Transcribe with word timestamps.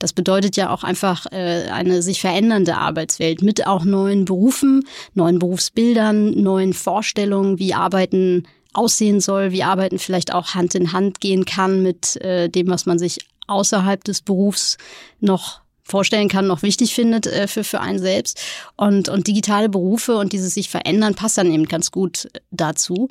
Das 0.00 0.14
bedeutet 0.14 0.56
ja 0.56 0.70
auch 0.70 0.82
einfach 0.82 1.26
äh, 1.30 1.68
eine 1.70 2.02
sich 2.02 2.20
verändernde 2.20 2.76
Arbeitswelt 2.76 3.42
mit 3.42 3.66
auch 3.66 3.84
neuen 3.84 4.24
Berufen, 4.24 4.82
neuen 5.14 5.38
Berufsbildern, 5.38 6.30
neuen 6.30 6.72
Vorstellungen, 6.72 7.60
wie 7.60 7.74
Arbeiten 7.74 8.48
aussehen 8.72 9.20
soll, 9.20 9.52
wie 9.52 9.62
Arbeiten 9.62 9.98
vielleicht 9.98 10.32
auch 10.32 10.54
Hand 10.54 10.74
in 10.74 10.92
Hand 10.92 11.20
gehen 11.20 11.44
kann 11.44 11.82
mit 11.82 12.16
äh, 12.16 12.48
dem, 12.48 12.68
was 12.68 12.86
man 12.86 12.98
sich 12.98 13.18
außerhalb 13.46 14.02
des 14.02 14.22
Berufs 14.22 14.78
noch 15.20 15.60
vorstellen 15.82 16.28
kann, 16.28 16.46
noch 16.46 16.62
wichtig 16.62 16.94
findet 16.94 17.26
äh, 17.26 17.46
für, 17.46 17.64
für 17.64 17.80
einen 17.80 17.98
selbst. 17.98 18.40
Und, 18.76 19.10
und 19.10 19.26
digitale 19.26 19.68
Berufe 19.68 20.16
und 20.16 20.32
dieses 20.32 20.54
sich 20.54 20.70
verändern 20.70 21.14
passt 21.14 21.36
dann 21.36 21.52
eben 21.52 21.66
ganz 21.66 21.90
gut 21.90 22.28
dazu. 22.50 23.10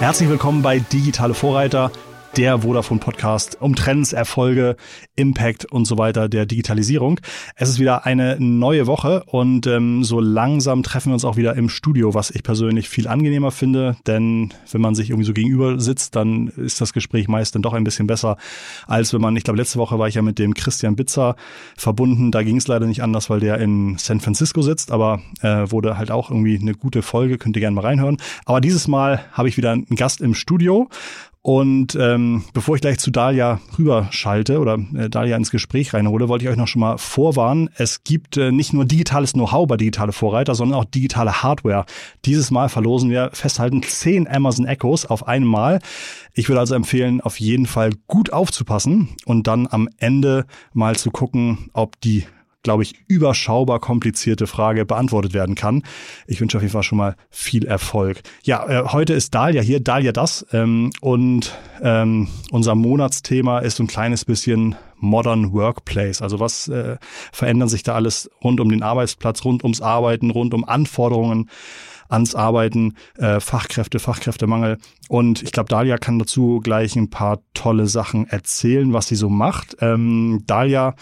Herzlich 0.00 0.28
willkommen 0.28 0.60
bei 0.62 0.80
Digitale 0.80 1.34
Vorreiter 1.34 1.90
der 2.36 2.62
Vodafone 2.62 2.98
Podcast 2.98 3.58
um 3.60 3.76
Trends, 3.76 4.12
Erfolge, 4.12 4.76
Impact 5.14 5.66
und 5.66 5.84
so 5.84 5.98
weiter 5.98 6.28
der 6.28 6.46
Digitalisierung. 6.46 7.20
Es 7.54 7.68
ist 7.68 7.78
wieder 7.78 8.06
eine 8.06 8.36
neue 8.40 8.88
Woche 8.88 9.22
und 9.26 9.68
ähm, 9.68 10.02
so 10.02 10.18
langsam 10.18 10.82
treffen 10.82 11.10
wir 11.10 11.14
uns 11.14 11.24
auch 11.24 11.36
wieder 11.36 11.54
im 11.54 11.68
Studio, 11.68 12.12
was 12.12 12.30
ich 12.30 12.42
persönlich 12.42 12.88
viel 12.88 13.06
angenehmer 13.06 13.52
finde, 13.52 13.96
denn 14.08 14.52
wenn 14.72 14.80
man 14.80 14.96
sich 14.96 15.10
irgendwie 15.10 15.26
so 15.26 15.32
gegenüber 15.32 15.78
sitzt, 15.78 16.16
dann 16.16 16.48
ist 16.48 16.80
das 16.80 16.92
Gespräch 16.92 17.28
meist 17.28 17.54
dann 17.54 17.62
doch 17.62 17.72
ein 17.72 17.84
bisschen 17.84 18.08
besser, 18.08 18.36
als 18.88 19.12
wenn 19.12 19.20
man, 19.20 19.36
ich 19.36 19.44
glaube, 19.44 19.58
letzte 19.58 19.78
Woche 19.78 19.98
war 20.00 20.08
ich 20.08 20.16
ja 20.16 20.22
mit 20.22 20.40
dem 20.40 20.54
Christian 20.54 20.96
Bitzer 20.96 21.36
verbunden, 21.76 22.32
da 22.32 22.42
ging 22.42 22.56
es 22.56 22.66
leider 22.66 22.86
nicht 22.86 23.02
anders, 23.02 23.30
weil 23.30 23.40
der 23.40 23.58
in 23.58 23.96
San 23.98 24.18
Francisco 24.18 24.60
sitzt, 24.60 24.90
aber 24.90 25.22
äh, 25.40 25.70
wurde 25.70 25.98
halt 25.98 26.10
auch 26.10 26.30
irgendwie 26.30 26.58
eine 26.60 26.74
gute 26.74 27.02
Folge, 27.02 27.38
könnt 27.38 27.56
ihr 27.56 27.60
gerne 27.60 27.76
mal 27.76 27.82
reinhören. 27.82 28.16
Aber 28.44 28.60
dieses 28.60 28.88
Mal 28.88 29.24
habe 29.32 29.48
ich 29.48 29.56
wieder 29.56 29.70
einen 29.70 29.86
Gast 29.94 30.20
im 30.20 30.34
Studio 30.34 30.88
und 31.46 31.94
ähm, 32.00 32.42
bevor 32.54 32.74
ich 32.74 32.80
gleich 32.80 32.98
zu 32.98 33.10
Dalia 33.10 33.60
rüberschalte 33.78 34.60
oder 34.60 34.78
äh, 34.94 35.10
Dalia 35.10 35.36
ins 35.36 35.50
Gespräch 35.50 35.92
reinhole, 35.92 36.30
wollte 36.30 36.46
ich 36.46 36.50
euch 36.50 36.56
noch 36.56 36.68
schon 36.68 36.80
mal 36.80 36.96
vorwarnen. 36.96 37.68
Es 37.76 38.02
gibt 38.02 38.38
äh, 38.38 38.50
nicht 38.50 38.72
nur 38.72 38.86
digitales 38.86 39.34
Know-how 39.34 39.68
bei 39.68 39.76
digitale 39.76 40.12
Vorreiter, 40.12 40.54
sondern 40.54 40.80
auch 40.80 40.86
digitale 40.86 41.42
Hardware. 41.42 41.84
Dieses 42.24 42.50
Mal 42.50 42.70
verlosen 42.70 43.10
wir 43.10 43.28
festhalten 43.34 43.82
zehn 43.82 44.26
Amazon 44.26 44.64
Echos 44.64 45.04
auf 45.04 45.28
einmal. 45.28 45.80
Ich 46.32 46.48
würde 46.48 46.60
also 46.60 46.76
empfehlen, 46.76 47.20
auf 47.20 47.38
jeden 47.38 47.66
Fall 47.66 47.90
gut 48.06 48.32
aufzupassen 48.32 49.10
und 49.26 49.46
dann 49.46 49.68
am 49.70 49.90
Ende 49.98 50.46
mal 50.72 50.96
zu 50.96 51.10
gucken, 51.10 51.68
ob 51.74 52.00
die 52.00 52.24
glaube 52.64 52.82
ich, 52.82 52.94
überschaubar 53.06 53.78
komplizierte 53.78 54.48
Frage 54.48 54.84
beantwortet 54.84 55.32
werden 55.34 55.54
kann. 55.54 55.84
Ich 56.26 56.40
wünsche 56.40 56.56
auf 56.56 56.62
jeden 56.62 56.72
Fall 56.72 56.82
schon 56.82 56.98
mal 56.98 57.14
viel 57.30 57.64
Erfolg. 57.64 58.22
Ja, 58.42 58.66
äh, 58.66 58.88
heute 58.88 59.12
ist 59.12 59.34
Dalia 59.34 59.62
hier, 59.62 59.78
Dalia 59.78 60.10
das. 60.10 60.44
Ähm, 60.52 60.90
und 61.00 61.56
ähm, 61.82 62.26
unser 62.50 62.74
Monatsthema 62.74 63.60
ist 63.60 63.76
so 63.76 63.84
ein 63.84 63.88
kleines 63.88 64.24
bisschen 64.24 64.74
Modern 64.96 65.52
Workplace. 65.52 66.22
Also 66.22 66.40
was 66.40 66.66
äh, 66.68 66.96
verändern 67.32 67.68
sich 67.68 67.82
da 67.82 67.94
alles 67.94 68.30
rund 68.42 68.58
um 68.60 68.70
den 68.70 68.82
Arbeitsplatz, 68.82 69.44
rund 69.44 69.62
ums 69.62 69.80
Arbeiten, 69.80 70.30
rund 70.30 70.54
um 70.54 70.64
Anforderungen 70.64 71.50
ans 72.08 72.34
Arbeiten, 72.34 72.94
äh, 73.18 73.40
Fachkräfte, 73.40 73.98
Fachkräftemangel. 73.98 74.78
Und 75.08 75.42
ich 75.42 75.52
glaube, 75.52 75.68
Dalia 75.68 75.98
kann 75.98 76.18
dazu 76.18 76.60
gleich 76.62 76.96
ein 76.96 77.10
paar 77.10 77.40
tolle 77.52 77.86
Sachen 77.86 78.26
erzählen, 78.28 78.92
was 78.92 79.08
sie 79.08 79.16
so 79.16 79.28
macht. 79.28 79.76
Ähm, 79.80 80.42
Dalia 80.46 80.94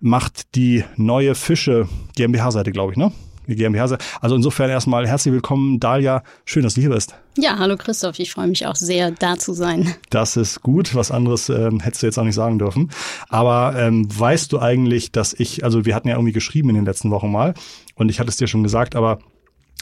macht 0.00 0.54
die 0.54 0.84
neue 0.96 1.34
Fische 1.34 1.88
GmbH-Seite, 2.16 2.72
glaube 2.72 2.92
ich, 2.92 2.98
ne? 2.98 3.12
Die 3.46 3.56
GmbH-Seite. 3.56 4.04
Also 4.20 4.36
insofern 4.36 4.68
erstmal 4.68 5.08
herzlich 5.08 5.32
willkommen, 5.32 5.80
Dalia. 5.80 6.22
Schön, 6.44 6.64
dass 6.64 6.74
du 6.74 6.82
hier 6.82 6.90
bist. 6.90 7.14
Ja, 7.38 7.58
hallo 7.58 7.78
Christoph. 7.78 8.18
Ich 8.18 8.30
freue 8.30 8.46
mich 8.46 8.66
auch 8.66 8.74
sehr, 8.74 9.10
da 9.10 9.38
zu 9.38 9.54
sein. 9.54 9.94
Das 10.10 10.36
ist 10.36 10.60
gut. 10.60 10.94
Was 10.94 11.10
anderes 11.10 11.48
ähm, 11.48 11.80
hättest 11.80 12.02
du 12.02 12.06
jetzt 12.06 12.18
auch 12.18 12.24
nicht 12.24 12.34
sagen 12.34 12.58
dürfen. 12.58 12.90
Aber 13.30 13.74
ähm, 13.78 14.06
weißt 14.06 14.52
du 14.52 14.58
eigentlich, 14.58 15.12
dass 15.12 15.32
ich, 15.32 15.64
also 15.64 15.86
wir 15.86 15.94
hatten 15.94 16.08
ja 16.08 16.16
irgendwie 16.16 16.32
geschrieben 16.32 16.68
in 16.68 16.74
den 16.74 16.84
letzten 16.84 17.10
Wochen 17.10 17.32
mal 17.32 17.54
und 17.94 18.10
ich 18.10 18.20
hatte 18.20 18.28
es 18.28 18.36
dir 18.36 18.48
schon 18.48 18.62
gesagt, 18.62 18.94
aber 18.94 19.18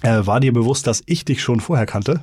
äh, 0.02 0.24
war 0.24 0.38
dir 0.38 0.52
bewusst, 0.52 0.86
dass 0.86 1.02
ich 1.06 1.24
dich 1.24 1.42
schon 1.42 1.58
vorher 1.58 1.86
kannte? 1.86 2.22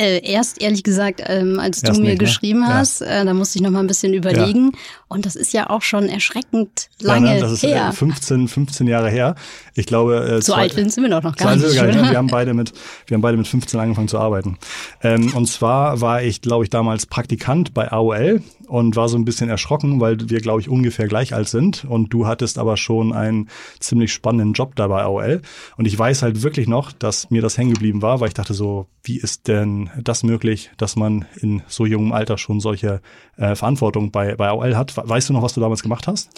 Äh, 0.00 0.20
erst 0.24 0.62
ehrlich 0.62 0.84
gesagt, 0.84 1.22
ähm, 1.26 1.58
als 1.58 1.82
erst 1.82 1.96
du 1.96 2.00
mir 2.00 2.10
nicht, 2.10 2.20
ne? 2.20 2.24
geschrieben 2.24 2.60
ne? 2.60 2.68
hast, 2.68 3.00
ja. 3.00 3.22
äh, 3.22 3.24
da 3.24 3.34
musste 3.34 3.58
ich 3.58 3.62
noch 3.62 3.72
mal 3.72 3.80
ein 3.80 3.88
bisschen 3.88 4.14
überlegen. 4.14 4.70
Ja. 4.72 4.78
Und 5.08 5.24
das 5.24 5.36
ist 5.36 5.54
ja 5.54 5.70
auch 5.70 5.80
schon 5.80 6.08
erschreckend 6.08 6.90
lange 7.00 7.28
ja, 7.28 7.34
ne? 7.34 7.40
das 7.40 7.52
ist 7.52 7.62
her. 7.62 7.92
15, 7.92 8.46
15 8.46 8.86
Jahre 8.86 9.08
her. 9.08 9.34
Ich 9.74 9.86
glaube, 9.86 10.16
äh, 10.16 10.42
so 10.42 10.52
zwei, 10.52 10.62
alt 10.62 10.74
sind 10.74 11.02
wir 11.02 11.08
doch 11.08 11.22
noch 11.22 11.34
gar 11.34 11.56
nicht. 11.56 11.74
Gar 11.74 11.86
nicht. 11.86 11.98
Wir 12.10 12.18
haben 12.18 12.26
beide 12.26 12.52
mit, 12.52 12.72
wir 13.06 13.14
haben 13.14 13.22
beide 13.22 13.36
mit 13.36 13.46
15 13.46 13.80
angefangen 13.80 14.08
zu 14.08 14.18
arbeiten. 14.18 14.58
Ähm, 15.02 15.32
und 15.34 15.46
zwar 15.46 16.00
war 16.00 16.22
ich, 16.22 16.42
glaube 16.42 16.64
ich, 16.64 16.70
damals 16.70 17.06
Praktikant 17.06 17.74
bei 17.74 17.90
AOL 17.90 18.42
und 18.66 18.96
war 18.96 19.08
so 19.08 19.16
ein 19.16 19.24
bisschen 19.24 19.48
erschrocken, 19.48 20.00
weil 20.00 20.18
wir, 20.28 20.40
glaube 20.40 20.60
ich, 20.60 20.68
ungefähr 20.68 21.08
gleich 21.08 21.34
alt 21.34 21.48
sind. 21.48 21.84
Und 21.84 22.12
du 22.12 22.26
hattest 22.26 22.58
aber 22.58 22.76
schon 22.76 23.12
einen 23.12 23.48
ziemlich 23.80 24.12
spannenden 24.12 24.52
Job 24.52 24.76
da 24.76 24.88
bei 24.88 25.02
AOL. 25.02 25.42
Und 25.76 25.86
ich 25.86 25.98
weiß 25.98 26.22
halt 26.22 26.42
wirklich 26.42 26.68
noch, 26.68 26.92
dass 26.92 27.30
mir 27.30 27.42
das 27.42 27.56
hängen 27.56 27.72
geblieben 27.72 28.02
war, 28.02 28.20
weil 28.20 28.28
ich 28.28 28.34
dachte 28.34 28.54
so, 28.54 28.86
wie 29.02 29.18
ist 29.18 29.48
denn 29.48 29.90
das 30.02 30.22
möglich, 30.22 30.70
dass 30.76 30.96
man 30.96 31.24
in 31.40 31.62
so 31.66 31.86
jungem 31.86 32.12
Alter 32.12 32.36
schon 32.36 32.60
solche 32.60 33.00
äh, 33.36 33.54
Verantwortung 33.54 34.10
bei, 34.10 34.34
bei 34.34 34.48
AOL 34.48 34.76
hat? 34.76 34.97
Weißt 35.04 35.28
du 35.28 35.32
noch, 35.32 35.42
was 35.42 35.54
du 35.54 35.60
damals 35.60 35.82
gemacht 35.82 36.06
hast? 36.06 36.30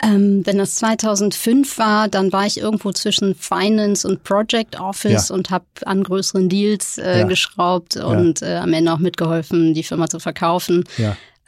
Ähm, 0.00 0.42
wenn 0.44 0.58
das 0.58 0.76
2005 0.76 1.78
war, 1.78 2.06
dann 2.08 2.32
war 2.32 2.46
ich 2.46 2.60
irgendwo 2.60 2.92
zwischen 2.92 3.34
Finance 3.34 4.06
und 4.06 4.22
Project 4.22 4.78
Office 4.78 5.28
ja. 5.28 5.34
und 5.34 5.50
habe 5.50 5.64
an 5.86 6.04
größeren 6.04 6.48
Deals 6.48 6.98
äh, 6.98 7.20
ja. 7.20 7.26
geschraubt 7.26 7.96
und 7.96 8.40
ja. 8.40 8.46
äh, 8.46 8.56
am 8.58 8.72
Ende 8.72 8.92
auch 8.92 8.98
mitgeholfen, 8.98 9.74
die 9.74 9.82
Firma 9.82 10.08
zu 10.08 10.20
verkaufen. 10.20 10.84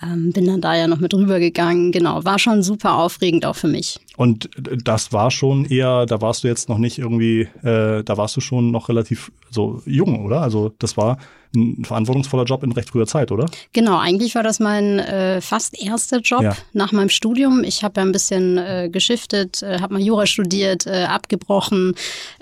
Ähm, 0.03 0.33
bin 0.33 0.47
dann 0.47 0.61
da 0.61 0.75
ja 0.75 0.89
noch 0.89 0.99
mit 0.99 1.15
rübergegangen. 1.15 1.93
Genau, 1.93 2.25
war 2.25 2.39
schon 2.39 2.63
super 2.63 2.95
aufregend 2.95 3.45
auch 3.47 3.57
für 3.57 3.69
mich. 3.69 4.01
Und 4.17 4.51
das 4.85 5.13
war 5.13 5.31
schon 5.31 5.65
eher, 5.65 6.05
da 6.07 6.21
warst 6.21 6.45
du 6.45 6.49
jetzt 6.49 6.69
noch 6.69 6.79
nicht 6.79 6.99
irgendwie, 6.99 7.49
äh, 7.63 8.03
da 8.03 8.17
warst 8.17 8.37
du 8.37 8.41
schon 8.41 8.71
noch 8.71 8.89
relativ 8.89 9.33
so 9.51 9.83
jung, 9.87 10.25
oder? 10.27 10.41
Also 10.43 10.73
das 10.79 10.97
war 10.97 11.19
ein 11.55 11.85
verantwortungsvoller 11.85 12.45
Job 12.45 12.63
in 12.63 12.73
recht 12.73 12.91
früher 12.91 13.07
Zeit, 13.07 13.33
oder? 13.33 13.47
Genau, 13.73 13.99
eigentlich 13.99 14.35
war 14.35 14.43
das 14.43 14.61
mein 14.61 14.99
äh, 15.01 15.41
fast 15.41 15.81
erster 15.81 16.21
Job 16.21 16.43
ja. 16.43 16.57
nach 16.73 16.93
meinem 16.93 17.09
Studium. 17.09 17.65
Ich 17.65 17.83
habe 17.83 18.01
ja 18.01 18.07
ein 18.07 18.13
bisschen 18.13 18.59
äh, 18.59 18.89
geschiftet, 18.91 19.63
äh, 19.63 19.81
habe 19.81 19.95
mal 19.95 20.03
Jura 20.03 20.27
studiert, 20.27 20.87
äh, 20.87 21.05
abgebrochen, 21.05 21.95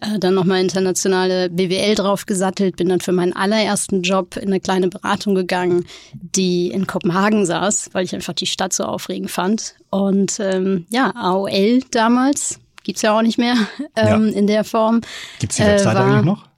äh, 0.03 0.19
dann 0.19 0.35
nochmal 0.35 0.61
internationale 0.61 1.49
BWL 1.49 1.95
draufgesattelt, 1.95 2.77
bin 2.77 2.89
dann 2.89 3.00
für 3.00 3.12
meinen 3.12 3.35
allerersten 3.35 4.03
Job 4.03 4.37
in 4.37 4.49
eine 4.49 4.61
kleine 4.61 4.89
Beratung 4.89 5.35
gegangen, 5.35 5.87
die 6.12 6.69
in 6.71 6.87
Kopenhagen 6.87 7.47
saß, 7.47 7.91
weil 7.93 8.05
ich 8.05 8.15
einfach 8.15 8.35
die 8.35 8.47
Stadt 8.47 8.75
so 8.75 8.85
aufregend 8.85 9.31
fand. 9.31 9.75
Und 9.91 10.38
ähm, 10.41 10.87
ja, 10.91 11.12
AOL 11.15 11.81
damals, 11.91 12.60
gibt's 12.84 13.03
ja 13.03 13.16
auch 13.16 13.22
nicht 13.22 13.38
mehr 13.38 13.54
ähm, 13.97 14.28
ja. 14.28 14.38
in 14.38 14.47
der 14.47 14.65
Form. 14.65 15.00
Gibt's 15.38 15.56
die 15.56 15.62
Webseite 15.62 15.99
äh, 15.99 16.03
eigentlich 16.03 16.25
noch? 16.25 16.49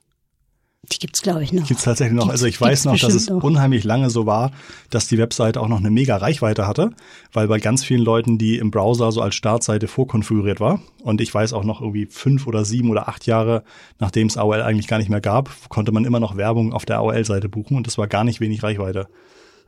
Die 0.91 0.99
gibt's 0.99 1.21
glaube 1.21 1.43
ich 1.43 1.53
noch. 1.53 1.65
Gibt's 1.65 1.83
tatsächlich 1.83 2.15
noch. 2.15 2.23
Gibt's, 2.23 2.33
also 2.33 2.47
ich 2.47 2.59
weiß 2.59 2.85
noch, 2.85 2.99
dass 2.99 3.13
es 3.13 3.29
noch. 3.29 3.43
unheimlich 3.43 3.85
lange 3.85 4.09
so 4.09 4.25
war, 4.25 4.51
dass 4.89 5.07
die 5.07 5.17
Webseite 5.17 5.61
auch 5.61 5.69
noch 5.69 5.77
eine 5.77 5.89
mega 5.89 6.17
Reichweite 6.17 6.67
hatte, 6.67 6.91
weil 7.31 7.47
bei 7.47 7.59
ganz 7.59 7.83
vielen 7.83 8.01
Leuten 8.01 8.37
die 8.37 8.57
im 8.57 8.71
Browser 8.71 9.11
so 9.11 9.21
als 9.21 9.35
Startseite 9.35 9.87
vorkonfiguriert 9.87 10.59
war. 10.59 10.81
Und 11.01 11.21
ich 11.21 11.33
weiß 11.33 11.53
auch 11.53 11.63
noch 11.63 11.79
irgendwie 11.79 12.07
fünf 12.07 12.45
oder 12.45 12.65
sieben 12.65 12.89
oder 12.89 13.07
acht 13.07 13.25
Jahre, 13.25 13.63
nachdem 13.99 14.27
es 14.27 14.37
AOL 14.37 14.61
eigentlich 14.61 14.87
gar 14.87 14.97
nicht 14.97 15.09
mehr 15.09 15.21
gab, 15.21 15.49
konnte 15.69 15.93
man 15.93 16.03
immer 16.03 16.19
noch 16.19 16.35
Werbung 16.35 16.73
auf 16.73 16.85
der 16.85 16.97
AOL-Seite 16.97 17.47
buchen 17.47 17.77
und 17.77 17.87
das 17.87 17.97
war 17.97 18.07
gar 18.07 18.25
nicht 18.25 18.41
wenig 18.41 18.61
Reichweite. 18.61 19.07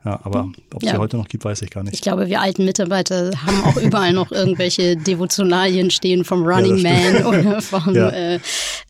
Ja, 0.04 0.20
aber 0.22 0.50
ob 0.74 0.82
es 0.82 0.86
ja. 0.86 0.92
sie 0.92 0.98
heute 0.98 1.16
noch 1.16 1.28
gibt, 1.28 1.44
weiß 1.44 1.62
ich 1.62 1.70
gar 1.70 1.82
nicht. 1.82 1.94
Ich 1.94 2.02
glaube, 2.02 2.28
wir 2.28 2.40
alten 2.40 2.64
Mitarbeiter 2.64 3.30
haben 3.46 3.64
auch 3.64 3.76
überall 3.76 4.12
noch 4.12 4.30
irgendwelche 4.32 4.96
Devotionalien 4.96 5.90
stehen 5.90 6.24
vom 6.24 6.44
Running 6.44 6.76
ja, 6.76 6.90
Man 6.90 7.24
oder 7.26 7.62
vom 7.62 7.94
ja. 7.94 8.10
äh, 8.10 8.40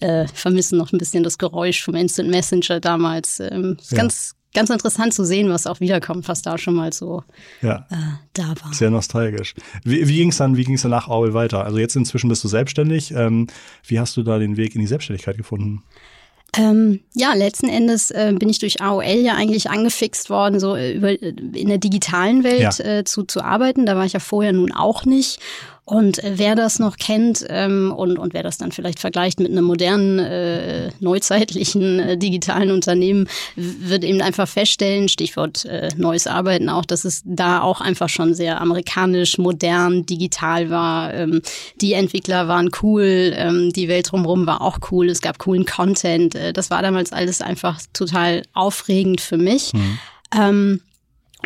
äh, 0.00 0.26
vermissen 0.26 0.76
noch 0.76 0.92
ein 0.92 0.98
bisschen 0.98 1.22
das 1.22 1.38
Geräusch 1.38 1.82
vom 1.82 1.94
Instant 1.94 2.30
Messenger 2.30 2.80
damals. 2.80 3.38
Ähm, 3.40 3.76
ganz 3.92 4.34
ganz 4.54 4.70
interessant 4.70 5.12
zu 5.12 5.24
sehen, 5.24 5.50
was 5.50 5.66
auch 5.66 5.80
wiederkommt, 5.80 6.28
was 6.28 6.40
da 6.40 6.56
schon 6.56 6.74
mal 6.74 6.92
so 6.92 7.24
ja. 7.60 7.86
äh, 7.90 7.96
da 8.32 8.54
war. 8.62 8.72
Sehr 8.72 8.90
nostalgisch. 8.90 9.54
Wie, 9.82 10.08
wie 10.08 10.16
ging 10.16 10.30
es 10.30 10.38
dann, 10.38 10.56
wie 10.56 10.64
ging 10.64 10.76
es 10.76 10.82
dann 10.82 10.92
nach 10.92 11.08
Aul 11.08 11.34
weiter? 11.34 11.64
Also 11.64 11.78
jetzt 11.78 11.96
inzwischen 11.96 12.28
bist 12.28 12.44
du 12.44 12.48
selbstständig. 12.48 13.10
Ähm, 13.10 13.48
wie 13.86 13.98
hast 13.98 14.16
du 14.16 14.22
da 14.22 14.38
den 14.38 14.56
Weg 14.56 14.74
in 14.74 14.80
die 14.80 14.86
Selbstständigkeit 14.86 15.36
gefunden? 15.36 15.82
Ähm, 16.56 17.00
ja, 17.14 17.34
letzten 17.34 17.68
Endes 17.68 18.10
äh, 18.10 18.32
bin 18.38 18.48
ich 18.48 18.58
durch 18.58 18.80
AOL 18.80 19.04
ja 19.04 19.34
eigentlich 19.34 19.70
angefixt 19.70 20.30
worden, 20.30 20.60
so 20.60 20.76
äh, 20.76 20.92
über, 20.92 21.10
äh, 21.10 21.34
in 21.54 21.68
der 21.68 21.78
digitalen 21.78 22.44
Welt 22.44 22.78
ja. 22.78 22.84
äh, 22.84 23.04
zu, 23.04 23.24
zu 23.24 23.42
arbeiten. 23.42 23.86
Da 23.86 23.96
war 23.96 24.04
ich 24.04 24.12
ja 24.12 24.20
vorher 24.20 24.52
nun 24.52 24.72
auch 24.72 25.04
nicht. 25.04 25.40
Und 25.86 26.18
wer 26.24 26.54
das 26.54 26.78
noch 26.78 26.96
kennt 26.96 27.44
ähm, 27.50 27.92
und, 27.94 28.18
und 28.18 28.32
wer 28.32 28.42
das 28.42 28.56
dann 28.56 28.72
vielleicht 28.72 28.98
vergleicht 28.98 29.38
mit 29.38 29.50
einem 29.50 29.64
modernen, 29.64 30.18
äh, 30.18 30.90
neuzeitlichen 31.00 32.00
äh, 32.00 32.16
digitalen 32.16 32.70
Unternehmen, 32.70 33.28
wird 33.54 34.02
eben 34.02 34.22
einfach 34.22 34.48
feststellen, 34.48 35.10
Stichwort 35.10 35.66
äh, 35.66 35.90
neues 35.94 36.26
Arbeiten 36.26 36.70
auch, 36.70 36.86
dass 36.86 37.04
es 37.04 37.20
da 37.26 37.60
auch 37.60 37.82
einfach 37.82 38.08
schon 38.08 38.32
sehr 38.32 38.62
amerikanisch, 38.62 39.36
modern, 39.36 40.06
digital 40.06 40.70
war. 40.70 41.12
Ähm, 41.12 41.42
die 41.82 41.92
Entwickler 41.92 42.48
waren 42.48 42.70
cool, 42.82 43.34
ähm, 43.36 43.70
die 43.70 43.88
Welt 43.88 44.10
drumherum 44.10 44.46
war 44.46 44.62
auch 44.62 44.78
cool, 44.90 45.10
es 45.10 45.20
gab 45.20 45.38
coolen 45.38 45.66
Content. 45.66 46.34
Äh, 46.34 46.54
das 46.54 46.70
war 46.70 46.80
damals 46.80 47.12
alles 47.12 47.42
einfach 47.42 47.78
total 47.92 48.42
aufregend 48.54 49.20
für 49.20 49.36
mich. 49.36 49.74
Mhm. 49.74 49.98
Ähm, 50.34 50.80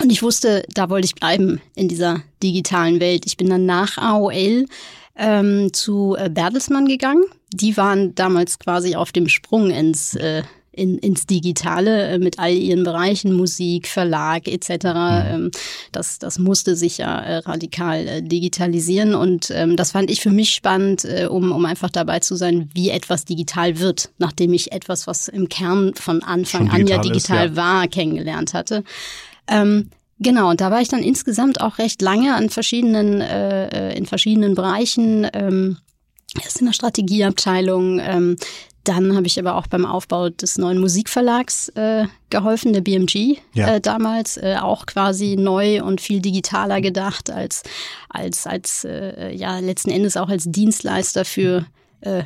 und 0.00 0.10
ich 0.10 0.22
wusste, 0.22 0.64
da 0.72 0.90
wollte 0.90 1.06
ich 1.06 1.14
bleiben 1.14 1.60
in 1.74 1.88
dieser 1.88 2.22
digitalen 2.42 3.00
Welt. 3.00 3.24
Ich 3.26 3.36
bin 3.36 3.48
dann 3.48 3.66
nach 3.66 3.98
AOL 3.98 4.66
ähm, 5.16 5.72
zu 5.72 6.16
äh, 6.18 6.30
Bertelsmann 6.30 6.86
gegangen. 6.86 7.24
Die 7.52 7.76
waren 7.76 8.14
damals 8.14 8.58
quasi 8.58 8.94
auf 8.94 9.12
dem 9.12 9.28
Sprung 9.28 9.70
ins 9.70 10.14
äh, 10.14 10.42
in, 10.78 10.96
ins 10.98 11.26
Digitale 11.26 12.08
äh, 12.08 12.18
mit 12.18 12.38
all 12.38 12.52
ihren 12.52 12.84
Bereichen, 12.84 13.32
Musik, 13.32 13.88
Verlag 13.88 14.46
etc. 14.46 14.70
Mhm. 14.70 14.80
Ähm, 14.84 15.50
das, 15.92 16.18
das 16.18 16.38
musste 16.38 16.76
sich 16.76 16.98
ja 16.98 17.20
äh, 17.20 17.36
radikal 17.38 18.06
äh, 18.06 18.22
digitalisieren 18.22 19.14
und 19.14 19.50
ähm, 19.50 19.76
das 19.76 19.92
fand 19.92 20.10
ich 20.10 20.20
für 20.20 20.30
mich 20.30 20.54
spannend, 20.54 21.04
äh, 21.04 21.26
um, 21.26 21.52
um 21.52 21.64
einfach 21.64 21.90
dabei 21.90 22.20
zu 22.20 22.36
sein, 22.36 22.70
wie 22.74 22.90
etwas 22.90 23.24
digital 23.24 23.80
wird, 23.80 24.10
nachdem 24.18 24.52
ich 24.52 24.72
etwas, 24.72 25.06
was 25.06 25.28
im 25.28 25.48
Kern 25.48 25.94
von 25.94 26.22
Anfang 26.22 26.70
an 26.70 26.86
ja 26.86 26.98
digital 26.98 27.46
ist, 27.46 27.56
ja. 27.56 27.56
war, 27.56 27.88
kennengelernt 27.88 28.54
hatte. 28.54 28.84
Ähm, 29.48 29.90
Genau, 30.20 30.50
und 30.50 30.60
da 30.60 30.70
war 30.70 30.80
ich 30.80 30.88
dann 30.88 31.02
insgesamt 31.02 31.60
auch 31.60 31.78
recht 31.78 32.02
lange 32.02 32.34
an 32.34 32.50
verschiedenen, 32.50 33.20
äh, 33.20 33.94
in 33.94 34.04
verschiedenen 34.04 34.56
Bereichen, 34.56 35.28
ähm, 35.32 35.78
erst 36.42 36.58
in 36.58 36.66
der 36.66 36.72
Strategieabteilung, 36.72 38.00
ähm, 38.00 38.36
dann 38.88 39.14
habe 39.14 39.26
ich 39.26 39.38
aber 39.38 39.56
auch 39.56 39.66
beim 39.66 39.84
Aufbau 39.84 40.30
des 40.30 40.56
neuen 40.56 40.78
Musikverlags 40.78 41.68
äh, 41.70 42.06
geholfen, 42.30 42.72
der 42.72 42.80
BMG 42.80 43.36
ja. 43.52 43.74
äh, 43.74 43.80
damals, 43.80 44.38
äh, 44.38 44.56
auch 44.60 44.86
quasi 44.86 45.36
neu 45.36 45.84
und 45.84 46.00
viel 46.00 46.20
digitaler 46.20 46.80
gedacht 46.80 47.30
als, 47.30 47.64
als, 48.08 48.46
als 48.46 48.84
äh, 48.84 49.34
ja, 49.34 49.58
letzten 49.58 49.90
Endes 49.90 50.16
auch 50.16 50.30
als 50.30 50.44
Dienstleister 50.46 51.26
für 51.26 51.66
äh, 52.00 52.24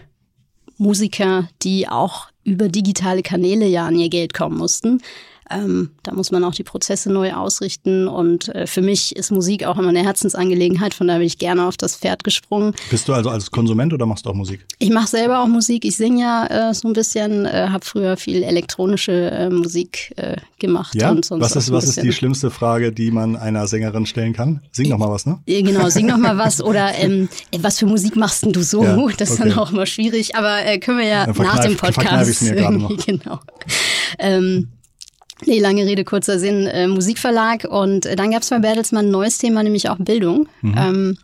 Musiker, 0.79 1.49
die 1.63 1.89
auch 1.89 2.29
über 2.45 2.69
digitale 2.69 3.23
Kanäle 3.23 3.67
ja 3.67 3.87
an 3.87 3.97
ihr 3.97 4.09
Geld 4.09 4.33
kommen 4.33 4.57
mussten. 4.57 5.01
Ähm, 5.53 5.91
da 6.03 6.13
muss 6.13 6.31
man 6.31 6.45
auch 6.45 6.55
die 6.55 6.63
Prozesse 6.63 7.11
neu 7.11 7.33
ausrichten. 7.33 8.09
Und 8.09 8.49
äh, 8.55 8.67
für 8.67 8.83
mich 8.83 9.17
ist 9.17 9.31
Musik 9.31 9.65
auch 9.65 9.79
immer 9.79 9.89
eine 9.89 10.03
Herzensangelegenheit. 10.03 10.95
Von 10.95 11.07
daher 11.07 11.21
bin 11.21 11.27
ich 11.27 11.39
gerne 11.39 11.67
auf 11.67 11.77
das 11.77 11.97
Pferd 11.97 12.25
gesprungen. 12.25 12.75
Bist 12.91 13.09
du 13.09 13.13
also 13.13 13.31
als 13.31 13.51
Konsument 13.51 13.93
oder 13.93 14.07
machst 14.07 14.27
du 14.27 14.31
auch 14.31 14.35
Musik? 14.35 14.65
Ich 14.79 14.91
mache 14.91 15.09
selber 15.09 15.43
auch 15.43 15.49
Musik. 15.49 15.85
Ich 15.85 15.97
singe 15.97 16.23
ja 16.23 16.71
äh, 16.71 16.75
so 16.75 16.89
ein 16.89 16.95
bisschen, 16.95 17.45
äh, 17.45 17.69
habe 17.71 17.85
früher 17.85 18.17
viel 18.17 18.43
elektronische 18.43 19.31
äh, 19.31 19.51
Musik 19.51 20.13
äh, 20.17 20.37
gemacht. 20.59 20.95
Ja? 20.95 21.11
Und 21.11 21.25
sonst 21.25 21.43
was 21.43 21.57
ist, 21.57 21.73
was 21.73 21.85
ist 21.85 22.03
die 22.03 22.13
schlimmste 22.13 22.51
Frage, 22.51 22.93
die 22.93 23.11
man 23.11 23.37
einer 23.37 23.67
Sängerin 23.67 24.07
stellen 24.07 24.33
kann? 24.33 24.61
Sing 24.73 24.89
noch 24.89 24.99
mal 24.99 25.11
was, 25.11 25.27
ne? 25.27 25.41
Genau, 25.47 25.89
sing 25.89 26.07
noch 26.07 26.19
mal 26.19 26.39
was. 26.39 26.63
Oder 26.63 26.95
ähm, 26.99 27.29
was 27.59 27.79
für 27.79 27.87
Musik 27.87 28.17
machst 28.17 28.45
denn 28.45 28.53
du 28.53 28.63
so? 28.63 28.83
Ja, 28.85 28.97
das 29.19 29.31
ist 29.31 29.41
okay. 29.41 29.51
dann 29.51 29.59
auch 29.59 29.73
immer 29.73 29.87
schwierig. 29.87 30.37
Aber 30.37 30.65
äh, 30.65 30.79
können 30.79 30.99
wir 30.99 31.07
ja, 31.07 31.27
nach 31.27 31.61
dem 31.61 31.77
Podcast. 31.77 32.43
Ich 32.43 32.49
mir 32.49 32.57
gerade 32.57 32.79
noch. 32.79 32.97
genau. 33.07 33.41
Ähm, 34.19 34.69
Nee, 35.47 35.61
lange 35.61 35.87
Rede, 35.87 36.05
kurzer 36.05 36.39
Sinn, 36.39 36.67
äh, 36.67 36.87
Musikverlag. 36.87 37.65
Und 37.69 38.07
äh, 38.07 38.17
dann 38.17 38.31
gab 38.31 38.43
es 38.43 38.51
bei 38.51 38.59
Bertelsmann 38.59 39.07
ein 39.07 39.11
neues 39.11 39.39
Thema, 39.39 39.63
nämlich 39.63 39.89
auch 39.89 39.99
Bildung. 39.99 40.49
Mhm. 40.61 40.75
Ähm, 40.77 41.19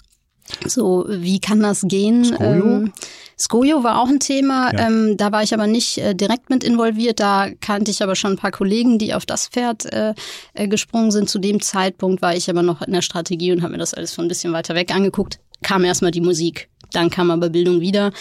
so, 0.67 1.07
wie 1.09 1.41
kann 1.41 1.61
das 1.61 1.83
gehen? 1.87 2.25
Skojo? 2.25 2.45
Ähm, 2.45 2.93
Skojo 3.39 3.85
war 3.85 4.01
auch 4.01 4.09
ein 4.09 4.19
Thema. 4.21 4.73
Ja. 4.73 4.89
Ähm, 4.89 5.17
da 5.17 5.31
war 5.31 5.43
ich 5.43 5.55
aber 5.55 5.67
nicht 5.67 5.99
äh, 5.99 6.15
direkt 6.15 6.51
mit 6.51 6.65
involviert. 6.65 7.21
Da 7.21 7.49
kannte 7.61 7.91
ich 7.91 8.03
aber 8.03 8.17
schon 8.17 8.33
ein 8.33 8.39
paar 8.39 8.51
Kollegen, 8.51 8.99
die 8.99 9.15
auf 9.15 9.27
das 9.27 9.49
Pferd 9.49 9.93
äh, 9.93 10.15
äh, 10.55 10.67
gesprungen 10.67 11.11
sind. 11.11 11.29
Zu 11.29 11.39
dem 11.39 11.61
Zeitpunkt 11.61 12.21
war 12.21 12.35
ich 12.35 12.51
aber 12.51 12.63
noch 12.63 12.83
in 12.83 12.93
der 12.93 13.03
Strategie 13.03 13.53
und 13.53 13.63
habe 13.63 13.73
mir 13.73 13.79
das 13.79 13.95
alles 13.95 14.13
von 14.13 14.25
ein 14.25 14.29
bisschen 14.29 14.53
weiter 14.53 14.75
weg 14.75 14.93
angeguckt. 14.93 15.39
Kam 15.63 15.85
erstmal 15.85 16.11
die 16.11 16.21
Musik. 16.21 16.69
Dann 16.93 17.11
kam 17.11 17.31
aber 17.31 17.51
Bildung 17.51 17.81
wieder. 17.81 18.13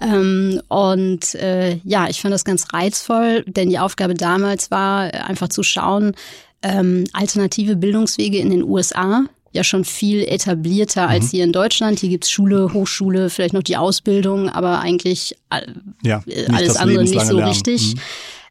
Ähm, 0.00 0.60
und 0.68 1.34
äh, 1.36 1.76
ja, 1.84 2.08
ich 2.08 2.20
fand 2.20 2.34
das 2.34 2.44
ganz 2.44 2.72
reizvoll, 2.72 3.44
denn 3.46 3.70
die 3.70 3.78
Aufgabe 3.78 4.14
damals 4.14 4.70
war 4.70 5.12
einfach 5.26 5.48
zu 5.48 5.62
schauen, 5.62 6.14
ähm, 6.62 7.04
alternative 7.12 7.76
Bildungswege 7.76 8.38
in 8.38 8.50
den 8.50 8.64
USA 8.64 9.24
ja 9.52 9.62
schon 9.62 9.84
viel 9.84 10.24
etablierter 10.24 11.04
mhm. 11.04 11.10
als 11.10 11.30
hier 11.30 11.44
in 11.44 11.52
Deutschland. 11.52 12.00
Hier 12.00 12.08
gibt's 12.08 12.30
Schule, 12.30 12.72
Hochschule, 12.72 13.30
vielleicht 13.30 13.54
noch 13.54 13.62
die 13.62 13.76
Ausbildung, 13.76 14.48
aber 14.48 14.80
eigentlich 14.80 15.36
äh, 15.50 15.62
ja, 16.02 16.22
alles 16.52 16.76
andere 16.76 17.04
nicht 17.04 17.20
so 17.20 17.36
lernen. 17.36 17.48
richtig. 17.48 17.94
Mhm. 17.94 18.00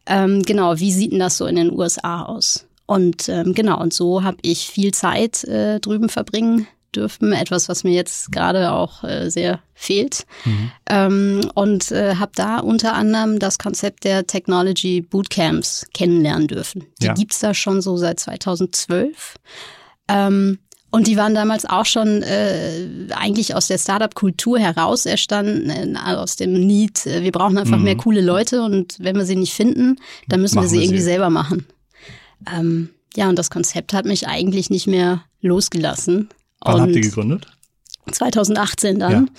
Ähm, 0.05 0.41
genau, 0.43 0.79
wie 0.79 0.91
sieht 0.91 1.11
denn 1.11 1.19
das 1.19 1.37
so 1.37 1.45
in 1.45 1.57
den 1.57 1.71
USA 1.71 2.23
aus? 2.23 2.65
Und 2.85 3.29
ähm, 3.29 3.53
genau, 3.53 3.79
und 3.81 3.93
so 3.93 4.23
habe 4.23 4.37
ich 4.41 4.67
viel 4.67 4.93
Zeit 4.93 5.43
äh, 5.45 5.79
drüben 5.79 6.09
verbringen 6.09 6.67
dürfen, 6.95 7.33
etwas, 7.33 7.69
was 7.69 7.83
mir 7.83 7.93
jetzt 7.93 8.31
gerade 8.31 8.71
auch 8.71 9.03
äh, 9.03 9.29
sehr 9.29 9.59
fehlt. 9.73 10.25
Mhm. 10.45 10.71
Ähm, 10.89 11.51
und 11.55 11.91
äh, 11.91 12.15
habe 12.15 12.31
da 12.35 12.59
unter 12.59 12.93
anderem 12.93 13.39
das 13.39 13.59
Konzept 13.59 14.03
der 14.03 14.27
Technology 14.27 15.01
Bootcamps 15.01 15.87
kennenlernen 15.93 16.47
dürfen. 16.47 16.85
Die 17.01 17.07
ja. 17.07 17.13
gibt's 17.13 17.39
da 17.39 17.53
schon 17.53 17.81
so 17.81 17.97
seit 17.97 18.19
2012. 18.19 19.35
Ähm, 20.07 20.59
und 20.93 21.07
die 21.07 21.17
waren 21.17 21.33
damals 21.33 21.65
auch 21.65 21.87
schon 21.87 22.21
äh, 22.21 22.87
eigentlich 23.15 23.55
aus 23.55 23.65
der 23.65 23.79
Startup-Kultur 23.79 24.59
heraus 24.59 25.07
erstanden, 25.07 25.95
äh, 25.95 25.97
aus 25.97 26.35
dem 26.35 26.53
Need, 26.53 27.07
äh, 27.07 27.23
wir 27.23 27.31
brauchen 27.31 27.57
einfach 27.57 27.77
mhm. 27.77 27.83
mehr 27.83 27.97
coole 27.97 28.21
Leute 28.21 28.61
und 28.61 28.97
wenn 28.99 29.15
wir 29.15 29.25
sie 29.25 29.35
nicht 29.35 29.53
finden, 29.53 29.95
dann 30.27 30.41
müssen 30.41 30.53
machen 30.53 30.65
wir 30.65 30.69
sie 30.69 30.83
irgendwie 30.83 30.99
sie. 30.99 31.05
selber 31.05 31.31
machen. 31.31 31.65
Ähm, 32.55 32.89
ja, 33.15 33.27
und 33.27 33.39
das 33.39 33.49
Konzept 33.49 33.93
hat 33.93 34.05
mich 34.05 34.27
eigentlich 34.27 34.69
nicht 34.69 34.85
mehr 34.85 35.23
losgelassen. 35.41 36.29
Wann 36.63 36.75
und 36.75 36.81
habt 36.81 36.95
ihr 36.95 37.01
gegründet? 37.01 37.47
2018 38.11 38.99
dann. 38.99 39.29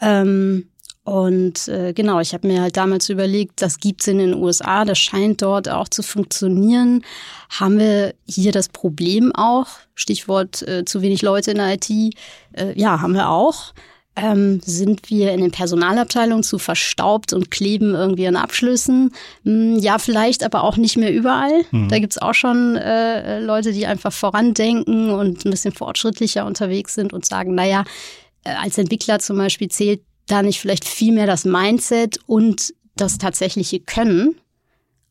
Ja. 0.00 0.20
Ähm, 0.20 0.68
und 1.04 1.68
äh, 1.68 1.94
genau, 1.94 2.20
ich 2.20 2.34
habe 2.34 2.46
mir 2.46 2.60
halt 2.60 2.76
damals 2.76 3.08
überlegt, 3.08 3.62
das 3.62 3.80
gibt's 3.80 4.06
in 4.08 4.18
den 4.18 4.34
USA, 4.34 4.84
das 4.84 4.98
scheint 4.98 5.40
dort 5.40 5.66
auch 5.68 5.88
zu 5.88 6.02
funktionieren. 6.02 7.02
Haben 7.48 7.78
wir 7.78 8.14
hier 8.26 8.52
das 8.52 8.68
Problem 8.68 9.34
auch? 9.34 9.68
Stichwort 9.94 10.60
äh, 10.68 10.84
zu 10.84 11.00
wenig 11.00 11.22
Leute 11.22 11.52
in 11.52 11.56
der 11.56 11.72
IT. 11.72 11.88
Äh, 11.88 12.78
ja, 12.78 13.00
haben 13.00 13.14
wir 13.14 13.30
auch 13.30 13.72
ähm, 14.22 14.60
sind 14.64 15.10
wir 15.10 15.32
in 15.32 15.40
den 15.40 15.50
Personalabteilungen 15.50 16.42
zu 16.42 16.58
verstaubt 16.58 17.32
und 17.32 17.50
kleben 17.50 17.94
irgendwie 17.94 18.26
an 18.26 18.36
Abschlüssen. 18.36 19.12
Hm, 19.44 19.78
ja, 19.78 19.98
vielleicht, 19.98 20.44
aber 20.44 20.64
auch 20.64 20.76
nicht 20.76 20.96
mehr 20.96 21.12
überall. 21.12 21.64
Mhm. 21.70 21.88
Da 21.88 21.98
gibt's 21.98 22.18
auch 22.18 22.34
schon 22.34 22.76
äh, 22.76 23.40
Leute, 23.40 23.72
die 23.72 23.86
einfach 23.86 24.12
vorandenken 24.12 25.10
und 25.10 25.44
ein 25.44 25.50
bisschen 25.50 25.72
fortschrittlicher 25.72 26.46
unterwegs 26.46 26.94
sind 26.94 27.12
und 27.12 27.24
sagen, 27.24 27.54
naja, 27.54 27.84
äh, 28.44 28.50
als 28.50 28.78
Entwickler 28.78 29.18
zum 29.18 29.38
Beispiel 29.38 29.68
zählt 29.68 30.00
da 30.26 30.42
nicht 30.42 30.60
vielleicht 30.60 30.84
viel 30.84 31.12
mehr 31.12 31.26
das 31.26 31.44
Mindset 31.44 32.18
und 32.26 32.74
das 32.96 33.18
tatsächliche 33.18 33.80
Können. 33.80 34.34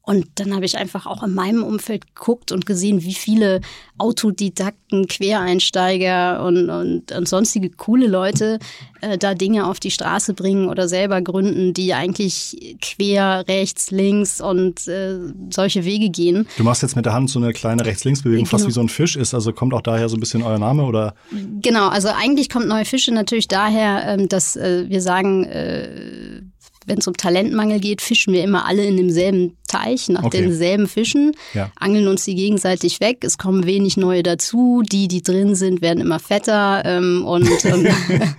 Und 0.08 0.26
dann 0.36 0.56
habe 0.56 0.64
ich 0.64 0.78
einfach 0.78 1.06
auch 1.06 1.22
in 1.22 1.34
meinem 1.34 1.64
Umfeld 1.64 2.16
geguckt 2.16 2.54
und 2.54 2.66
gesehen, 2.66 3.04
wie 3.04 3.14
viele 3.14 3.60
Autodidakten, 3.98 5.06
Quereinsteiger 5.06 6.46
und, 6.46 6.70
und, 6.70 7.12
und 7.12 7.28
sonstige 7.28 7.70
coole 7.72 8.08
Leute 8.08 8.60
äh, 9.02 9.18
da 9.18 9.34
Dinge 9.34 9.68
auf 9.68 9.82
die 9.82 9.92
Straße 9.92 10.34
bringen 10.34 10.70
oder 10.70 10.88
selber 10.88 11.22
gründen, 11.22 11.74
die 11.74 11.94
eigentlich 11.94 12.78
quer, 12.82 13.44
rechts, 13.50 13.92
links 13.92 14.40
und 14.40 14.88
äh, 14.88 15.18
solche 15.50 15.84
Wege 15.84 16.10
gehen. 16.10 16.48
Du 16.56 16.64
machst 16.64 16.84
jetzt 16.84 16.96
mit 16.96 17.06
der 17.06 17.12
Hand 17.12 17.30
so 17.30 17.40
eine 17.40 17.52
kleine 17.52 17.86
Rechts-Links-Bewegung, 17.86 18.46
genau. 18.46 18.50
fast 18.50 18.66
wie 18.66 18.72
so 18.72 18.80
ein 18.80 18.88
Fisch 18.88 19.18
ist. 19.18 19.34
Also 19.34 19.52
kommt 19.52 19.74
auch 19.74 19.82
daher 19.82 20.08
so 20.08 20.16
ein 20.16 20.22
bisschen 20.22 20.42
euer 20.42 20.58
Name 20.58 20.86
oder? 20.86 21.16
Genau, 21.62 21.90
also 21.90 22.08
eigentlich 22.08 22.50
kommt 22.50 22.70
Neue 22.70 22.86
Fische 22.86 23.14
natürlich 23.14 23.50
daher, 23.50 24.08
ähm, 24.08 24.30
dass 24.30 24.56
äh, 24.56 24.86
wir 24.88 25.02
sagen, 25.02 25.44
äh, 25.44 26.44
wenn 26.88 27.00
es 27.00 27.08
um 27.08 27.16
Talentmangel 27.16 27.80
geht, 27.80 28.02
fischen 28.02 28.34
wir 28.34 28.44
immer 28.44 28.66
alle 28.66 28.84
in 28.86 28.98
demselben 28.98 29.58
Teich, 29.68 30.08
nach 30.08 30.24
okay. 30.24 30.42
denselben 30.42 30.88
Fischen, 30.88 31.34
ja. 31.54 31.70
angeln 31.76 32.08
uns 32.08 32.24
die 32.24 32.36
gegenseitig 32.36 33.02
weg. 33.02 33.18
Es 33.22 33.38
kommen 33.38 33.66
wenig 33.66 33.98
neue 33.98 34.24
dazu. 34.24 34.82
Die, 34.90 35.10
die 35.10 35.22
drin 35.22 35.56
sind, 35.56 35.82
werden 35.82 36.00
immer 36.00 36.20
fetter. 36.20 36.84
Ähm, 36.86 37.26
und, 37.26 37.50
und 37.66 37.88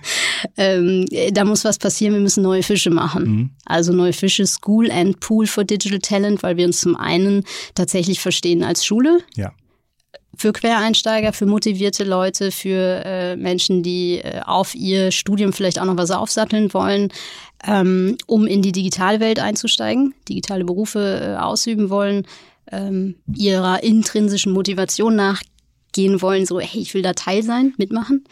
ähm, 0.57 1.05
da 1.31 1.45
muss 1.45 1.63
was 1.63 1.77
passieren. 1.77 2.15
Wir 2.15 2.21
müssen 2.21 2.41
neue 2.41 2.63
Fische 2.63 2.89
machen. 2.89 3.23
Mhm. 3.23 3.49
Also 3.65 3.93
neue 3.93 4.13
Fische, 4.13 4.47
School 4.47 4.89
and 4.91 5.19
Pool 5.19 5.45
for 5.45 5.63
Digital 5.63 5.99
Talent, 5.99 6.41
weil 6.41 6.57
wir 6.57 6.65
uns 6.65 6.81
zum 6.81 6.95
einen 6.95 7.43
tatsächlich 7.75 8.19
verstehen 8.19 8.63
als 8.63 8.83
Schule. 8.83 9.19
Ja 9.35 9.53
für 10.39 10.53
Quereinsteiger, 10.53 11.33
für 11.33 11.45
motivierte 11.45 12.05
Leute, 12.05 12.51
für 12.51 13.03
äh, 13.05 13.35
Menschen, 13.35 13.83
die 13.83 14.19
äh, 14.19 14.39
auf 14.45 14.73
ihr 14.73 15.11
Studium 15.11 15.51
vielleicht 15.51 15.79
auch 15.79 15.85
noch 15.85 15.97
was 15.97 16.11
aufsatteln 16.11 16.73
wollen, 16.73 17.11
ähm, 17.65 18.17
um 18.27 18.47
in 18.47 18.61
die 18.61 18.71
digitale 18.71 19.19
Welt 19.19 19.39
einzusteigen, 19.39 20.13
digitale 20.27 20.65
Berufe 20.65 21.21
äh, 21.21 21.35
ausüben 21.37 21.89
wollen, 21.89 22.25
ähm, 22.71 23.15
ihrer 23.33 23.83
intrinsischen 23.83 24.53
Motivation 24.53 25.15
nachgehen 25.15 26.21
wollen, 26.21 26.45
so, 26.45 26.59
hey, 26.59 26.81
ich 26.81 26.93
will 26.93 27.01
da 27.01 27.13
Teil 27.13 27.43
sein, 27.43 27.73
mitmachen. 27.77 28.23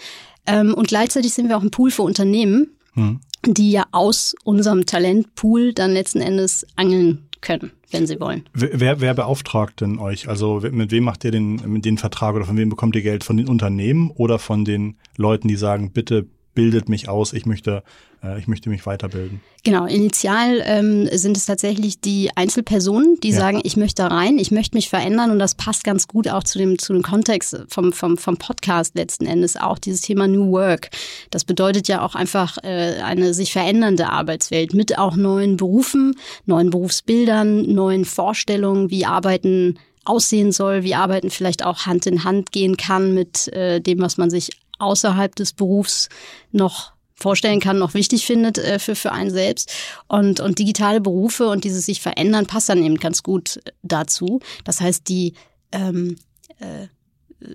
Ähm, 0.45 0.73
und 0.73 0.87
gleichzeitig 0.87 1.33
sind 1.33 1.49
wir 1.49 1.57
auch 1.57 1.63
ein 1.63 1.71
Pool 1.71 1.91
für 1.91 2.03
Unternehmen, 2.03 2.77
hm. 2.93 3.19
die 3.45 3.71
ja 3.71 3.85
aus 3.91 4.35
unserem 4.43 4.85
Talentpool 4.85 5.73
dann 5.73 5.91
letzten 5.91 6.21
Endes 6.21 6.65
angeln 6.75 7.27
können, 7.41 7.71
wenn 7.91 8.07
sie 8.07 8.19
wollen. 8.19 8.43
Wer, 8.53 9.01
wer 9.01 9.13
beauftragt 9.13 9.81
denn 9.81 9.99
euch? 9.99 10.27
Also 10.29 10.61
mit 10.71 10.91
wem 10.91 11.03
macht 11.03 11.23
ihr 11.23 11.31
den, 11.31 11.81
den 11.81 11.97
Vertrag 11.97 12.35
oder 12.35 12.45
von 12.45 12.57
wem 12.57 12.69
bekommt 12.69 12.95
ihr 12.95 13.01
Geld? 13.01 13.23
Von 13.23 13.37
den 13.37 13.47
Unternehmen 13.47 14.09
oder 14.11 14.39
von 14.39 14.65
den 14.65 14.97
Leuten, 15.17 15.47
die 15.47 15.55
sagen, 15.55 15.91
bitte 15.91 16.27
bildet 16.57 16.89
mich 16.89 17.07
aus, 17.07 17.33
ich 17.33 17.45
möchte, 17.45 17.83
äh, 18.23 18.39
ich 18.39 18.47
möchte 18.47 18.71
mich 18.71 18.83
weiterbilden. 18.87 19.41
Genau, 19.63 19.85
initial 19.85 20.63
ähm, 20.65 21.07
sind 21.11 21.37
es 21.37 21.45
tatsächlich 21.45 22.01
die 22.01 22.31
Einzelpersonen, 22.33 23.19
die 23.21 23.29
ja. 23.29 23.37
sagen, 23.37 23.61
ich 23.63 23.77
möchte 23.77 24.01
da 24.01 24.07
rein, 24.07 24.39
ich 24.39 24.49
möchte 24.49 24.75
mich 24.75 24.89
verändern 24.89 25.29
und 25.29 25.37
das 25.37 25.53
passt 25.53 25.83
ganz 25.83 26.07
gut 26.07 26.27
auch 26.27 26.43
zu 26.43 26.57
dem, 26.57 26.79
zu 26.79 26.93
dem 26.93 27.03
Kontext 27.03 27.55
vom, 27.69 27.93
vom, 27.93 28.17
vom 28.17 28.37
Podcast 28.37 28.95
letzten 28.95 29.27
Endes 29.27 29.55
auch, 29.55 29.77
dieses 29.77 30.01
Thema 30.01 30.27
New 30.27 30.51
Work. 30.51 30.89
Das 31.29 31.45
bedeutet 31.45 31.87
ja 31.87 32.01
auch 32.01 32.15
einfach 32.15 32.57
äh, 32.63 33.01
eine 33.03 33.35
sich 33.35 33.53
verändernde 33.53 34.09
Arbeitswelt 34.09 34.73
mit 34.73 34.97
auch 34.97 35.15
neuen 35.15 35.57
Berufen, 35.57 36.15
neuen 36.47 36.71
Berufsbildern, 36.71 37.71
neuen 37.71 38.03
Vorstellungen, 38.03 38.89
wie 38.89 39.05
Arbeiten 39.05 39.77
aussehen 40.05 40.51
soll, 40.51 40.81
wie 40.81 40.95
Arbeiten 40.95 41.29
vielleicht 41.29 41.63
auch 41.63 41.85
Hand 41.85 42.07
in 42.07 42.23
Hand 42.23 42.51
gehen 42.51 42.77
kann 42.77 43.13
mit 43.13 43.47
äh, 43.49 43.79
dem, 43.79 44.01
was 44.01 44.17
man 44.17 44.31
sich 44.31 44.49
außerhalb 44.79 45.35
des 45.35 45.53
Berufs 45.53 46.09
noch 46.51 46.93
vorstellen 47.15 47.59
kann, 47.59 47.79
noch 47.79 47.93
wichtig 47.95 48.25
findet 48.25 48.59
äh, 48.59 48.79
für, 48.79 48.95
für 48.95 49.11
einen 49.11 49.31
selbst. 49.31 49.71
Und, 50.07 50.39
und 50.39 50.59
digitale 50.59 51.01
Berufe 51.01 51.49
und 51.49 51.63
dieses 51.63 51.85
sich 51.85 52.01
verändern 52.01 52.45
passt 52.45 52.69
dann 52.69 52.83
eben 52.83 52.97
ganz 52.97 53.23
gut 53.23 53.59
dazu. 53.81 54.39
Das 54.63 54.81
heißt, 54.81 55.07
die 55.09 55.33
ähm, 55.71 56.15
äh, 56.59 56.87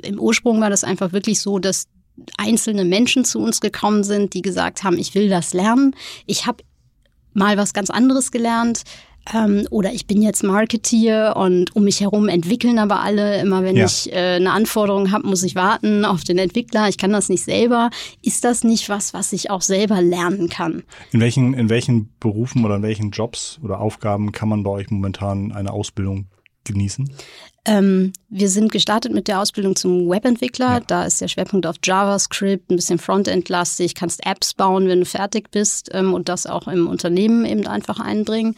im 0.06 0.18
Ursprung 0.18 0.60
war 0.60 0.70
das 0.70 0.84
einfach 0.84 1.12
wirklich 1.12 1.40
so, 1.40 1.58
dass 1.58 1.86
einzelne 2.36 2.84
Menschen 2.84 3.24
zu 3.24 3.38
uns 3.38 3.60
gekommen 3.60 4.04
sind, 4.04 4.34
die 4.34 4.42
gesagt 4.42 4.84
haben, 4.84 4.98
ich 4.98 5.14
will 5.14 5.28
das 5.28 5.54
lernen. 5.54 5.94
Ich 6.26 6.46
habe 6.46 6.62
mal 7.32 7.56
was 7.56 7.72
ganz 7.72 7.90
anderes 7.90 8.30
gelernt. 8.30 8.82
Ähm, 9.32 9.66
oder 9.70 9.92
ich 9.92 10.06
bin 10.06 10.20
jetzt 10.20 10.42
Marketeer 10.42 11.36
und 11.36 11.74
um 11.76 11.84
mich 11.84 12.00
herum 12.00 12.28
entwickeln 12.28 12.78
aber 12.78 13.00
alle. 13.00 13.40
Immer 13.40 13.62
wenn 13.62 13.76
ja. 13.76 13.84
ich 13.84 14.12
äh, 14.12 14.36
eine 14.36 14.52
Anforderung 14.52 15.12
habe, 15.12 15.26
muss 15.26 15.42
ich 15.42 15.54
warten 15.54 16.04
auf 16.04 16.24
den 16.24 16.38
Entwickler. 16.38 16.88
Ich 16.88 16.98
kann 16.98 17.12
das 17.12 17.28
nicht 17.28 17.44
selber. 17.44 17.90
Ist 18.22 18.44
das 18.44 18.64
nicht 18.64 18.88
was, 18.88 19.14
was 19.14 19.32
ich 19.32 19.50
auch 19.50 19.62
selber 19.62 20.02
lernen 20.02 20.48
kann? 20.48 20.82
In 21.12 21.20
welchen, 21.20 21.54
in 21.54 21.68
welchen 21.68 22.12
Berufen 22.18 22.64
oder 22.64 22.76
in 22.76 22.82
welchen 22.82 23.10
Jobs 23.10 23.60
oder 23.62 23.80
Aufgaben 23.80 24.32
kann 24.32 24.48
man 24.48 24.62
bei 24.62 24.70
euch 24.70 24.90
momentan 24.90 25.52
eine 25.52 25.72
Ausbildung 25.72 26.26
genießen? 26.64 27.10
Ähm, 27.64 28.12
wir 28.28 28.48
sind 28.48 28.72
gestartet 28.72 29.12
mit 29.12 29.28
der 29.28 29.40
Ausbildung 29.40 29.76
zum 29.76 30.08
Webentwickler. 30.08 30.72
Ja. 30.74 30.80
Da 30.80 31.04
ist 31.04 31.20
der 31.20 31.28
Schwerpunkt 31.28 31.66
auf 31.66 31.76
JavaScript, 31.82 32.70
ein 32.70 32.76
bisschen 32.76 32.98
Frontend-lastig, 32.98 33.94
kannst 33.94 34.26
Apps 34.26 34.54
bauen, 34.54 34.88
wenn 34.88 35.00
du 35.00 35.06
fertig 35.06 35.50
bist 35.52 35.90
ähm, 35.92 36.12
und 36.12 36.28
das 36.28 36.46
auch 36.46 36.66
im 36.66 36.88
Unternehmen 36.88 37.44
eben 37.44 37.66
einfach 37.68 38.00
einbringen. 38.00 38.56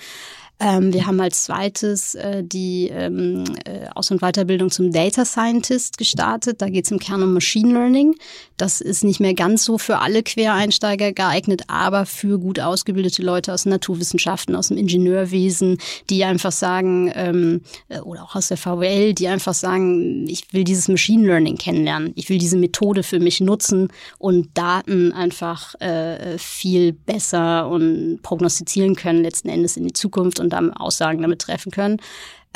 Ähm, 0.60 0.92
wir 0.92 1.06
haben 1.06 1.20
als 1.20 1.42
zweites 1.42 2.14
äh, 2.14 2.44
die 2.44 2.88
ähm, 2.88 3.42
äh, 3.64 3.88
Aus- 3.94 4.12
und 4.12 4.20
Weiterbildung 4.20 4.70
zum 4.70 4.92
Data 4.92 5.24
Scientist 5.24 5.98
gestartet. 5.98 6.62
Da 6.62 6.68
geht 6.68 6.84
es 6.84 6.92
im 6.92 7.00
Kern 7.00 7.24
um 7.24 7.34
Machine 7.34 7.72
Learning. 7.72 8.14
Das 8.56 8.80
ist 8.80 9.02
nicht 9.02 9.18
mehr 9.18 9.34
ganz 9.34 9.64
so 9.64 9.78
für 9.78 9.98
alle 9.98 10.22
Quereinsteiger 10.22 11.12
geeignet, 11.12 11.62
aber 11.66 12.06
für 12.06 12.38
gut 12.38 12.60
ausgebildete 12.60 13.20
Leute 13.22 13.52
aus 13.52 13.66
Naturwissenschaften, 13.66 14.54
aus 14.54 14.68
dem 14.68 14.76
Ingenieurwesen, 14.76 15.78
die 16.08 16.24
einfach 16.24 16.52
sagen, 16.52 17.10
ähm, 17.14 17.62
äh, 17.88 17.98
oder 17.98 18.22
auch 18.22 18.36
aus 18.36 18.46
der 18.46 18.56
VWL, 18.56 19.12
die 19.12 19.26
einfach 19.26 19.54
sagen, 19.54 20.28
ich 20.28 20.52
will 20.52 20.62
dieses 20.62 20.86
Machine 20.86 21.26
Learning 21.26 21.56
kennenlernen. 21.56 22.12
Ich 22.14 22.28
will 22.28 22.38
diese 22.38 22.58
Methode 22.58 23.02
für 23.02 23.18
mich 23.18 23.40
nutzen 23.40 23.88
und 24.18 24.56
Daten 24.56 25.12
einfach 25.12 25.74
äh, 25.80 26.38
viel 26.38 26.92
besser 26.92 27.68
und 27.68 28.20
prognostizieren 28.22 28.94
können, 28.94 29.24
letzten 29.24 29.48
Endes 29.48 29.76
in 29.76 29.84
die 29.88 29.92
Zukunft 29.92 30.38
und 30.44 30.50
dann 30.50 30.72
Aussagen 30.72 31.22
damit 31.22 31.40
treffen 31.40 31.72
können. 31.72 31.98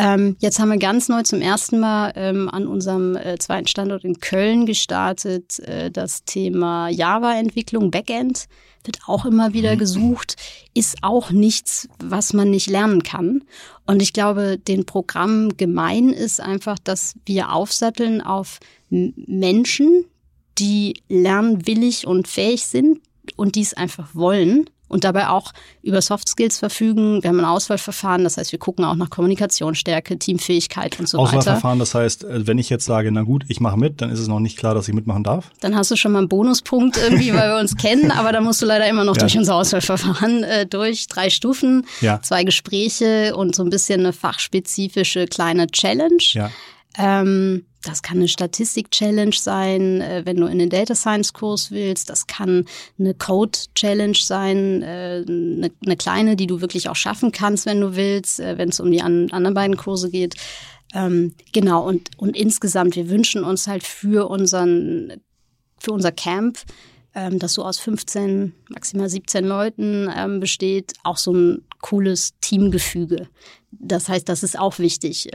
Ähm, 0.01 0.37
jetzt 0.39 0.61
haben 0.61 0.71
wir 0.71 0.79
ganz 0.79 1.09
neu 1.09 1.23
zum 1.23 1.41
ersten 1.41 1.81
Mal 1.81 2.13
ähm, 2.15 2.49
an 2.49 2.69
unserem 2.69 3.17
äh, 3.17 3.37
zweiten 3.39 3.67
Standort 3.67 4.05
in 4.05 4.21
Köln 4.21 4.65
gestartet. 4.65 5.59
Äh, 5.59 5.91
das 5.91 6.25
Thema 6.25 6.89
Java-Entwicklung, 6.89 7.91
Backend 7.91 8.47
wird 8.85 9.01
auch 9.07 9.27
immer 9.27 9.53
wieder 9.55 9.75
mhm. 9.75 9.79
gesucht, 9.79 10.37
ist 10.73 10.99
auch 11.03 11.33
nichts, 11.33 11.89
was 11.99 12.33
man 12.33 12.51
nicht 12.51 12.69
lernen 12.69 13.03
kann. 13.03 13.43
Und 13.87 14.01
ich 14.01 14.13
glaube, 14.13 14.57
den 14.57 14.87
Programm 14.87 15.57
gemein 15.57 16.11
ist 16.11 16.41
einfach, 16.41 16.79
dass 16.79 17.15
wir 17.27 17.53
aufsatteln 17.53 18.21
auf 18.21 18.61
Menschen, 18.89 20.05
die 20.59 21.03
lernwillig 21.09 22.07
und 22.07 22.29
fähig 22.29 22.65
sind 22.65 23.01
und 23.35 23.57
dies 23.57 23.75
einfach 23.75 24.15
wollen 24.15 24.71
und 24.89 25.05
dabei 25.05 25.29
auch 25.29 25.53
über 25.83 26.03
Soft 26.03 26.29
Skills 26.29 26.59
verfügen. 26.59 27.23
Wir 27.23 27.29
haben 27.29 27.39
ein 27.39 27.45
Auswahlverfahren, 27.45 28.25
das 28.25 28.37
heißt, 28.37 28.53
wir 28.53 28.59
gucken 28.59 28.85
auch 28.85 28.95
nach 28.95 29.11
Kommunikationsstärke, 29.11 30.19
Teamfähigkeit 30.19 30.99
und 30.99 31.09
so 31.09 31.19
weiter. 31.19 31.39
Auswahlverfahren, 31.39 31.79
das 31.79 31.95
heißt, 31.95 32.25
äh, 32.25 32.47
wenn 32.47 32.59
ich 32.59 32.71
jetzt 32.71 32.85
sage, 32.85 33.11
na 33.13 33.23
gut, 33.23 33.45
ich 33.49 33.61
mache 33.61 33.79
mit, 33.79 34.01
dann 34.01 34.11
ist 34.11 34.19
es 34.19 34.29
noch 34.29 34.41
nicht 34.41 34.59
klar, 34.59 34.75
dass 34.75 34.89
ich 34.89 34.95
mitmachen 34.95 35.25
darf. 35.25 35.51
Dann 35.61 35.77
hast 35.77 35.91
du 35.91 35.97
schon 35.97 36.13
mal 36.13 36.19
einen 36.19 36.29
Bonuspunkt 36.29 36.97
irgendwie, 36.97 37.33
weil 37.35 37.51
wir 37.51 37.61
uns 37.61 37.77
kennen, 37.77 38.11
aber 38.11 38.33
dann 38.33 38.45
musst 38.45 38.63
du 38.63 38.67
leider 38.67 38.89
immer 38.89 39.05
noch 39.05 39.17
ja. 39.17 39.21
durch 39.21 39.37
unser 39.37 39.55
Auswahlverfahren 39.55 40.43
äh, 40.45 40.67
durch. 40.67 41.07
Drei 41.09 41.31
Stufen, 41.31 41.87
ja. 42.01 42.21
zwei 42.23 42.45
Gespräche 42.45 43.35
und 43.37 43.55
so 43.55 43.63
ein 43.63 43.71
bisschen 43.71 44.01
eine 44.01 44.13
fachspezifische 44.13 45.27
kleine 45.27 45.67
Challenge. 45.69 46.23
Ja. 46.33 46.51
Ähm, 46.97 47.65
das 47.89 48.03
kann 48.03 48.19
eine 48.19 48.29
Statistik-Challenge 48.29 49.35
sein, 49.35 50.01
äh, 50.03 50.23
wenn 50.25 50.37
du 50.37 50.47
in 50.47 50.59
den 50.59 50.69
Data 50.69 50.95
Science-Kurs 50.95 51.71
willst. 51.71 52.11
Das 52.11 52.27
kann 52.27 52.67
eine 52.99 53.15
Code-Challenge 53.15 54.19
sein, 54.19 54.83
äh, 54.83 55.25
eine, 55.27 55.71
eine, 55.85 55.97
kleine, 55.97 56.37
die 56.37 56.47
du 56.47 56.61
wirklich 56.61 56.89
auch 56.91 56.97
schaffen 56.97 57.33
kannst, 57.33 57.65
wenn 57.65 57.81
du 57.81 57.97
willst, 57.97 58.41
äh, 58.41 58.59
wenn 58.59 58.69
es 58.69 58.81
um 58.81 58.91
die 58.91 59.01
an, 59.01 59.31
anderen 59.31 59.55
beiden 59.55 59.77
Kurse 59.79 60.11
geht. 60.11 60.35
Ähm, 60.95 61.35
genau, 61.53 61.87
und, 61.87 62.11
und 62.19 62.37
insgesamt, 62.37 62.95
wir 62.95 63.09
wünschen 63.09 63.43
uns 63.43 63.67
halt 63.67 63.83
für 63.85 64.29
unseren, 64.29 65.15
für 65.79 65.93
unser 65.93 66.13
Camp, 66.13 66.59
ähm, 67.15 67.39
das 67.39 67.55
so 67.55 67.65
aus 67.65 67.79
15, 67.79 68.55
maximal 68.69 69.09
17 69.09 69.47
Leuten 69.47 70.11
ähm, 70.15 70.41
besteht, 70.41 70.93
auch 71.05 71.17
so 71.17 71.33
ein 71.33 71.63
cooles 71.81 72.35
Teamgefüge. 72.41 73.29
Das 73.71 74.09
heißt, 74.09 74.29
das 74.29 74.43
ist 74.43 74.59
auch 74.59 74.79
wichtig. 74.79 75.29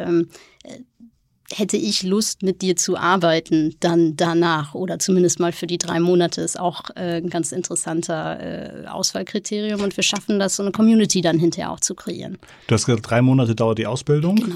Hätte 1.51 1.77
ich 1.77 2.03
Lust, 2.03 2.41
mit 2.41 2.61
dir 2.61 2.75
zu 2.75 2.97
arbeiten, 2.97 3.75
dann 3.79 4.15
danach 4.15 4.73
oder 4.73 4.99
zumindest 4.99 5.39
mal 5.39 5.51
für 5.51 5.67
die 5.67 5.77
drei 5.77 5.99
Monate 5.99 6.41
ist 6.41 6.59
auch 6.59 6.89
äh, 6.95 7.17
ein 7.17 7.29
ganz 7.29 7.51
interessanter 7.51 8.83
äh, 8.83 8.87
Auswahlkriterium 8.87 9.81
und 9.81 9.95
wir 9.95 10.03
schaffen 10.03 10.39
das, 10.39 10.55
so 10.55 10.63
eine 10.63 10.71
Community 10.71 11.21
dann 11.21 11.39
hinterher 11.39 11.71
auch 11.71 11.79
zu 11.79 11.95
kreieren. 11.95 12.37
Du 12.67 12.75
hast 12.75 12.85
gesagt, 12.85 13.09
drei 13.09 13.21
Monate 13.21 13.55
dauert 13.55 13.77
die 13.77 13.87
Ausbildung. 13.87 14.35
Genau. 14.37 14.55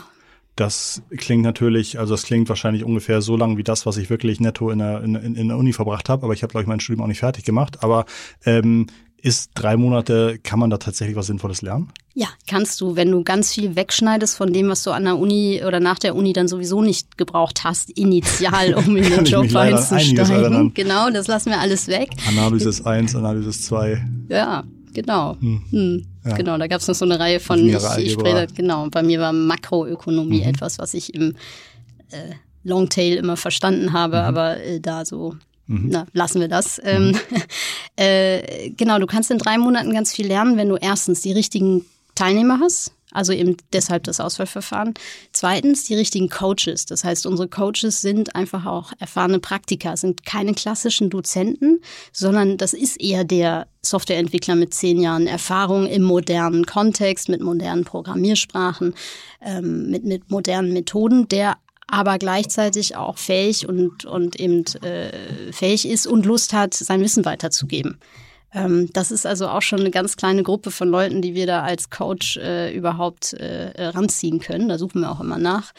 Das 0.56 1.04
klingt 1.16 1.44
natürlich, 1.44 2.00
also 2.00 2.16
das 2.16 2.24
klingt 2.24 2.50
wahrscheinlich 2.50 2.84
ungefähr 2.84 3.22
so 3.22 3.38
lang 3.38 3.58
wie 3.58 3.64
das, 3.64 3.86
was 3.86 3.98
ich 3.98 4.10
wirklich 4.10 4.40
netto 4.40 4.72
in 4.72 4.80
der, 4.80 5.04
in, 5.04 5.16
in 5.16 5.48
der 5.50 5.58
Uni 5.58 5.72
verbracht 5.72 6.10
habe. 6.10 6.24
Aber 6.24 6.34
ich 6.34 6.42
habe, 6.42 6.50
glaube 6.50 6.64
ich, 6.64 6.68
mein 6.68 6.80
Studium 6.80 7.04
auch 7.04 7.08
nicht 7.08 7.20
fertig 7.20 7.46
gemacht. 7.46 7.84
Aber 7.84 8.06
ähm, 8.44 8.88
ist 9.22 9.52
drei 9.56 9.78
Monate, 9.78 10.40
kann 10.44 10.60
man 10.60 10.70
da 10.70 10.78
tatsächlich 10.78 11.16
was 11.16 11.28
Sinnvolles 11.28 11.62
lernen? 11.62 11.92
Ja, 12.14 12.28
kannst 12.48 12.82
du, 12.82 12.96
wenn 12.96 13.12
du 13.12 13.24
ganz 13.24 13.54
viel 13.54 13.76
wegschneidest 13.76 14.36
von 14.36 14.52
dem, 14.52 14.70
was 14.70 14.84
du 14.84 14.92
an 14.92 15.04
der 15.06 15.18
Uni 15.18 15.62
oder 15.66 15.80
nach 15.80 16.00
der 16.00 16.16
Uni 16.16 16.34
dann 16.34 16.48
sowieso 16.48 16.82
nicht 16.82 17.18
gebraucht 17.18 17.64
hast, 17.64 17.92
initial, 17.92 18.74
um 18.74 18.96
in 18.98 19.04
den 19.10 19.26
Job 19.26 19.54
einzusteigen. 19.56 20.74
Genau, 20.74 21.10
das 21.10 21.28
lassen 21.28 21.52
wir 21.52 21.60
alles 21.60 21.88
weg. 21.88 22.10
Analysis 22.28 22.86
1, 22.86 23.16
Analysis 23.16 23.64
2. 23.64 24.04
Ja, 24.30 24.64
genau. 24.94 25.38
Hm. 25.40 25.62
Hm. 25.70 26.06
Ja. 26.26 26.36
Genau, 26.36 26.58
da 26.58 26.68
gab 26.68 26.82
es 26.82 26.88
noch 26.88 26.96
so 26.96 27.06
eine 27.06 27.20
Reihe 27.20 27.40
von, 27.40 27.60
ich, 27.60 27.76
ich 27.98 28.14
spreche, 28.14 28.48
genau, 28.54 28.88
bei 28.90 29.04
mir 29.04 29.20
war 29.20 29.32
Makroökonomie 29.32 30.42
mhm. 30.42 30.50
etwas, 30.50 30.78
was 30.80 30.94
ich 30.94 31.14
im 31.14 31.36
äh, 32.12 32.34
Longtail 32.64 33.16
immer 33.16 33.38
verstanden 33.38 33.94
habe, 33.94 34.18
mhm. 34.18 34.24
aber 34.24 34.58
äh, 34.64 34.80
da 34.80 35.06
so 35.06 35.36
Mhm. 35.68 35.90
Na, 35.90 36.08
lassen 36.14 36.42
wir 36.42 36.48
das. 36.48 36.82
Ähm, 36.84 37.10
mhm. 37.10 37.18
äh, 37.98 38.70
genau, 38.72 39.00
du 39.00 39.06
kannst 39.06 39.32
in 39.32 39.38
drei 39.38 39.58
Monaten 39.58 39.94
ganz 39.94 40.14
viel 40.14 40.28
lernen, 40.28 40.58
wenn 40.58 40.70
du 40.70 40.78
erstens 40.78 41.22
die 41.22 41.34
richtigen 41.34 41.86
Teilnehmer 42.16 42.60
hast, 42.60 42.92
also 43.12 43.32
eben 43.32 43.58
deshalb 43.74 44.04
das 44.04 44.20
Auswahlverfahren. 44.20 44.94
Zweitens 45.32 45.86
die 45.86 45.96
richtigen 45.96 46.30
Coaches. 46.30 46.86
Das 46.86 47.04
heißt, 47.04 47.26
unsere 47.26 47.48
Coaches 47.48 48.02
sind 48.02 48.36
einfach 48.36 48.66
auch 48.66 48.92
erfahrene 49.00 49.40
Praktiker, 49.40 49.96
sind 49.98 50.26
keine 50.26 50.54
klassischen 50.54 51.10
Dozenten, 51.10 51.80
sondern 52.12 52.58
das 52.58 52.74
ist 52.74 53.00
eher 53.00 53.24
der 53.24 53.68
Softwareentwickler 53.82 54.56
mit 54.56 54.74
zehn 54.74 55.00
Jahren 55.00 55.28
Erfahrung 55.28 55.88
im 55.88 56.04
modernen 56.04 56.66
Kontext, 56.66 57.30
mit 57.30 57.42
modernen 57.42 57.86
Programmiersprachen, 57.86 58.96
ähm, 59.42 59.90
mit, 59.90 60.04
mit 60.04 60.30
modernen 60.30 60.74
Methoden, 60.74 61.28
der 61.28 61.58
aber 61.88 62.18
gleichzeitig 62.18 62.96
auch 62.96 63.18
fähig 63.18 63.68
und, 63.68 64.06
und 64.06 64.40
eben 64.40 64.66
äh, 64.84 65.52
fähig 65.52 65.88
ist 65.88 66.06
und 66.06 66.26
Lust 66.26 66.54
hat, 66.54 66.74
sein 66.74 67.02
Wissen 67.02 67.26
weiterzugeben. 67.26 68.00
Ähm, 68.54 68.90
das 68.94 69.12
ist 69.12 69.26
also 69.26 69.48
auch 69.48 69.62
schon 69.62 69.80
eine 69.80 69.92
ganz 69.92 70.16
kleine 70.16 70.44
Gruppe 70.44 70.72
von 70.72 70.90
Leuten, 70.90 71.22
die 71.22 71.34
wir 71.34 71.48
da 71.48 71.64
als 71.64 71.90
Coach 71.90 72.38
äh, 72.38 72.74
überhaupt 72.76 73.34
äh, 73.34 73.88
ranziehen 73.88 74.40
können. 74.40 74.70
Da 74.70 74.78
suchen 74.78 75.02
wir 75.02 75.12
auch 75.12 75.22
immer 75.22 75.38
nach. 75.38 75.74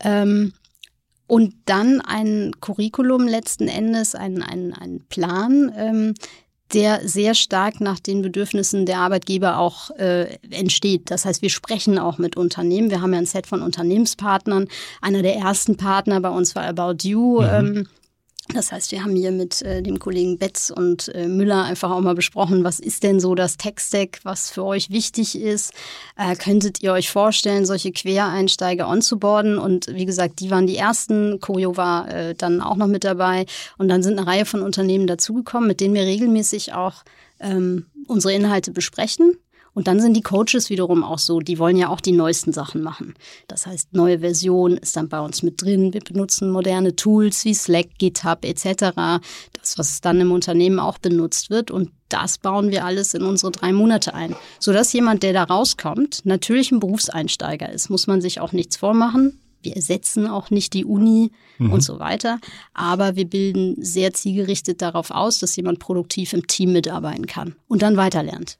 Ähm, 0.00 0.52
Und 1.26 1.54
dann 1.66 2.00
ein 2.00 2.52
Curriculum 2.60 3.28
letzten 3.28 3.68
Endes, 3.68 4.14
ein, 4.14 4.42
ein, 4.42 4.72
ein 4.72 5.04
Plan, 5.10 5.70
ähm, 5.76 6.14
der 6.72 7.06
sehr 7.08 7.34
stark 7.34 7.80
nach 7.80 7.98
den 7.98 8.22
Bedürfnissen 8.22 8.84
der 8.86 8.98
Arbeitgeber 8.98 9.58
auch 9.58 9.90
äh, 9.98 10.38
entsteht. 10.50 11.10
Das 11.10 11.24
heißt, 11.24 11.42
wir 11.42 11.50
sprechen 11.50 11.98
auch 11.98 12.18
mit 12.18 12.36
Unternehmen. 12.36 12.90
Wir 12.90 13.00
haben 13.00 13.12
ja 13.12 13.18
ein 13.18 13.26
Set 13.26 13.46
von 13.46 13.62
Unternehmenspartnern. 13.62 14.68
Einer 15.00 15.22
der 15.22 15.36
ersten 15.36 15.76
Partner 15.76 16.20
bei 16.20 16.30
uns 16.30 16.54
war 16.54 16.64
About 16.64 17.08
You. 17.08 17.40
Mhm. 17.40 17.48
Ähm, 17.48 17.88
das 18.54 18.72
heißt, 18.72 18.92
wir 18.92 19.02
haben 19.04 19.14
hier 19.14 19.30
mit 19.30 19.62
äh, 19.62 19.82
dem 19.82 19.98
Kollegen 19.98 20.38
Betz 20.38 20.70
und 20.74 21.14
äh, 21.14 21.28
Müller 21.28 21.64
einfach 21.64 21.90
auch 21.90 22.00
mal 22.00 22.14
besprochen, 22.14 22.64
was 22.64 22.80
ist 22.80 23.02
denn 23.02 23.20
so 23.20 23.34
das 23.34 23.56
Tech-Stack, 23.56 24.20
was 24.22 24.50
für 24.50 24.64
euch 24.64 24.90
wichtig 24.90 25.38
ist. 25.38 25.72
Äh, 26.16 26.34
könntet 26.34 26.82
ihr 26.82 26.92
euch 26.92 27.10
vorstellen, 27.10 27.66
solche 27.66 27.92
Quereinsteiger 27.92 28.88
onzuboarden? 28.88 29.58
Und 29.58 29.88
wie 29.88 30.06
gesagt, 30.06 30.40
die 30.40 30.50
waren 30.50 30.66
die 30.66 30.76
ersten. 30.76 31.40
Koyo 31.40 31.76
war 31.76 32.08
äh, 32.10 32.34
dann 32.34 32.60
auch 32.60 32.76
noch 32.76 32.86
mit 32.86 33.04
dabei. 33.04 33.44
Und 33.76 33.88
dann 33.88 34.02
sind 34.02 34.18
eine 34.18 34.26
Reihe 34.26 34.46
von 34.46 34.62
Unternehmen 34.62 35.06
dazugekommen, 35.06 35.68
mit 35.68 35.80
denen 35.80 35.94
wir 35.94 36.02
regelmäßig 36.02 36.72
auch 36.72 37.04
ähm, 37.40 37.86
unsere 38.06 38.32
Inhalte 38.32 38.72
besprechen 38.72 39.36
und 39.78 39.86
dann 39.86 40.00
sind 40.00 40.14
die 40.14 40.22
Coaches 40.22 40.70
wiederum 40.70 41.04
auch 41.04 41.20
so, 41.20 41.38
die 41.38 41.60
wollen 41.60 41.76
ja 41.76 41.88
auch 41.88 42.00
die 42.00 42.10
neuesten 42.10 42.52
Sachen 42.52 42.82
machen. 42.82 43.14
Das 43.46 43.64
heißt, 43.64 43.92
neue 43.92 44.18
Version 44.18 44.76
ist 44.76 44.96
dann 44.96 45.08
bei 45.08 45.20
uns 45.20 45.44
mit 45.44 45.62
drin. 45.62 45.94
Wir 45.94 46.00
benutzen 46.00 46.50
moderne 46.50 46.96
Tools 46.96 47.44
wie 47.44 47.54
Slack, 47.54 47.86
GitHub 47.96 48.44
etc. 48.44 49.20
Das, 49.52 49.78
was 49.78 50.00
dann 50.00 50.20
im 50.20 50.32
Unternehmen 50.32 50.80
auch 50.80 50.98
benutzt 50.98 51.50
wird. 51.50 51.70
Und 51.70 51.92
das 52.08 52.38
bauen 52.38 52.72
wir 52.72 52.84
alles 52.84 53.14
in 53.14 53.22
unsere 53.22 53.52
drei 53.52 53.72
Monate 53.72 54.14
ein. 54.14 54.34
Sodass 54.58 54.92
jemand, 54.92 55.22
der 55.22 55.32
da 55.32 55.44
rauskommt, 55.44 56.22
natürlich 56.24 56.72
ein 56.72 56.80
Berufseinsteiger 56.80 57.70
ist. 57.70 57.88
Muss 57.88 58.08
man 58.08 58.20
sich 58.20 58.40
auch 58.40 58.50
nichts 58.50 58.76
vormachen. 58.76 59.38
Wir 59.62 59.76
ersetzen 59.76 60.26
auch 60.26 60.50
nicht 60.50 60.72
die 60.74 60.84
Uni 60.84 61.32
mhm. 61.58 61.72
und 61.72 61.80
so 61.80 61.98
weiter. 61.98 62.38
Aber 62.74 63.16
wir 63.16 63.26
bilden 63.26 63.76
sehr 63.82 64.12
zielgerichtet 64.12 64.82
darauf 64.82 65.10
aus, 65.10 65.38
dass 65.38 65.56
jemand 65.56 65.78
produktiv 65.78 66.32
im 66.32 66.46
Team 66.46 66.72
mitarbeiten 66.72 67.26
kann 67.26 67.56
und 67.66 67.82
dann 67.82 67.96
weiterlernt. 67.96 68.58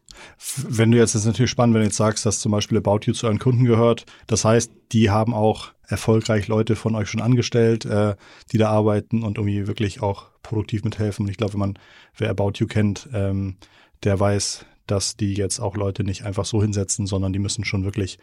Wenn 0.69 0.90
du 0.90 0.99
jetzt, 0.99 1.14
das 1.14 1.23
ist 1.23 1.26
natürlich 1.26 1.50
spannend, 1.50 1.75
wenn 1.75 1.83
du 1.83 1.87
jetzt 1.87 1.97
sagst, 1.97 2.26
dass 2.26 2.40
zum 2.40 2.52
Beispiel 2.52 2.78
About 2.78 3.00
You 3.05 3.12
zu 3.12 3.26
euren 3.26 3.38
Kunden 3.38 3.64
gehört. 3.64 4.05
Das 4.26 4.45
heißt, 4.45 4.71
die 4.93 5.11
haben 5.11 5.33
auch 5.33 5.73
erfolgreich 5.87 6.49
Leute 6.49 6.76
von 6.76 6.95
euch 6.95 7.09
schon 7.09 7.23
angestellt, 7.23 7.85
äh, 7.85 8.14
die 8.52 8.59
da 8.59 8.69
arbeiten 8.71 9.23
und 9.23 9.38
irgendwie 9.38 9.67
wirklich 9.67 10.02
auch 10.02 10.26
produktiv 10.43 10.85
mithelfen. 10.85 11.25
Und 11.25 11.31
ich 11.31 11.37
glaube, 11.37 11.55
wenn 11.55 11.61
man, 11.61 11.78
wer 12.17 12.31
About 12.31 12.52
You 12.57 12.67
kennt, 12.67 13.09
ähm, 13.12 13.57
der 14.05 14.19
weiß, 14.19 14.67
dass 14.87 15.17
die 15.17 15.35
jetzt 15.35 15.61
auch 15.61 15.76
Leute 15.76 16.05
nicht 16.05 16.25
einfach 16.25 16.45
so 16.45 16.62
hinsetzen, 16.62 17.07
sondern 17.07 17.33
die 17.33 17.38
müssen 17.38 17.64
schon 17.64 17.85
wirklich 17.85 18.19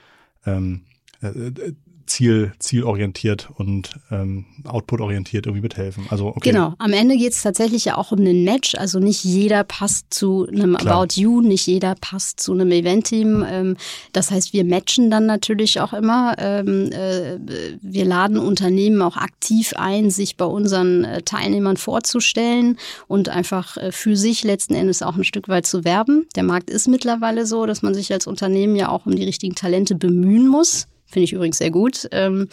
ähm, 0.46 0.86
äh, 1.22 1.28
äh 1.28 1.74
ziel, 2.06 2.54
zielorientiert 2.60 3.50
und 3.56 3.92
ähm, 4.12 4.46
outputorientiert 4.66 5.46
irgendwie 5.46 5.62
mithelfen. 5.62 6.06
Also 6.10 6.28
okay. 6.28 6.52
Genau, 6.52 6.74
am 6.78 6.94
Ende 6.94 7.18
geht 7.18 7.34
es 7.34 7.42
tatsächlich 7.42 7.86
ja 7.86 7.98
auch 7.98 8.12
um 8.12 8.20
einen 8.20 8.44
Match. 8.44 8.76
Also 8.76 9.00
nicht 9.00 9.24
jeder 9.24 9.64
passt 9.64 10.14
zu 10.14 10.48
einem 10.48 10.76
Klar. 10.76 11.02
About 11.02 11.20
You, 11.20 11.42
nicht 11.42 11.68
jeder 11.68 11.96
passt 11.96 12.40
zu 12.40 12.54
einem 12.54 12.72
Event-Team. 12.72 13.46
Ähm, 13.48 13.78
das 14.14 14.32
heißt, 14.32 14.54
wir 14.54 14.66
matchen 14.66 15.10
dann 15.10 15.26
natürlich 15.26 15.80
auch 15.80 15.94
immer. 15.94 16.36
Ähm, 16.38 16.92
äh, 16.92 17.38
wir 17.82 18.06
laden 18.06 18.38
Unternehmen 18.38 19.02
auch 19.02 19.18
aktiv 19.18 19.74
ein, 19.76 20.10
sich 20.10 20.38
bei 20.38 20.46
unseren 20.46 21.04
äh, 21.04 21.22
Teilnehmern 21.22 21.78
vorzustellen 21.78 22.78
und 23.08 23.30
einfach 23.30 23.78
äh, 23.78 23.92
für 23.92 24.16
sich 24.16 24.44
letzten 24.44 24.76
Endes 24.76 25.02
auch 25.02 25.16
ein 25.16 25.24
Stück 25.24 25.48
weit 25.48 25.66
zu 25.66 25.84
werben. 25.84 26.28
Der 26.36 26.44
Markt 26.44 26.70
ist 26.70 26.88
mittlerweile 26.88 27.46
so, 27.46 27.66
dass 27.66 27.82
man 27.82 27.94
sich 27.94 28.12
als 28.14 28.28
Unternehmen 28.28 28.76
ja 28.76 28.90
auch 28.90 29.06
um 29.06 29.16
die 29.16 29.24
richtigen 29.24 29.56
Talente 29.56 29.96
bemühen 29.96 30.48
muss. 30.48 30.88
Finde 31.06 31.26
ich 31.26 31.34
übrigens 31.34 31.58
sehr 31.58 31.72
gut. 31.72 32.08
Ähm, 32.12 32.50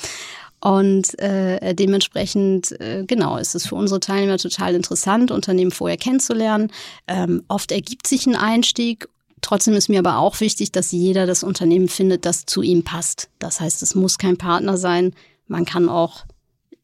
und 0.60 1.18
äh, 1.18 1.74
dementsprechend, 1.74 2.80
äh, 2.80 3.04
genau, 3.04 3.36
ist 3.36 3.56
es 3.56 3.66
für 3.66 3.74
unsere 3.74 3.98
Teilnehmer 3.98 4.38
total 4.38 4.76
interessant, 4.76 5.32
Unternehmen 5.32 5.72
vorher 5.72 5.96
kennenzulernen. 5.96 6.70
Ähm, 7.08 7.42
oft 7.48 7.72
ergibt 7.72 8.06
sich 8.06 8.26
ein 8.26 8.36
Einstieg. 8.36 9.08
Trotzdem 9.40 9.74
ist 9.74 9.88
mir 9.88 9.98
aber 9.98 10.18
auch 10.18 10.38
wichtig, 10.38 10.70
dass 10.70 10.92
jeder 10.92 11.26
das 11.26 11.42
Unternehmen 11.42 11.88
findet, 11.88 12.24
das 12.26 12.46
zu 12.46 12.62
ihm 12.62 12.84
passt. 12.84 13.28
Das 13.40 13.60
heißt, 13.60 13.82
es 13.82 13.96
muss 13.96 14.18
kein 14.18 14.36
Partner 14.36 14.76
sein. 14.76 15.14
Man 15.48 15.64
kann 15.64 15.88
auch 15.88 16.26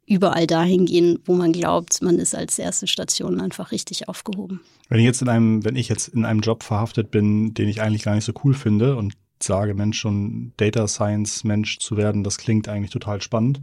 überall 0.08 0.48
dahin 0.48 0.86
gehen, 0.86 1.20
wo 1.24 1.34
man 1.34 1.52
glaubt, 1.52 2.02
man 2.02 2.18
ist 2.18 2.34
als 2.34 2.58
erste 2.58 2.88
Station 2.88 3.40
einfach 3.40 3.70
richtig 3.70 4.08
aufgehoben. 4.08 4.60
Wenn 4.88 4.98
ich 4.98 5.04
jetzt 5.04 5.22
in 5.22 5.28
einem, 5.28 5.64
wenn 5.64 5.76
ich 5.76 5.88
jetzt 5.88 6.08
in 6.08 6.24
einem 6.24 6.40
Job 6.40 6.64
verhaftet 6.64 7.12
bin, 7.12 7.54
den 7.54 7.68
ich 7.68 7.80
eigentlich 7.80 8.02
gar 8.02 8.16
nicht 8.16 8.24
so 8.24 8.32
cool 8.42 8.54
finde 8.54 8.96
und 8.96 9.14
sage, 9.42 9.74
Mensch, 9.74 9.98
schon 9.98 10.52
Data 10.56 10.88
Science 10.88 11.44
Mensch 11.44 11.78
zu 11.78 11.96
werden, 11.96 12.24
das 12.24 12.38
klingt 12.38 12.68
eigentlich 12.68 12.90
total 12.90 13.20
spannend. 13.22 13.60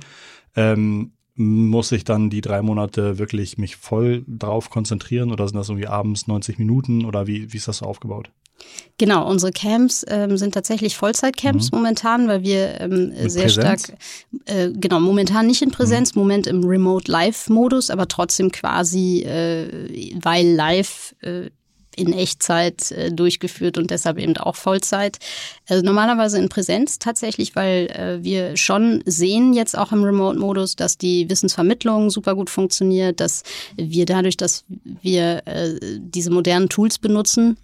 Ähm, 0.56 1.12
muss 1.36 1.92
ich 1.92 2.06
dann 2.06 2.30
die 2.30 2.42
drei 2.42 2.62
Monate 2.62 3.18
wirklich 3.18 3.58
mich 3.58 3.76
voll 3.76 4.24
drauf 4.28 4.70
konzentrieren 4.70 5.32
oder 5.32 5.48
sind 5.48 5.58
das 5.58 5.68
irgendwie 5.68 5.88
abends 5.88 6.28
90 6.28 6.60
Minuten 6.60 7.04
oder 7.04 7.28
wie, 7.28 7.52
wie 7.52 7.58
ist 7.58 7.68
das 7.68 7.80
so 7.80 7.86
aufgebaut? 7.86 8.32
Genau, 8.98 9.30
unsere 9.30 9.52
Camps 9.52 10.06
ähm, 10.08 10.38
sind 10.38 10.54
tatsächlich 10.54 10.96
Vollzeitcamps 10.96 11.72
mhm. 11.72 11.78
momentan, 11.78 12.28
weil 12.30 12.44
wir 12.44 12.80
ähm, 12.80 13.12
sehr 13.28 13.44
Präsenz? 13.44 13.54
stark, 13.54 13.98
äh, 14.46 14.72
genau, 14.72 15.02
momentan 15.02 15.48
nicht 15.48 15.62
in 15.62 15.72
Präsenz, 15.72 16.16
mhm. 16.16 16.22
Moment 16.22 16.48
im 16.48 16.64
Remote 16.64 17.12
Live-Modus, 17.12 17.90
aber 17.90 18.08
trotzdem 18.08 18.52
quasi, 18.52 19.24
äh, 19.24 20.18
weil 20.22 20.48
live 20.48 21.14
äh, 21.20 21.50
in 21.96 22.14
Echtzeit 22.14 22.92
äh, 22.92 23.12
durchgeführt 23.12 23.78
und 23.78 23.92
deshalb 23.92 24.18
eben 24.18 24.38
auch 24.38 24.56
Vollzeit. 24.56 25.18
Also 25.68 25.84
normalerweise 25.84 26.38
in 26.38 26.50
Präsenz 26.50 27.00
tatsächlich, 27.00 27.56
weil 27.56 27.88
äh, 27.88 28.24
wir 28.24 28.58
schon 28.58 29.02
sehen 29.06 29.54
jetzt 29.54 29.78
auch 29.78 29.92
im 29.92 30.04
Remote-Modus, 30.04 30.76
dass 30.76 30.98
die 30.98 31.30
Wissensvermittlung 31.30 32.10
super 32.10 32.36
gut 32.36 32.50
funktioniert, 32.50 33.20
dass 33.20 33.44
wir 33.76 34.06
dadurch, 34.06 34.38
dass 34.38 34.66
wir 35.02 35.42
äh, 35.46 35.76
diese 36.00 36.32
modernen 36.32 36.70
Tools 36.70 36.98
benutzen, 36.98 37.58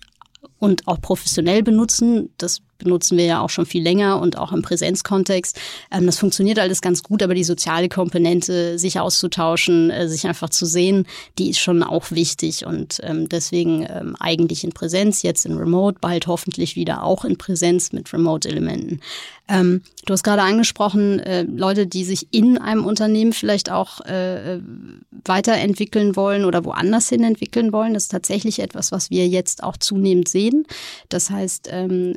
und 0.61 0.87
auch 0.87 1.01
professionell 1.01 1.63
benutzen. 1.63 2.29
Das 2.37 2.61
benutzen 2.83 3.17
wir 3.17 3.25
ja 3.25 3.41
auch 3.41 3.49
schon 3.49 3.65
viel 3.65 3.83
länger 3.83 4.19
und 4.19 4.37
auch 4.37 4.51
im 4.51 4.61
Präsenzkontext. 4.61 5.59
Ähm, 5.91 6.05
das 6.05 6.17
funktioniert 6.19 6.59
alles 6.59 6.81
ganz 6.81 7.03
gut, 7.03 7.23
aber 7.23 7.33
die 7.33 7.43
soziale 7.43 7.89
Komponente, 7.89 8.77
sich 8.77 8.99
auszutauschen, 8.99 9.89
äh, 9.89 10.07
sich 10.07 10.27
einfach 10.27 10.49
zu 10.49 10.65
sehen, 10.65 11.05
die 11.37 11.49
ist 11.49 11.59
schon 11.59 11.83
auch 11.83 12.11
wichtig 12.11 12.65
und 12.65 12.99
ähm, 13.03 13.29
deswegen 13.29 13.87
ähm, 13.89 14.15
eigentlich 14.19 14.63
in 14.63 14.71
Präsenz, 14.71 15.21
jetzt 15.21 15.45
in 15.45 15.57
Remote, 15.57 15.97
bald 15.99 16.27
hoffentlich 16.27 16.75
wieder 16.75 17.03
auch 17.03 17.25
in 17.25 17.37
Präsenz 17.37 17.91
mit 17.91 18.11
Remote-Elementen. 18.13 18.99
Du 20.05 20.13
hast 20.13 20.23
gerade 20.23 20.41
angesprochen, 20.41 21.19
äh, 21.19 21.43
Leute, 21.43 21.85
die 21.85 22.05
sich 22.05 22.27
in 22.31 22.57
einem 22.57 22.85
Unternehmen 22.85 23.33
vielleicht 23.33 23.69
auch 23.69 23.99
äh, 24.01 24.59
weiterentwickeln 25.25 26.15
wollen 26.15 26.45
oder 26.45 26.65
woanders 26.65 27.09
hin 27.09 27.23
entwickeln 27.23 27.71
wollen. 27.71 27.93
Das 27.93 28.03
ist 28.03 28.11
tatsächlich 28.11 28.59
etwas, 28.59 28.91
was 28.91 29.11
wir 29.11 29.27
jetzt 29.27 29.61
auch 29.63 29.77
zunehmend 29.77 30.27
sehen. 30.27 30.65
Das 31.09 31.29
heißt, 31.29 31.69
ähm, 31.71 32.15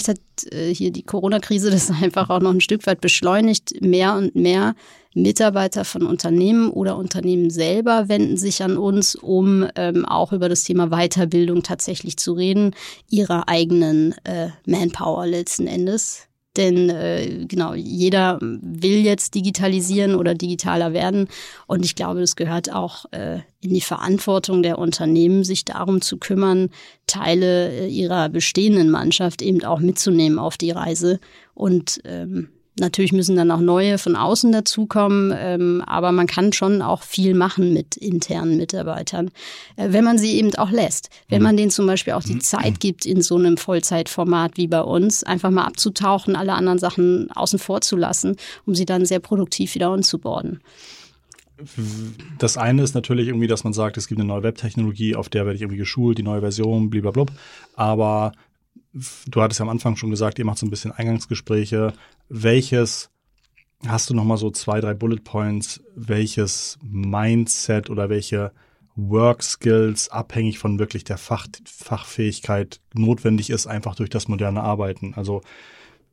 vielleicht 0.00 0.08
hat 0.08 0.52
äh, 0.52 0.74
hier 0.74 0.90
die 0.90 1.02
Corona-Krise 1.02 1.70
das 1.70 1.90
einfach 2.02 2.30
auch 2.30 2.40
noch 2.40 2.52
ein 2.52 2.60
Stück 2.60 2.86
weit 2.86 3.00
beschleunigt. 3.00 3.80
Mehr 3.80 4.14
und 4.14 4.34
mehr 4.34 4.74
Mitarbeiter 5.14 5.84
von 5.84 6.02
Unternehmen 6.02 6.70
oder 6.70 6.96
Unternehmen 6.96 7.50
selber 7.50 8.08
wenden 8.08 8.36
sich 8.36 8.62
an 8.62 8.76
uns, 8.76 9.16
um 9.16 9.66
ähm, 9.74 10.04
auch 10.04 10.32
über 10.32 10.48
das 10.48 10.64
Thema 10.64 10.88
Weiterbildung 10.88 11.62
tatsächlich 11.62 12.16
zu 12.16 12.32
reden, 12.32 12.74
ihrer 13.08 13.48
eigenen 13.48 14.14
äh, 14.24 14.50
Manpower 14.66 15.26
letzten 15.26 15.66
Endes. 15.66 16.29
Denn 16.60 16.90
äh, 16.90 17.46
genau, 17.48 17.72
jeder 17.72 18.38
will 18.42 18.98
jetzt 18.98 19.34
digitalisieren 19.34 20.14
oder 20.14 20.34
digitaler 20.34 20.92
werden. 20.92 21.26
Und 21.66 21.86
ich 21.86 21.94
glaube, 21.94 22.20
es 22.20 22.36
gehört 22.36 22.70
auch 22.70 23.06
äh, 23.12 23.38
in 23.62 23.72
die 23.72 23.80
Verantwortung 23.80 24.62
der 24.62 24.78
Unternehmen, 24.78 25.42
sich 25.42 25.64
darum 25.64 26.02
zu 26.02 26.18
kümmern, 26.18 26.68
Teile 27.06 27.70
äh, 27.70 27.88
ihrer 27.88 28.28
bestehenden 28.28 28.90
Mannschaft 28.90 29.40
eben 29.40 29.64
auch 29.64 29.80
mitzunehmen 29.80 30.38
auf 30.38 30.58
die 30.58 30.70
Reise 30.70 31.18
und 31.54 32.02
ähm, 32.04 32.50
Natürlich 32.78 33.12
müssen 33.12 33.36
dann 33.36 33.50
auch 33.50 33.60
neue 33.60 33.98
von 33.98 34.14
außen 34.16 34.52
dazukommen, 34.52 35.34
ähm, 35.36 35.82
aber 35.86 36.12
man 36.12 36.26
kann 36.26 36.52
schon 36.52 36.82
auch 36.82 37.02
viel 37.02 37.34
machen 37.34 37.72
mit 37.74 37.96
internen 37.96 38.56
Mitarbeitern, 38.56 39.30
äh, 39.76 39.88
wenn 39.90 40.04
man 40.04 40.18
sie 40.18 40.36
eben 40.36 40.54
auch 40.54 40.70
lässt. 40.70 41.10
Wenn 41.28 41.40
mhm. 41.40 41.44
man 41.44 41.56
denen 41.56 41.70
zum 41.70 41.86
Beispiel 41.86 42.12
auch 42.12 42.22
die 42.22 42.34
mhm. 42.34 42.40
Zeit 42.40 42.78
gibt, 42.80 43.06
in 43.06 43.22
so 43.22 43.36
einem 43.36 43.56
Vollzeitformat 43.56 44.56
wie 44.56 44.68
bei 44.68 44.82
uns, 44.82 45.24
einfach 45.24 45.50
mal 45.50 45.64
abzutauchen, 45.64 46.36
alle 46.36 46.52
anderen 46.52 46.78
Sachen 46.78 47.30
außen 47.32 47.58
vor 47.58 47.80
zu 47.80 47.96
lassen, 47.96 48.36
um 48.66 48.74
sie 48.74 48.86
dann 48.86 49.04
sehr 49.04 49.20
produktiv 49.20 49.74
wieder 49.74 49.90
onzuboarden. 49.90 50.60
Das 52.38 52.56
eine 52.56 52.82
ist 52.82 52.94
natürlich 52.94 53.28
irgendwie, 53.28 53.46
dass 53.46 53.64
man 53.64 53.72
sagt, 53.72 53.96
es 53.96 54.06
gibt 54.06 54.20
eine 54.20 54.28
neue 54.28 54.42
Webtechnologie, 54.42 55.16
auf 55.16 55.28
der 55.28 55.44
werde 55.44 55.56
ich 55.56 55.62
irgendwie 55.62 55.78
geschult, 55.78 56.18
die 56.18 56.22
neue 56.22 56.40
Version, 56.40 56.88
blablabla. 56.88 57.26
Aber 57.74 58.32
du 59.26 59.42
hattest 59.42 59.60
ja 59.60 59.64
am 59.64 59.70
Anfang 59.70 59.96
schon 59.96 60.10
gesagt, 60.10 60.38
ihr 60.38 60.44
macht 60.44 60.58
so 60.58 60.66
ein 60.66 60.70
bisschen 60.70 60.92
Eingangsgespräche. 60.92 61.92
Welches, 62.32 63.10
hast 63.84 64.08
du 64.08 64.14
noch 64.14 64.24
mal 64.24 64.36
so 64.36 64.50
zwei, 64.52 64.80
drei 64.80 64.94
Bullet 64.94 65.24
Points, 65.24 65.82
welches 65.96 66.78
Mindset 66.80 67.90
oder 67.90 68.08
welche 68.08 68.52
Work 68.94 69.42
Skills 69.42 70.08
abhängig 70.10 70.60
von 70.60 70.78
wirklich 70.78 71.02
der 71.02 71.18
Fach, 71.18 71.48
Fachfähigkeit 71.64 72.80
notwendig 72.94 73.50
ist, 73.50 73.66
einfach 73.66 73.96
durch 73.96 74.10
das 74.10 74.28
moderne 74.28 74.62
Arbeiten? 74.62 75.12
Also 75.14 75.42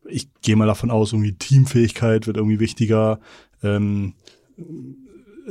ich 0.10 0.28
gehe 0.42 0.56
mal 0.56 0.66
davon 0.66 0.90
aus, 0.90 1.14
irgendwie 1.14 1.34
Teamfähigkeit 1.34 2.26
wird 2.26 2.38
irgendwie 2.38 2.60
wichtiger. 2.60 3.20
Ähm, 3.62 4.16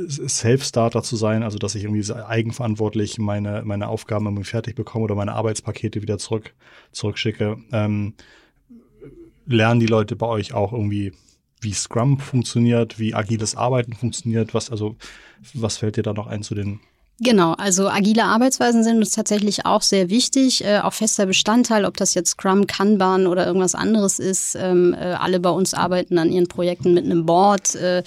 Self-Starter 0.05 1.01
zu 1.01 1.15
sein, 1.15 1.43
also 1.43 1.57
dass 1.57 1.75
ich 1.75 1.85
irgendwie 1.85 2.13
eigenverantwortlich 2.13 3.19
meine, 3.19 3.63
meine 3.63 3.87
Aufgaben 3.87 4.25
irgendwie 4.25 4.43
fertig 4.43 4.75
bekomme 4.75 5.05
oder 5.05 5.15
meine 5.15 5.33
Arbeitspakete 5.33 6.01
wieder 6.01 6.17
zurück, 6.17 6.53
zurückschicke. 6.91 7.57
Ähm, 7.71 8.15
lernen 9.47 9.79
die 9.79 9.87
Leute 9.87 10.15
bei 10.15 10.27
euch 10.27 10.53
auch 10.53 10.73
irgendwie, 10.73 11.13
wie 11.61 11.73
Scrum 11.73 12.19
funktioniert, 12.19 12.99
wie 12.99 13.13
agiles 13.13 13.55
Arbeiten 13.55 13.93
funktioniert? 13.93 14.53
Was, 14.53 14.69
also, 14.69 14.95
was 15.53 15.77
fällt 15.77 15.97
dir 15.97 16.03
da 16.03 16.13
noch 16.13 16.27
ein 16.27 16.43
zu 16.43 16.55
den 16.55 16.79
Genau, 17.19 17.53
also 17.53 17.89
agile 17.89 18.25
Arbeitsweisen 18.25 18.83
sind 18.83 18.97
uns 18.97 19.09
tatsächlich 19.09 19.65
auch 19.65 19.81
sehr 19.81 20.11
wichtig, 20.11 20.63
äh, 20.63 20.81
auch 20.81 20.93
fester 20.93 21.25
Bestandteil, 21.25 21.83
ob 21.83 21.97
das 21.97 22.13
jetzt 22.13 22.31
Scrum, 22.31 22.67
Kanban 22.67 23.25
oder 23.25 23.47
irgendwas 23.47 23.73
anderes 23.73 24.19
ist. 24.19 24.53
Ähm, 24.53 24.93
äh, 24.93 25.13
alle 25.13 25.39
bei 25.39 25.49
uns 25.49 25.73
arbeiten 25.73 26.19
an 26.19 26.31
ihren 26.31 26.47
Projekten 26.47 26.93
mit 26.93 27.05
einem 27.05 27.25
Board. 27.25 27.73
Äh, 27.73 28.03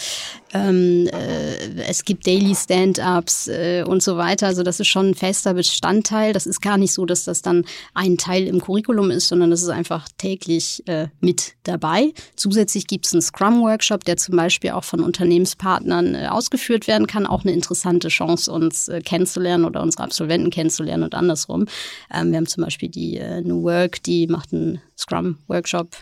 ähm, 0.53 1.09
äh, 1.13 1.83
es 1.89 2.05
gibt 2.05 2.27
Daily 2.27 2.55
Stand-ups 2.55 3.49
äh, 3.49 3.85
und 3.87 4.03
so 4.03 4.17
weiter. 4.17 4.47
Also 4.47 4.63
das 4.63 4.81
ist 4.81 4.89
schon 4.89 5.11
ein 5.11 5.15
fester 5.15 5.55
Bestandteil. 5.55 6.33
Das 6.33 6.47
ist 6.47 6.61
gar 6.61 6.77
nicht 6.77 6.93
so, 6.93 7.07
dass 7.07 7.25
das 7.25 7.43
dann 7.43 7.65
ein 7.95 8.17
Teil 8.17 8.47
im 8.47 8.61
Curriculum 8.61 9.11
ist, 9.11 9.29
sondern 9.29 9.51
das 9.51 9.63
ist 9.63 9.69
einfach 9.69 10.09
täglich 10.19 10.83
äh, 10.87 11.09
mit 11.21 11.55
dabei. 11.63 12.13
Zusätzlich 12.37 12.87
gibt 12.87 13.07
es 13.07 13.13
einen 13.13 13.23
Scrum-Workshop, 13.23 14.05
der 14.05 14.17
zum 14.17 14.37
Beispiel 14.37 14.71
auch 14.71 14.85
von 14.85 15.01
Unternehmenspartnern 15.01 16.15
äh, 16.15 16.27
ausgeführt 16.29 16.89
werden 16.89 17.07
kann. 17.07 17.27
Auch 17.27 17.45
eine 17.45 17.53
interessante 17.53 18.09
Chance, 18.09 18.51
uns 18.51 18.89
äh, 18.89 19.01
kennenzulernen 19.01 19.65
oder 19.65 19.83
unsere 19.83 20.03
Absolventen 20.03 20.51
kennenzulernen 20.51 21.05
und 21.05 21.15
andersrum. 21.15 21.67
Ähm, 22.13 22.31
wir 22.31 22.39
haben 22.39 22.47
zum 22.47 22.65
Beispiel 22.65 22.89
die 22.89 23.19
äh, 23.19 23.41
New 23.41 23.63
Work, 23.63 24.03
die 24.03 24.27
macht 24.27 24.53
einen 24.53 24.81
Scrum-Workshop 24.99 25.97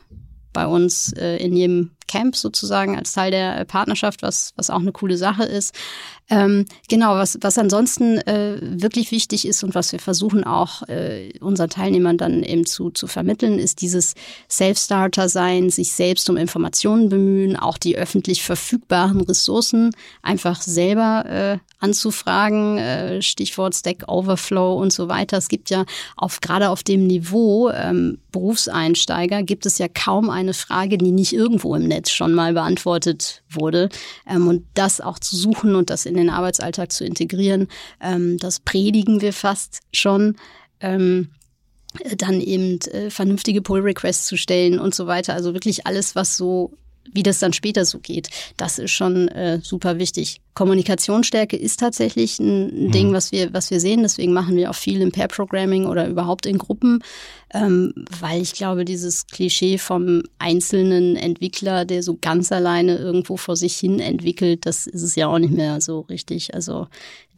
bei 0.52 0.66
uns 0.66 1.12
äh, 1.12 1.36
in 1.36 1.54
jedem 1.54 1.90
Camp 2.06 2.36
sozusagen 2.36 2.96
als 2.96 3.12
Teil 3.12 3.30
der 3.30 3.64
Partnerschaft, 3.64 4.22
was, 4.22 4.52
was 4.56 4.70
auch 4.70 4.80
eine 4.80 4.92
coole 4.92 5.16
Sache 5.16 5.44
ist. 5.44 5.74
Ähm, 6.30 6.66
genau, 6.88 7.14
was, 7.14 7.38
was 7.40 7.56
ansonsten 7.56 8.18
äh, 8.18 8.58
wirklich 8.60 9.10
wichtig 9.12 9.46
ist 9.46 9.64
und 9.64 9.74
was 9.74 9.92
wir 9.92 9.98
versuchen 9.98 10.44
auch 10.44 10.86
äh, 10.88 11.30
unseren 11.40 11.70
Teilnehmern 11.70 12.18
dann 12.18 12.42
eben 12.42 12.66
zu, 12.66 12.90
zu 12.90 13.06
vermitteln, 13.06 13.58
ist 13.58 13.80
dieses 13.80 14.14
Self-Starter 14.50 15.30
sein, 15.30 15.70
sich 15.70 15.92
selbst 15.92 16.28
um 16.28 16.36
Informationen 16.36 17.08
bemühen, 17.08 17.56
auch 17.56 17.78
die 17.78 17.96
öffentlich 17.96 18.42
verfügbaren 18.42 19.22
Ressourcen 19.22 19.92
einfach 20.22 20.60
selber 20.60 21.24
äh, 21.26 21.58
anzufragen, 21.80 22.76
äh, 22.76 23.22
Stichwort 23.22 23.74
Stack 23.74 24.04
Overflow 24.08 24.74
und 24.74 24.92
so 24.92 25.08
weiter. 25.08 25.38
Es 25.38 25.48
gibt 25.48 25.70
ja 25.70 25.86
auf 26.16 26.40
gerade 26.40 26.68
auf 26.68 26.82
dem 26.82 27.06
Niveau 27.06 27.70
ähm, 27.70 28.18
Berufseinsteiger 28.38 29.42
gibt 29.42 29.66
es 29.66 29.78
ja 29.78 29.88
kaum 29.88 30.30
eine 30.30 30.54
Frage, 30.54 30.98
die 30.98 31.10
nicht 31.10 31.32
irgendwo 31.32 31.74
im 31.74 31.88
Netz 31.88 32.10
schon 32.10 32.34
mal 32.34 32.52
beantwortet 32.52 33.42
wurde. 33.50 33.88
Ähm, 34.28 34.46
und 34.46 34.64
das 34.74 35.00
auch 35.00 35.18
zu 35.18 35.34
suchen 35.36 35.74
und 35.74 35.90
das 35.90 36.06
in 36.06 36.17
den 36.18 36.30
Arbeitsalltag 36.30 36.92
zu 36.92 37.04
integrieren, 37.04 37.68
ähm, 38.00 38.38
das 38.38 38.60
predigen 38.60 39.20
wir 39.20 39.32
fast 39.32 39.80
schon. 39.92 40.36
Ähm, 40.80 41.30
dann 42.16 42.40
eben 42.40 42.78
äh, 42.92 43.10
vernünftige 43.10 43.62
Pull-Requests 43.62 44.26
zu 44.26 44.36
stellen 44.36 44.78
und 44.78 44.94
so 44.94 45.06
weiter. 45.06 45.32
Also 45.34 45.54
wirklich 45.54 45.86
alles, 45.86 46.14
was 46.14 46.36
so 46.36 46.72
wie 47.12 47.22
das 47.22 47.38
dann 47.38 47.52
später 47.52 47.84
so 47.84 47.98
geht, 47.98 48.28
das 48.56 48.78
ist 48.78 48.92
schon 48.92 49.28
äh, 49.28 49.60
super 49.62 49.98
wichtig. 49.98 50.40
Kommunikationsstärke 50.58 51.56
ist 51.56 51.78
tatsächlich 51.78 52.40
ein, 52.40 52.86
mhm. 52.86 52.90
Ding, 52.90 53.12
was 53.12 53.30
wir, 53.30 53.52
was 53.52 53.70
wir 53.70 53.78
sehen. 53.78 54.02
Deswegen 54.02 54.32
machen 54.32 54.56
wir 54.56 54.70
auch 54.70 54.74
viel 54.74 55.00
im 55.00 55.12
Pair-Programming 55.12 55.86
oder 55.86 56.08
überhaupt 56.08 56.46
in 56.46 56.58
Gruppen, 56.58 56.98
ähm, 57.54 57.94
weil 58.18 58.42
ich 58.42 58.54
glaube, 58.54 58.84
dieses 58.84 59.28
Klischee 59.28 59.78
vom 59.78 60.24
einzelnen 60.40 61.14
Entwickler, 61.14 61.84
der 61.84 62.02
so 62.02 62.18
ganz 62.20 62.50
alleine 62.50 62.96
irgendwo 62.96 63.36
vor 63.36 63.54
sich 63.54 63.76
hin 63.76 64.00
entwickelt, 64.00 64.66
das 64.66 64.88
ist 64.88 65.02
es 65.02 65.14
ja 65.14 65.28
auch 65.28 65.38
nicht 65.38 65.52
mehr 65.52 65.80
so 65.80 66.00
richtig. 66.00 66.52
Also 66.54 66.88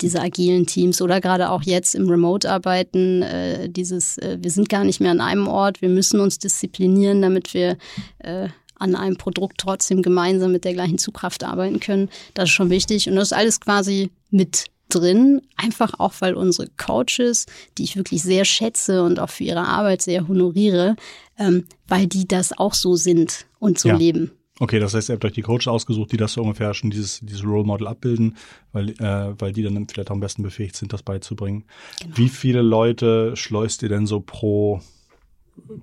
diese 0.00 0.22
agilen 0.22 0.64
Teams 0.64 1.02
oder 1.02 1.20
gerade 1.20 1.50
auch 1.50 1.62
jetzt 1.62 1.94
im 1.94 2.09
Remote-Arbeiten, 2.09 3.20
äh, 3.20 3.68
dieses, 3.68 4.16
äh, 4.16 4.38
wir 4.40 4.50
sind 4.50 4.70
gar 4.70 4.85
nicht 4.85 5.00
mehr 5.00 5.11
an 5.11 5.20
einem 5.20 5.46
Ort, 5.46 5.83
wir 5.83 5.90
müssen 5.90 6.20
uns 6.20 6.38
disziplinieren, 6.38 7.20
damit 7.20 7.52
wir 7.52 7.76
äh, 8.20 8.48
an 8.81 8.97
einem 8.97 9.16
Produkt 9.16 9.59
trotzdem 9.59 10.03
gemeinsam 10.03 10.53
mit 10.53 10.64
der 10.64 10.75
gleichen 10.75 10.99
Zugkraft 10.99 11.45
arbeiten 11.45 11.81
können. 11.81 12.09
Das 12.35 12.49
ist 12.49 12.55
schon 12.55 12.71
wichtig 12.71 13.09
und 13.09 13.16
das 13.16 13.29
ist 13.29 13.37
alles 13.37 13.61
quasi 13.61 14.11
mit 14.31 14.66
drin, 14.88 15.43
einfach 15.57 15.95
auch 15.99 16.14
weil 16.21 16.35
unsere 16.35 16.69
Coaches, 16.77 17.47
die 17.79 17.85
ich 17.85 17.97
wirklich 17.97 18.23
sehr 18.23 18.45
schätze 18.45 19.05
und 19.05 19.21
auch 19.21 19.31
für 19.31 19.45
ihre 19.45 19.66
Arbeit 19.66 20.03
sehr 20.03 20.27
honoriere, 20.27 20.97
ähm, 21.38 21.66
weil 21.87 22.07
die 22.07 22.27
das 22.27 22.57
auch 22.59 22.75
so 22.75 22.97
sind 22.97 23.47
und 23.59 23.79
so 23.79 23.90
ja. 23.90 23.97
leben. 23.97 24.33
Okay, 24.59 24.79
das 24.79 24.93
heißt, 24.93 25.09
ihr 25.09 25.14
habt 25.14 25.25
euch 25.25 25.33
die 25.33 25.40
Coaches 25.40 25.69
ausgesucht, 25.69 26.12
die 26.12 26.19
das 26.19 26.35
so 26.35 26.43
ungefähr 26.43 26.75
schon 26.75 26.90
dieses, 26.90 27.21
dieses 27.21 27.45
Role 27.45 27.64
Model 27.64 27.87
abbilden, 27.87 28.37
weil, 28.73 28.90
äh, 29.01 29.40
weil 29.40 29.53
die 29.53 29.62
dann 29.62 29.88
vielleicht 29.88 30.11
am 30.11 30.21
besten 30.21 30.43
befähigt 30.43 30.77
sind, 30.77 30.93
das 30.93 31.03
beizubringen. 31.03 31.64
Genau. 32.03 32.16
Wie 32.19 32.29
viele 32.29 32.61
Leute 32.61 33.37
schleust 33.37 33.83
ihr 33.83 33.88
denn 33.88 34.07
so 34.07 34.21
pro, 34.21 34.81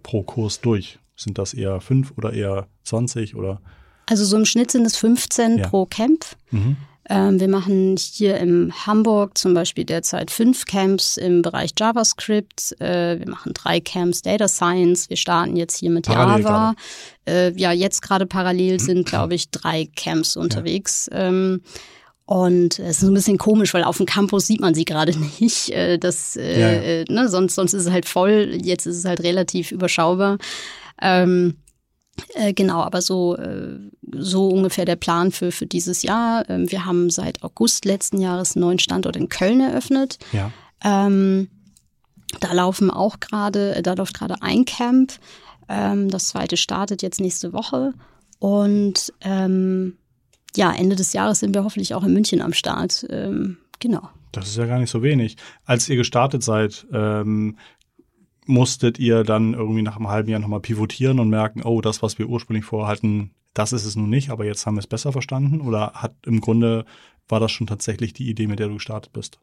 pro 0.03 0.21
Kurs 0.21 0.61
durch? 0.61 0.99
Sind 1.17 1.37
das 1.37 1.53
eher 1.53 1.81
fünf 1.81 2.13
oder 2.15 2.31
eher 2.31 2.67
20 2.83 3.35
oder? 3.35 3.59
Also 4.05 4.23
so 4.23 4.37
im 4.37 4.45
Schnitt 4.45 4.71
sind 4.71 4.85
es 4.85 4.95
15 4.95 5.57
ja. 5.57 5.67
pro 5.67 5.85
Camp. 5.85 6.25
Mhm. 6.51 6.77
Ähm, 7.09 7.39
wir 7.39 7.47
machen 7.47 7.95
hier 7.97 8.37
in 8.37 8.73
Hamburg 8.85 9.37
zum 9.37 9.53
Beispiel 9.53 9.85
derzeit 9.85 10.29
fünf 10.29 10.65
Camps 10.65 11.17
im 11.17 11.41
Bereich 11.41 11.71
JavaScript. 11.77 12.79
Äh, 12.81 13.19
wir 13.19 13.29
machen 13.29 13.53
drei 13.53 13.79
Camps 13.79 14.21
Data 14.21 14.47
Science. 14.47 15.09
Wir 15.09 15.17
starten 15.17 15.55
jetzt 15.55 15.77
hier 15.77 15.89
mit 15.89 16.05
parallel 16.05 16.43
Java. 16.43 16.75
Äh, 17.25 17.53
ja, 17.57 17.71
jetzt 17.71 18.01
gerade 18.01 18.25
parallel 18.25 18.79
sind, 18.81 19.07
glaube 19.07 19.35
ich, 19.35 19.49
drei 19.51 19.87
Camps 19.95 20.35
unterwegs. 20.35 21.09
Ja. 21.11 21.27
Ähm, 21.27 21.61
und 22.27 22.77
es 22.79 23.01
ist 23.01 23.07
ein 23.07 23.13
bisschen 23.13 23.37
komisch, 23.37 23.73
weil 23.73 23.85
auf 23.85 23.97
dem 23.97 24.05
Campus 24.05 24.47
sieht 24.47 24.59
man 24.59 24.73
sie 24.73 24.83
gerade 24.83 25.17
nicht. 25.39 25.69
Äh, 25.69 25.97
das, 25.97 26.35
äh, 26.35 26.59
ja. 26.59 26.67
Äh, 26.67 27.05
ne, 27.07 27.29
sonst, 27.29 27.55
sonst 27.55 27.73
ist 27.73 27.85
es 27.85 27.91
halt 27.91 28.05
voll. 28.05 28.59
Jetzt 28.61 28.85
ist 28.85 28.97
es 28.97 29.05
halt 29.05 29.23
relativ 29.23 29.71
überschaubar. 29.71 30.37
Ähm, 31.01 31.55
äh, 32.33 32.51
genau, 32.51 32.81
aber 32.81 33.01
so, 33.01 33.37
äh, 33.37 33.79
so 34.11 34.49
ungefähr 34.49 34.83
der 34.83 34.97
Plan 34.97 35.31
für, 35.31 35.53
für 35.53 35.67
dieses 35.67 36.03
Jahr. 36.03 36.49
Ähm, 36.49 36.69
wir 36.69 36.83
haben 36.83 37.09
seit 37.09 37.43
August 37.43 37.85
letzten 37.85 38.19
Jahres 38.19 38.57
einen 38.57 38.65
neuen 38.65 38.79
Standort 38.79 39.15
in 39.15 39.29
Köln 39.29 39.61
eröffnet. 39.61 40.19
Ja. 40.33 40.51
Ähm, 40.83 41.47
da 42.41 42.51
laufen 42.51 42.91
auch 42.91 43.21
gerade, 43.21 43.75
äh, 43.75 43.81
da 43.81 43.93
läuft 43.93 44.15
gerade 44.15 44.41
ein 44.41 44.65
Camp. 44.65 45.13
Ähm, 45.69 46.09
das 46.09 46.27
zweite 46.27 46.57
startet 46.57 47.01
jetzt 47.01 47.21
nächste 47.21 47.53
Woche. 47.53 47.93
Und 48.39 49.13
ähm, 49.21 49.97
ja, 50.57 50.73
Ende 50.73 50.95
des 50.95 51.13
Jahres 51.13 51.39
sind 51.39 51.53
wir 51.53 51.63
hoffentlich 51.63 51.93
auch 51.93 52.03
in 52.03 52.13
München 52.13 52.41
am 52.41 52.53
Start. 52.53 53.05
Ähm, 53.09 53.57
genau. 53.79 54.09
Das 54.31 54.47
ist 54.47 54.57
ja 54.57 54.65
gar 54.65 54.79
nicht 54.79 54.89
so 54.89 55.01
wenig. 55.01 55.37
Als 55.65 55.87
ihr 55.87 55.95
gestartet 55.95 56.43
seid, 56.43 56.85
ähm, 56.91 57.57
musstet 58.45 58.99
ihr 58.99 59.23
dann 59.23 59.53
irgendwie 59.53 59.81
nach 59.81 59.97
einem 59.97 60.09
halben 60.09 60.29
Jahr 60.29 60.39
nochmal 60.39 60.59
pivotieren 60.59 61.19
und 61.19 61.29
merken, 61.29 61.61
oh, 61.63 61.81
das, 61.81 62.01
was 62.01 62.17
wir 62.17 62.27
ursprünglich 62.27 62.65
vorhatten, 62.65 63.31
das 63.53 63.73
ist 63.73 63.85
es 63.85 63.95
nun 63.95 64.09
nicht, 64.09 64.29
aber 64.29 64.45
jetzt 64.45 64.65
haben 64.65 64.75
wir 64.75 64.81
es 64.81 64.87
besser 64.87 65.11
verstanden? 65.11 65.61
Oder 65.61 65.93
hat 65.93 66.13
im 66.25 66.41
Grunde 66.41 66.85
war 67.29 67.39
das 67.39 67.51
schon 67.51 67.67
tatsächlich 67.67 68.13
die 68.13 68.29
Idee, 68.29 68.47
mit 68.47 68.59
der 68.59 68.67
du 68.67 68.75
gestartet 68.75 69.11
bist? 69.11 69.37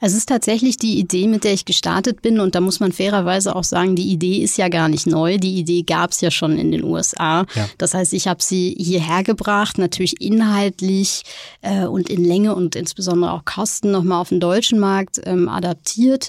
Es 0.00 0.14
ist 0.14 0.28
tatsächlich 0.28 0.76
die 0.76 0.98
Idee, 0.98 1.26
mit 1.26 1.44
der 1.44 1.54
ich 1.54 1.64
gestartet 1.64 2.20
bin. 2.20 2.38
Und 2.38 2.54
da 2.54 2.60
muss 2.60 2.80
man 2.80 2.92
fairerweise 2.92 3.56
auch 3.56 3.64
sagen, 3.64 3.96
die 3.96 4.10
Idee 4.10 4.42
ist 4.42 4.58
ja 4.58 4.68
gar 4.68 4.88
nicht 4.88 5.06
neu. 5.06 5.38
Die 5.38 5.58
Idee 5.58 5.82
gab 5.82 6.10
es 6.10 6.20
ja 6.20 6.30
schon 6.30 6.58
in 6.58 6.70
den 6.70 6.84
USA. 6.84 7.46
Ja. 7.54 7.68
Das 7.78 7.94
heißt, 7.94 8.12
ich 8.12 8.28
habe 8.28 8.42
sie 8.42 8.76
hierher 8.78 9.22
gebracht, 9.22 9.78
natürlich 9.78 10.20
inhaltlich 10.20 11.22
äh, 11.62 11.86
und 11.86 12.10
in 12.10 12.24
Länge 12.24 12.54
und 12.54 12.76
insbesondere 12.76 13.32
auch 13.32 13.44
Kosten 13.44 13.90
nochmal 13.90 14.20
auf 14.20 14.28
den 14.28 14.40
deutschen 14.40 14.78
Markt 14.78 15.20
ähm, 15.24 15.48
adaptiert. 15.48 16.28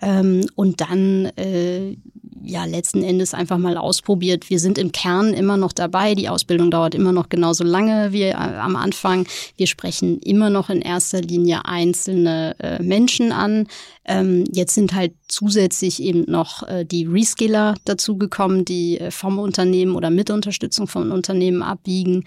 Ähm, 0.00 0.46
und 0.54 0.80
dann 0.80 1.26
äh, 1.36 1.96
ja 2.44 2.64
letzten 2.64 3.02
Endes 3.02 3.34
einfach 3.34 3.58
mal 3.58 3.76
ausprobiert. 3.76 4.50
Wir 4.50 4.58
sind 4.58 4.78
im 4.78 4.92
Kern 4.92 5.32
immer 5.34 5.56
noch 5.56 5.72
dabei. 5.72 6.14
Die 6.14 6.28
Ausbildung 6.28 6.70
dauert 6.70 6.94
immer 6.94 7.12
noch 7.12 7.28
genauso 7.28 7.64
lange 7.64 8.12
wie 8.12 8.22
äh, 8.22 8.34
am 8.34 8.76
Anfang. 8.76 9.26
Wir 9.56 9.66
sprechen 9.66 10.18
immer 10.18 10.50
noch 10.50 10.70
in 10.70 10.80
erster 10.80 11.20
Linie 11.20 11.64
einzelne 11.64 12.56
äh, 12.58 12.82
Menschen 12.82 13.32
an. 13.32 13.66
Ähm, 14.04 14.44
jetzt 14.52 14.74
sind 14.74 14.94
halt 14.94 15.12
zusätzlich 15.28 16.02
eben 16.02 16.24
noch 16.30 16.62
äh, 16.64 16.84
die 16.84 17.06
Reskiller 17.06 17.76
dazugekommen, 17.84 18.64
die 18.64 18.98
äh, 18.98 19.10
vom 19.10 19.38
Unternehmen 19.38 19.94
oder 19.94 20.10
mit 20.10 20.30
Unterstützung 20.30 20.86
vom 20.86 21.12
Unternehmen 21.12 21.62
abbiegen. 21.62 22.24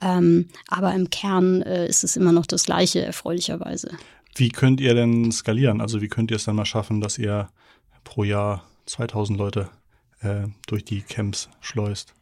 Ähm, 0.00 0.48
aber 0.68 0.94
im 0.94 1.10
Kern 1.10 1.62
äh, 1.62 1.88
ist 1.88 2.04
es 2.04 2.16
immer 2.16 2.32
noch 2.32 2.46
das 2.46 2.64
Gleiche, 2.64 3.04
erfreulicherweise. 3.04 3.90
Wie 4.34 4.50
könnt 4.50 4.80
ihr 4.80 4.94
denn 4.94 5.32
skalieren? 5.32 5.80
Also 5.80 6.02
wie 6.02 6.08
könnt 6.08 6.30
ihr 6.30 6.36
es 6.36 6.44
dann 6.44 6.56
mal 6.56 6.66
schaffen, 6.66 7.00
dass 7.00 7.18
ihr 7.18 7.48
pro 8.04 8.22
Jahr 8.22 8.62
2000 8.86 9.38
Leute 9.38 9.68
äh, 10.20 10.46
durch 10.66 10.84
die 10.84 11.02
Camps 11.02 11.48
schleust? 11.60 12.14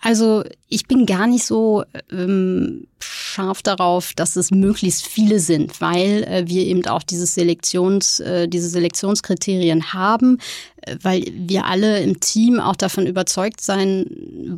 Also 0.00 0.44
ich 0.68 0.86
bin 0.86 1.06
gar 1.06 1.26
nicht 1.26 1.44
so 1.44 1.84
ähm, 2.10 2.86
scharf 3.36 3.62
darauf, 3.62 4.12
dass 4.14 4.36
es 4.36 4.50
möglichst 4.50 5.06
viele 5.06 5.40
sind, 5.40 5.80
weil 5.82 6.24
äh, 6.24 6.44
wir 6.46 6.64
eben 6.64 6.86
auch 6.86 7.02
dieses 7.02 7.34
Selektions, 7.34 8.20
äh, 8.20 8.48
diese 8.48 8.68
Selektionskriterien 8.70 9.92
haben, 9.92 10.38
äh, 10.80 10.96
weil 11.02 11.24
wir 11.34 11.66
alle 11.66 12.00
im 12.00 12.18
Team 12.20 12.60
auch 12.60 12.76
davon 12.76 13.06
überzeugt 13.06 13.60
sein 13.60 14.06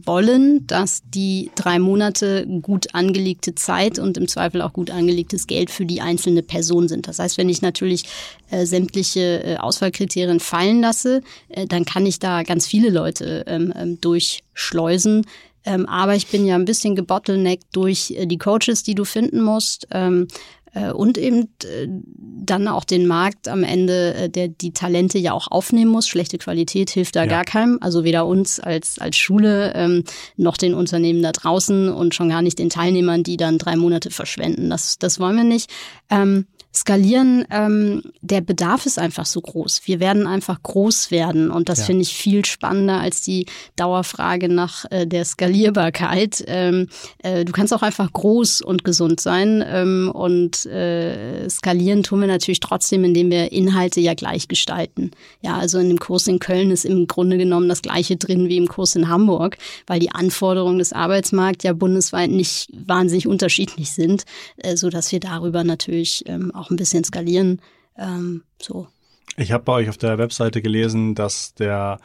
wollen, 0.04 0.64
dass 0.68 1.02
die 1.12 1.50
drei 1.56 1.80
Monate 1.80 2.46
gut 2.62 2.94
angelegte 2.94 3.56
Zeit 3.56 3.98
und 3.98 4.16
im 4.16 4.28
Zweifel 4.28 4.62
auch 4.62 4.72
gut 4.72 4.92
angelegtes 4.92 5.48
Geld 5.48 5.70
für 5.70 5.84
die 5.84 6.00
einzelne 6.00 6.44
Person 6.44 6.86
sind. 6.86 7.08
Das 7.08 7.18
heißt, 7.18 7.36
wenn 7.36 7.48
ich 7.48 7.62
natürlich 7.62 8.04
sämtliche 8.50 9.58
Auswahlkriterien 9.60 10.40
fallen 10.40 10.80
lasse, 10.80 11.22
dann 11.68 11.84
kann 11.84 12.06
ich 12.06 12.18
da 12.18 12.42
ganz 12.44 12.66
viele 12.66 12.90
Leute 12.90 13.44
ähm, 13.46 13.72
ähm 13.76 14.00
durchschleusen. 14.00 15.26
Ähm, 15.68 15.86
aber 15.86 16.14
ich 16.14 16.28
bin 16.28 16.46
ja 16.46 16.54
ein 16.54 16.64
bisschen 16.64 16.96
gebottleneckt 16.96 17.66
durch 17.72 18.14
äh, 18.16 18.26
die 18.26 18.38
Coaches, 18.38 18.82
die 18.82 18.94
du 18.94 19.04
finden 19.04 19.42
musst. 19.42 19.86
Ähm, 19.90 20.28
äh, 20.72 20.92
und 20.92 21.18
eben 21.18 21.50
äh, 21.64 21.86
dann 21.86 22.68
auch 22.68 22.84
den 22.84 23.06
Markt 23.06 23.48
am 23.48 23.64
Ende, 23.64 24.14
äh, 24.14 24.30
der 24.30 24.48
die 24.48 24.72
Talente 24.72 25.18
ja 25.18 25.32
auch 25.32 25.48
aufnehmen 25.50 25.90
muss. 25.90 26.08
Schlechte 26.08 26.38
Qualität 26.38 26.88
hilft 26.88 27.16
da 27.16 27.24
ja. 27.24 27.26
gar 27.26 27.44
keinem. 27.44 27.78
Also 27.82 28.02
weder 28.02 28.26
uns 28.26 28.60
als, 28.60 28.98
als 28.98 29.16
Schule 29.16 29.74
ähm, 29.74 30.04
noch 30.36 30.56
den 30.56 30.72
Unternehmen 30.72 31.22
da 31.22 31.32
draußen 31.32 31.90
und 31.90 32.14
schon 32.14 32.30
gar 32.30 32.40
nicht 32.40 32.58
den 32.58 32.70
Teilnehmern, 32.70 33.22
die 33.22 33.36
dann 33.36 33.58
drei 33.58 33.76
Monate 33.76 34.10
verschwenden. 34.10 34.70
Das, 34.70 34.98
das 34.98 35.20
wollen 35.20 35.36
wir 35.36 35.44
nicht. 35.44 35.70
Ähm, 36.08 36.46
skalieren, 36.78 37.44
ähm, 37.50 38.02
der 38.20 38.40
Bedarf 38.40 38.86
ist 38.86 38.98
einfach 38.98 39.26
so 39.26 39.40
groß. 39.40 39.82
Wir 39.84 40.00
werden 40.00 40.26
einfach 40.26 40.62
groß 40.62 41.10
werden 41.10 41.50
und 41.50 41.68
das 41.68 41.80
ja. 41.80 41.84
finde 41.86 42.02
ich 42.02 42.14
viel 42.14 42.44
spannender 42.44 43.00
als 43.00 43.22
die 43.22 43.46
Dauerfrage 43.76 44.48
nach 44.48 44.84
äh, 44.90 45.06
der 45.06 45.24
Skalierbarkeit. 45.24 46.44
Ähm, 46.46 46.88
äh, 47.22 47.44
du 47.44 47.52
kannst 47.52 47.74
auch 47.74 47.82
einfach 47.82 48.12
groß 48.12 48.62
und 48.62 48.84
gesund 48.84 49.20
sein 49.20 49.64
ähm, 49.66 50.10
und 50.14 50.66
äh, 50.66 51.48
skalieren 51.48 52.02
tun 52.02 52.20
wir 52.20 52.28
natürlich 52.28 52.60
trotzdem, 52.60 53.04
indem 53.04 53.30
wir 53.30 53.52
Inhalte 53.52 54.00
ja 54.00 54.14
gleich 54.14 54.48
gestalten. 54.48 55.10
Ja, 55.42 55.58
also 55.58 55.78
in 55.78 55.88
dem 55.88 55.98
Kurs 55.98 56.26
in 56.26 56.38
Köln 56.38 56.70
ist 56.70 56.84
im 56.84 57.06
Grunde 57.06 57.38
genommen 57.38 57.68
das 57.68 57.82
gleiche 57.82 58.16
drin 58.16 58.48
wie 58.48 58.56
im 58.56 58.68
Kurs 58.68 58.94
in 58.94 59.08
Hamburg, 59.08 59.58
weil 59.86 60.00
die 60.00 60.12
Anforderungen 60.12 60.78
des 60.78 60.92
Arbeitsmarkts 60.92 61.64
ja 61.64 61.72
bundesweit 61.72 62.30
nicht 62.30 62.68
wahnsinnig 62.72 63.26
unterschiedlich 63.26 63.90
sind, 63.90 64.24
äh, 64.58 64.76
so 64.76 64.90
dass 64.90 65.10
wir 65.12 65.20
darüber 65.20 65.64
natürlich 65.64 66.24
ähm, 66.26 66.54
auch 66.54 66.67
ein 66.70 66.76
bisschen 66.76 67.04
skalieren. 67.04 67.60
Ähm, 67.96 68.42
so. 68.60 68.88
Ich 69.36 69.52
habe 69.52 69.64
bei 69.64 69.72
euch 69.74 69.88
auf 69.88 69.98
der 69.98 70.18
Webseite 70.18 70.62
gelesen, 70.62 71.14
dass 71.14 71.54
der 71.54 72.00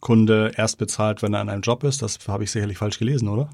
Kunde 0.00 0.52
erst 0.56 0.78
bezahlt, 0.78 1.22
wenn 1.22 1.34
er 1.34 1.40
an 1.40 1.48
einem 1.48 1.62
Job 1.62 1.84
ist. 1.84 2.02
Das 2.02 2.18
habe 2.26 2.44
ich 2.44 2.50
sicherlich 2.50 2.78
falsch 2.78 2.98
gelesen, 2.98 3.28
oder? 3.28 3.50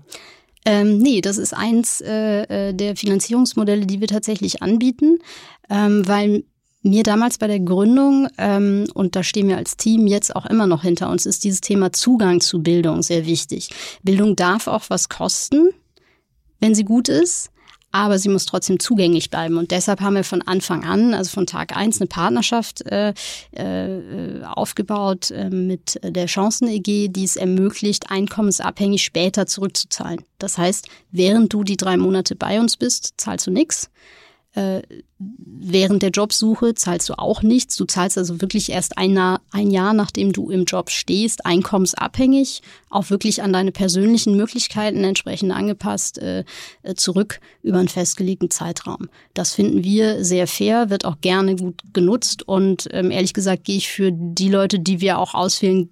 Ähm, 0.64 0.98
nee, 0.98 1.20
das 1.20 1.38
ist 1.38 1.54
eins 1.54 2.00
äh, 2.00 2.42
äh, 2.42 2.74
der 2.74 2.96
Finanzierungsmodelle, 2.96 3.86
die 3.86 4.00
wir 4.00 4.08
tatsächlich 4.08 4.62
anbieten, 4.62 5.18
ähm, 5.70 6.06
weil 6.06 6.44
mir 6.82 7.02
damals 7.02 7.38
bei 7.38 7.46
der 7.46 7.60
Gründung, 7.60 8.28
ähm, 8.38 8.86
und 8.94 9.16
da 9.16 9.22
stehen 9.22 9.48
wir 9.48 9.56
als 9.56 9.76
Team 9.76 10.06
jetzt 10.06 10.34
auch 10.34 10.46
immer 10.46 10.66
noch 10.66 10.82
hinter 10.82 11.10
uns, 11.10 11.26
ist 11.26 11.44
dieses 11.44 11.60
Thema 11.60 11.92
Zugang 11.92 12.40
zu 12.40 12.62
Bildung 12.62 13.02
sehr 13.02 13.26
wichtig. 13.26 13.70
Bildung 14.02 14.36
darf 14.36 14.66
auch 14.66 14.84
was 14.88 15.08
kosten, 15.08 15.70
wenn 16.60 16.74
sie 16.74 16.84
gut 16.84 17.08
ist 17.08 17.50
aber 17.96 18.18
sie 18.18 18.28
muss 18.28 18.44
trotzdem 18.44 18.78
zugänglich 18.78 19.30
bleiben. 19.30 19.56
Und 19.56 19.70
deshalb 19.70 20.00
haben 20.00 20.14
wir 20.14 20.24
von 20.24 20.42
Anfang 20.42 20.84
an, 20.84 21.14
also 21.14 21.30
von 21.30 21.46
Tag 21.46 21.76
eins, 21.76 22.00
eine 22.00 22.08
Partnerschaft 22.08 22.82
äh, 22.86 23.14
äh, 23.52 24.42
aufgebaut 24.44 25.30
äh, 25.30 25.48
mit 25.48 25.98
der 26.02 26.26
Chancen-EG, 26.26 27.08
die 27.08 27.24
es 27.24 27.36
ermöglicht, 27.36 28.10
einkommensabhängig 28.10 29.02
später 29.02 29.46
zurückzuzahlen. 29.46 30.22
Das 30.38 30.58
heißt, 30.58 30.88
während 31.10 31.52
du 31.52 31.64
die 31.64 31.76
drei 31.76 31.96
Monate 31.96 32.36
bei 32.36 32.60
uns 32.60 32.76
bist, 32.76 33.14
zahlst 33.16 33.46
du 33.46 33.50
nichts 33.50 33.90
äh, 34.56 34.82
während 35.18 36.02
der 36.02 36.10
Jobsuche 36.10 36.74
zahlst 36.74 37.10
du 37.10 37.18
auch 37.18 37.42
nichts. 37.42 37.76
Du 37.76 37.84
zahlst 37.84 38.16
also 38.16 38.40
wirklich 38.40 38.70
erst 38.70 38.96
ein, 38.96 39.16
ein 39.18 39.70
Jahr, 39.70 39.92
nachdem 39.92 40.32
du 40.32 40.50
im 40.50 40.64
Job 40.64 40.90
stehst, 40.90 41.44
einkommensabhängig, 41.44 42.62
auch 42.88 43.10
wirklich 43.10 43.42
an 43.42 43.52
deine 43.52 43.70
persönlichen 43.70 44.36
Möglichkeiten 44.36 45.04
entsprechend 45.04 45.52
angepasst, 45.52 46.18
äh, 46.18 46.44
äh, 46.82 46.94
zurück 46.94 47.40
über 47.62 47.78
einen 47.78 47.88
festgelegten 47.88 48.50
Zeitraum. 48.50 49.08
Das 49.34 49.54
finden 49.54 49.84
wir 49.84 50.24
sehr 50.24 50.46
fair, 50.46 50.88
wird 50.88 51.04
auch 51.04 51.20
gerne 51.20 51.56
gut 51.56 51.82
genutzt 51.92 52.48
und 52.48 52.88
ähm, 52.92 53.10
ehrlich 53.10 53.34
gesagt 53.34 53.64
gehe 53.64 53.76
ich 53.76 53.88
für 53.88 54.10
die 54.10 54.48
Leute, 54.48 54.78
die 54.78 55.00
wir 55.02 55.18
auch 55.18 55.34
auswählen, 55.34 55.90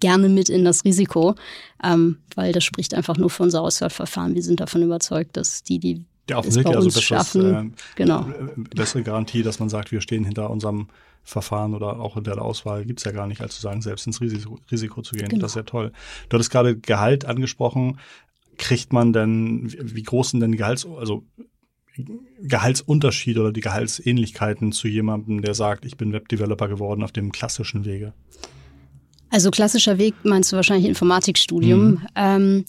gerne 0.00 0.28
mit 0.28 0.48
in 0.48 0.64
das 0.64 0.84
Risiko, 0.84 1.36
ähm, 1.84 2.18
weil 2.34 2.52
das 2.52 2.64
spricht 2.64 2.94
einfach 2.94 3.18
nur 3.18 3.30
für 3.30 3.44
unser 3.44 3.62
Auswahlverfahren. 3.62 4.34
Wir 4.34 4.42
sind 4.42 4.58
davon 4.60 4.82
überzeugt, 4.82 5.36
dass 5.36 5.62
die, 5.62 5.78
die 5.78 6.04
ja, 6.30 6.38
offensichtlich 6.38 6.76
also 6.76 6.88
besseres, 6.88 7.34
äh, 7.34 7.70
genau. 7.94 8.28
Äh, 8.28 8.60
bessere 8.74 9.02
Garantie, 9.02 9.42
dass 9.42 9.60
man 9.60 9.68
sagt, 9.68 9.92
wir 9.92 10.00
stehen 10.00 10.24
hinter 10.24 10.50
unserem 10.50 10.88
Verfahren 11.22 11.74
oder 11.74 12.00
auch 12.00 12.14
hinter 12.14 12.34
der 12.34 12.44
Auswahl 12.44 12.84
gibt 12.84 13.00
es 13.00 13.04
ja 13.04 13.12
gar 13.12 13.26
nicht, 13.26 13.40
als 13.40 13.56
zu 13.56 13.60
sagen, 13.60 13.82
selbst 13.82 14.06
ins 14.06 14.20
Risiko, 14.20 14.58
Risiko 14.70 15.02
zu 15.02 15.14
gehen. 15.14 15.28
Genau. 15.28 15.42
Das 15.42 15.52
ist 15.52 15.56
ja 15.56 15.62
toll. 15.62 15.92
Du 16.28 16.34
hattest 16.34 16.50
gerade 16.50 16.76
Gehalt 16.76 17.24
angesprochen. 17.24 17.98
Kriegt 18.56 18.92
man 18.92 19.12
denn, 19.12 19.72
wie 19.80 20.02
groß 20.02 20.30
sind 20.30 20.40
denn 20.40 20.52
die 20.52 20.58
Gehalts, 20.58 20.86
also 20.86 21.24
Gehaltsunterschiede 22.40 23.40
oder 23.40 23.52
die 23.52 23.60
Gehaltsähnlichkeiten 23.60 24.72
zu 24.72 24.88
jemandem, 24.88 25.42
der 25.42 25.54
sagt, 25.54 25.84
ich 25.84 25.96
bin 25.96 26.12
Webdeveloper 26.12 26.68
geworden 26.68 27.02
auf 27.02 27.12
dem 27.12 27.32
klassischen 27.32 27.84
Wege? 27.84 28.12
Also 29.30 29.50
klassischer 29.50 29.98
Weg 29.98 30.14
meinst 30.24 30.52
du 30.52 30.56
wahrscheinlich 30.56 30.88
Informatikstudium. 30.88 31.90
Mhm. 31.90 32.06
Ähm, 32.16 32.64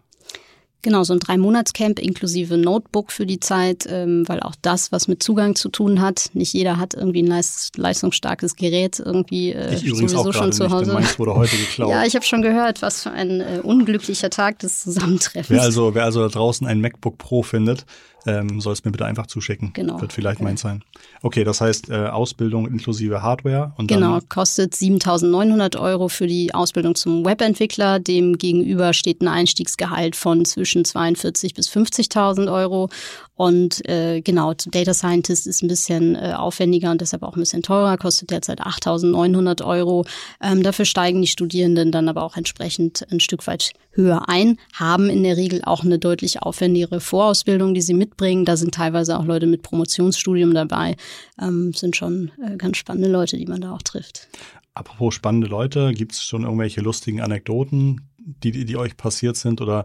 Genau, 0.85 1.05
so 1.05 1.13
ein 1.13 1.21
Drei-Monats-Camp 1.21 2.01
inklusive 2.01 2.57
Notebook 2.57 3.13
für 3.13 3.25
die 3.25 3.39
Zeit, 3.39 3.87
ähm, 3.89 4.25
weil 4.27 4.41
auch 4.41 4.57
das, 4.63 4.91
was 4.91 5.07
mit 5.07 5.23
Zugang 5.23 5.55
zu 5.55 5.69
tun 5.69 6.01
hat, 6.01 6.31
nicht 6.33 6.53
jeder 6.55 6.77
hat 6.77 6.95
irgendwie 6.95 7.23
ein 7.23 7.29
leist 7.29 7.79
leistungsstarkes 7.79 8.57
Gerät 8.57 8.99
irgendwie 8.99 9.53
äh, 9.53 9.77
ich 9.77 9.89
sowieso 9.89 10.33
schon 10.33 10.53
zu 10.53 10.71
Hause. 10.71 10.97
Nicht, 10.97 11.21
wurde 11.21 11.37
heute 11.37 11.57
geklaut. 11.57 11.91
ja, 11.91 12.05
ich 12.05 12.17
habe 12.17 12.25
schon 12.25 12.43
gehört, 12.43 12.83
was 12.83 13.05
für 13.05 13.13
ein 13.13 13.41
äh, 13.41 13.61
unglücklicher 13.63 14.29
Tag 14.29 14.59
des 14.59 14.83
Zusammentreffens. 14.83 15.51
Wer 15.51 15.63
also, 15.63 15.95
wer 15.95 16.05
also 16.05 16.21
da 16.23 16.29
draußen 16.29 16.67
ein 16.67 16.81
MacBook 16.81 17.17
Pro 17.17 17.45
findet, 17.45 17.87
ähm, 18.27 18.61
soll 18.61 18.73
es 18.73 18.85
mir 18.85 18.93
bitte 18.93 19.05
einfach 19.05 19.27
zuschicken. 19.27 19.73
Genau. 19.73 20.01
Wird 20.01 20.13
vielleicht 20.13 20.37
okay. 20.37 20.45
meins 20.45 20.61
sein. 20.61 20.83
Okay, 21.23 21.45
das 21.45 21.61
heißt 21.61 21.91
äh, 21.91 22.07
Ausbildung 22.07 22.67
inklusive 22.67 23.23
Hardware. 23.23 23.73
Und 23.77 23.89
genau, 23.89 24.19
kostet 24.29 24.75
7.900 24.75 25.79
Euro 25.79 26.09
für 26.09 26.27
die 26.27 26.55
Ausbildung 26.55 26.95
zum 26.95 27.25
Webentwickler. 27.25 27.99
Dem 27.99 28.39
gegenüber 28.39 28.93
steht 28.93 29.23
ein 29.23 29.29
Einstiegsgehalt 29.29 30.17
von 30.17 30.45
zwischen 30.45 30.85
42 30.85 31.55
bis 31.55 31.69
50.000 31.69 32.53
Euro. 32.53 32.89
Und 33.35 33.89
äh, 33.89 34.21
genau, 34.21 34.55
Data 34.55 34.95
Scientist 34.95 35.47
ist 35.47 35.63
ein 35.63 35.69
bisschen 35.69 36.15
äh, 36.15 36.35
aufwendiger 36.37 36.91
und 36.91 37.01
deshalb 37.01 37.23
auch 37.23 37.35
ein 37.35 37.41
bisschen 37.41 37.63
teurer, 37.63 37.97
kostet 37.97 38.31
derzeit 38.31 38.61
8.900 38.61 39.65
Euro. 39.65 40.05
Ähm, 40.41 40.63
dafür 40.63 40.85
steigen 40.85 41.21
die 41.23 41.29
Studierenden 41.29 41.91
dann 41.91 42.09
aber 42.09 42.23
auch 42.23 42.37
entsprechend 42.37 43.05
ein 43.11 43.21
Stück 43.21 43.47
weit 43.47 43.73
höher 43.93 44.29
ein, 44.29 44.59
haben 44.73 45.09
in 45.09 45.23
der 45.23 45.37
Regel 45.37 45.63
auch 45.65 45.85
eine 45.85 45.99
deutlich 45.99 46.43
aufwendigere 46.43 47.01
Vorausbildung, 47.01 47.75
die 47.75 47.83
sie 47.83 47.95
mitbringen. 47.95 48.45
Da 48.45 48.57
sind 48.57 48.75
teilweise 48.75 49.19
auch 49.19 49.25
Leute 49.25 49.47
mit 49.47 49.63
Promotionsstudium 49.63 50.55
dabei. 50.55 50.97
Ähm, 51.41 51.73
sind 51.73 51.97
schon 51.97 52.31
äh, 52.45 52.57
ganz 52.57 52.77
spannende 52.77 53.11
Leute, 53.11 53.37
die 53.37 53.47
man 53.47 53.61
da 53.61 53.73
auch 53.73 53.83
trifft. 53.83 54.29
Apropos 54.75 55.15
spannende 55.15 55.47
Leute, 55.47 55.93
gibt 55.93 56.13
es 56.13 56.25
schon 56.25 56.45
irgendwelche 56.45 56.81
lustigen 56.81 57.21
Anekdoten, 57.21 58.09
die, 58.19 58.65
die 58.65 58.77
euch 58.77 58.97
passiert 58.97 59.37
sind 59.37 59.61
oder 59.61 59.85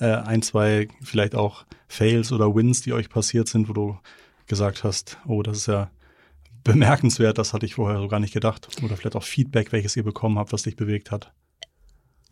äh, 0.00 0.06
ein, 0.06 0.42
zwei 0.42 0.88
vielleicht 1.02 1.34
auch 1.34 1.64
Fails 1.86 2.32
oder 2.32 2.54
Wins, 2.54 2.82
die 2.82 2.92
euch 2.92 3.08
passiert 3.08 3.48
sind, 3.48 3.68
wo 3.68 3.72
du 3.72 3.98
gesagt 4.46 4.82
hast, 4.84 5.18
oh, 5.26 5.42
das 5.42 5.58
ist 5.58 5.66
ja 5.66 5.90
bemerkenswert, 6.64 7.38
das 7.38 7.52
hatte 7.52 7.66
ich 7.66 7.74
vorher 7.74 8.00
so 8.00 8.08
gar 8.08 8.20
nicht 8.20 8.34
gedacht? 8.34 8.68
Oder 8.82 8.96
vielleicht 8.96 9.16
auch 9.16 9.22
Feedback, 9.22 9.70
welches 9.72 9.96
ihr 9.96 10.02
bekommen 10.02 10.38
habt, 10.38 10.52
was 10.52 10.62
dich 10.62 10.76
bewegt 10.76 11.10
hat? 11.10 11.32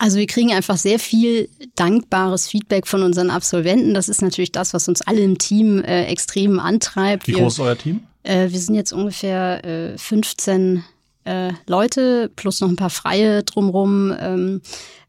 Also 0.03 0.19
wir 0.19 0.27
kriegen 0.27 0.53
einfach 0.53 0.77
sehr 0.77 0.99
viel 0.99 1.49
dankbares 1.77 2.49
Feedback 2.49 2.89
von 2.89 3.05
unseren 3.05 3.31
Absolventen. 3.31 3.95
Das 3.95 4.09
ist 4.09 4.21
natürlich 4.21 4.51
das, 4.51 4.75
was 4.75 4.89
uns 4.89 5.01
alle 5.01 5.21
im 5.21 5.39
Team 5.39 5.81
äh, 5.81 6.07
extrem 6.07 6.59
antreibt. 6.59 7.29
Wie 7.29 7.35
groß 7.35 7.53
ist 7.53 7.61
euer 7.61 7.79
Team? 7.79 8.01
Äh, 8.25 8.51
wir 8.51 8.59
sind 8.59 8.75
jetzt 8.75 8.93
ungefähr 8.93 9.65
äh, 9.65 9.97
15 9.97 10.83
äh, 11.23 11.53
Leute 11.69 12.33
plus 12.35 12.61
noch 12.61 12.69
ein 12.69 12.75
paar 12.75 12.91
Freie 12.91 13.45
drumrum. 13.45 14.13
Ähm, 14.19 14.61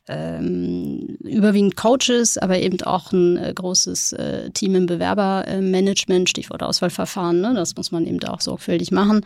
ähm, 0.09 1.17
überwiegend 1.23 1.77
Coaches, 1.77 2.37
aber 2.37 2.59
eben 2.59 2.81
auch 2.81 3.13
ein 3.13 3.37
äh, 3.37 3.53
großes 3.55 4.13
äh, 4.13 4.49
Team 4.49 4.75
im 4.75 4.85
Bewerbermanagement, 4.85 6.29
Stichwort 6.29 6.61
Auswahlverfahren. 6.61 7.39
Ne? 7.39 7.53
Das 7.55 7.75
muss 7.77 7.91
man 7.91 8.05
eben 8.05 8.21
auch 8.25 8.41
sorgfältig 8.41 8.91
machen. 8.91 9.21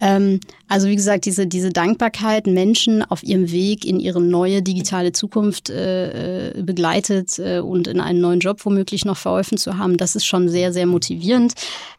Ähm, 0.00 0.38
also 0.68 0.86
wie 0.86 0.94
gesagt, 0.94 1.24
diese, 1.24 1.48
diese 1.48 1.70
Dankbarkeit, 1.70 2.46
Menschen 2.46 3.02
auf 3.02 3.24
ihrem 3.24 3.50
Weg 3.50 3.84
in 3.84 3.98
ihre 3.98 4.20
neue 4.20 4.62
digitale 4.62 5.12
Zukunft 5.12 5.68
äh, 5.68 6.50
äh 6.50 6.62
begleitet 6.62 7.38
äh, 7.38 7.58
und 7.58 7.88
in 7.88 8.00
einen 8.00 8.20
neuen 8.20 8.40
Job 8.40 8.64
womöglich 8.64 9.04
noch 9.04 9.16
verholfen 9.16 9.58
zu 9.58 9.78
haben, 9.78 9.96
das 9.96 10.14
ist 10.14 10.26
schon 10.26 10.48
sehr, 10.48 10.72
sehr 10.72 10.86
motivierend. 10.86 11.54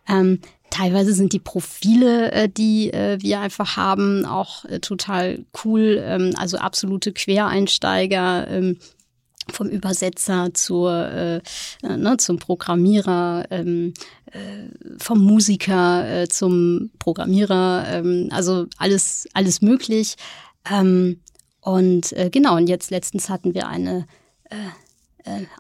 Ähm, 0.08 0.40
Teilweise 0.72 1.14
sind 1.14 1.34
die 1.34 1.40
Profile, 1.40 2.32
äh, 2.32 2.50
die 2.50 2.92
äh, 2.94 3.18
wir 3.22 3.42
einfach 3.42 3.76
haben, 3.76 4.26
auch 4.26 4.64
äh, 4.66 4.80
total 4.80 5.46
cool. 5.64 6.02
Ähm, 6.04 6.34
also 6.38 6.58
absolute 6.58 7.12
Quereinsteiger. 7.12 8.48
Ähm, 8.48 8.78
vom 9.52 9.68
Übersetzer 9.68 10.54
zur, 10.54 11.10
äh, 11.10 11.42
ne, 11.82 12.16
zum 12.18 12.38
Programmierer, 12.38 13.48
ähm, 13.50 13.94
äh, 14.28 14.98
vom 14.98 15.20
Musiker 15.20 16.22
äh, 16.22 16.28
zum 16.30 16.92
Programmierer, 17.00 17.86
ähm, 17.90 18.30
also 18.32 18.68
alles, 18.78 19.28
alles 19.34 19.62
möglich. 19.62 20.16
Ähm, 20.72 21.20
und 21.60 22.16
genau, 22.32 22.56
und 22.56 22.68
jetzt 22.68 22.90
letztens 22.90 23.30
hatten 23.30 23.54
wir 23.54 23.68
eine 23.68 24.08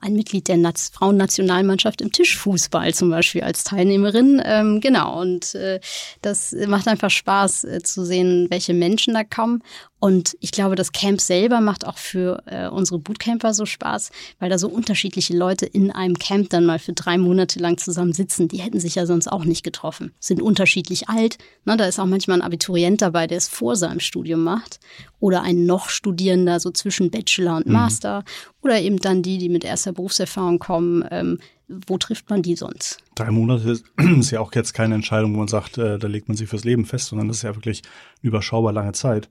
ein 0.02 0.14
Mitglied 0.14 0.48
der 0.48 0.58
Naz 0.58 0.92
Frauennationalmannschaft 0.94 2.02
im 2.02 2.12
Tischfußball 2.12 2.94
zum 2.94 3.10
Beispiel 3.10 3.42
als 3.42 3.64
Teilnehmerin. 3.64 4.42
Ähm, 4.44 4.82
genau, 4.82 5.22
und 5.22 5.56
äh, 5.56 5.80
das 6.22 6.56
macht 6.68 6.88
einfach 6.88 7.10
Spaß 7.10 7.64
äh, 7.66 7.82
zu 7.84 8.06
sehen, 8.06 8.48
welche 8.50 8.74
Menschen 8.74 9.14
da 9.14 9.24
kommen. 9.24 9.62
Und 10.02 10.36
ich 10.40 10.52
glaube, 10.52 10.74
das 10.74 10.94
Camp 10.94 11.22
selber 11.22 11.62
macht 11.62 11.86
auch 11.86 12.00
für 12.00 12.42
äh, 12.48 12.68
unsere 12.68 12.98
Bootcamper 12.98 13.54
so 13.54 13.68
Spaß, 13.68 14.10
weil 14.40 14.50
da 14.50 14.58
so 14.58 14.68
unterschiedliche 14.68 15.38
Leute 15.38 15.68
in 15.68 15.92
einem 15.92 16.18
Camp 16.18 16.50
dann 16.50 16.66
mal 16.66 16.80
für 16.80 16.94
drei 16.94 17.20
Monate 17.20 17.60
lang 17.60 17.78
zusammen 17.78 18.12
sitzen. 18.12 18.48
Die 18.48 18.58
hätten 18.58 18.80
sich 18.80 18.96
ja 18.96 19.06
sonst 19.06 19.28
auch 19.28 19.46
nicht 19.46 19.62
getroffen. 19.62 20.12
Sind 20.20 20.42
unterschiedlich 20.42 21.08
alt. 21.08 21.38
Ne, 21.66 21.78
da 21.78 21.86
ist 21.86 22.00
auch 22.00 22.08
manchmal 22.08 22.40
ein 22.40 22.44
Abiturient 22.44 23.04
dabei, 23.04 23.28
der 23.28 23.38
es 23.38 23.48
vor 23.48 23.76
seinem 23.76 24.00
Studium 24.00 24.44
macht. 24.44 24.80
Oder 25.20 25.44
ein 25.44 25.68
noch 25.68 25.90
Studierender, 25.90 26.60
so 26.60 26.72
zwischen 26.72 27.12
Bachelor 27.12 27.58
und 27.58 27.68
mhm. 27.68 27.74
Master. 27.74 28.22
Mhm. 28.22 28.26
Oder 28.64 28.82
eben 28.82 28.98
dann 28.98 29.22
die, 29.22 29.38
die 29.38 29.50
mit 29.52 29.64
erster 29.64 29.94
Berufserfahrung 29.94 30.60
kommen. 30.60 31.06
Ähm, 31.12 31.40
wo 31.68 31.98
trifft 31.98 32.30
man 32.30 32.42
die 32.42 32.56
sonst? 32.56 32.98
Drei 33.16 33.32
Monate 33.32 33.80
ist 34.20 34.32
ja 34.32 34.40
auch 34.40 34.54
jetzt 34.54 34.74
keine 34.74 34.96
Entscheidung, 34.96 35.34
wo 35.34 35.40
man 35.40 35.48
sagt, 35.48 35.78
äh, 35.78 35.98
da 35.98 36.08
legt 36.08 36.28
man 36.28 36.38
sich 36.38 36.50
fürs 36.50 36.64
Leben 36.64 36.86
fest, 36.86 37.08
sondern 37.08 37.28
das 37.28 37.38
ist 37.38 37.44
ja 37.44 37.56
wirklich 37.56 37.82
überschaubar 38.22 38.74
lange 38.74 38.92
Zeit. 38.94 39.30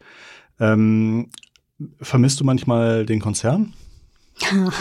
Ähm, 0.59 1.29
vermisst 2.01 2.41
du 2.41 2.45
manchmal 2.45 3.07
den 3.07 3.21
Konzern? 3.21 3.75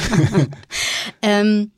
ähm, 1.21 1.71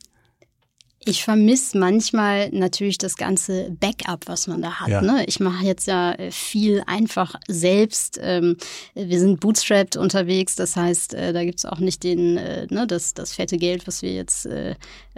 ich 1.05 1.23
vermisse 1.23 1.77
manchmal 1.77 2.49
natürlich 2.51 2.97
das 2.97 3.15
ganze 3.15 3.71
Backup, 3.71 4.27
was 4.27 4.47
man 4.47 4.61
da 4.61 4.79
hat. 4.79 4.89
Ja. 4.89 5.01
Ne? 5.01 5.25
Ich 5.25 5.39
mache 5.39 5.65
jetzt 5.65 5.87
ja 5.87 6.13
äh, 6.13 6.31
viel 6.31 6.83
einfach 6.85 7.35
selbst. 7.47 8.19
Ähm, 8.21 8.57
wir 8.93 9.19
sind 9.19 9.39
bootstrapped 9.39 9.97
unterwegs, 9.97 10.55
das 10.55 10.75
heißt, 10.75 11.13
äh, 11.13 11.33
da 11.33 11.43
gibt's 11.43 11.65
auch 11.65 11.79
nicht 11.79 12.03
den, 12.03 12.37
äh, 12.37 12.67
ne, 12.69 12.85
das, 12.85 13.13
das 13.13 13.33
fette 13.33 13.57
Geld, 13.57 13.87
was 13.87 14.01
wir 14.01 14.13
jetzt 14.13 14.47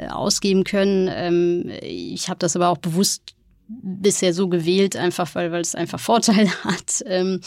ausgeben 0.10 0.64
können. 0.64 1.10
Ähm, 1.12 1.72
ich 1.82 2.30
habe 2.30 2.40
das 2.40 2.56
aber 2.56 2.70
auch 2.70 2.78
bewusst 2.78 3.36
bisher 3.82 4.34
so 4.34 4.48
gewählt, 4.48 4.96
einfach 4.96 5.34
weil, 5.36 5.52
weil 5.52 5.62
es 5.62 5.76
einfach 5.76 6.00
Vorteile 6.00 6.50
hat. 6.64 7.04
Ähm, 7.06 7.42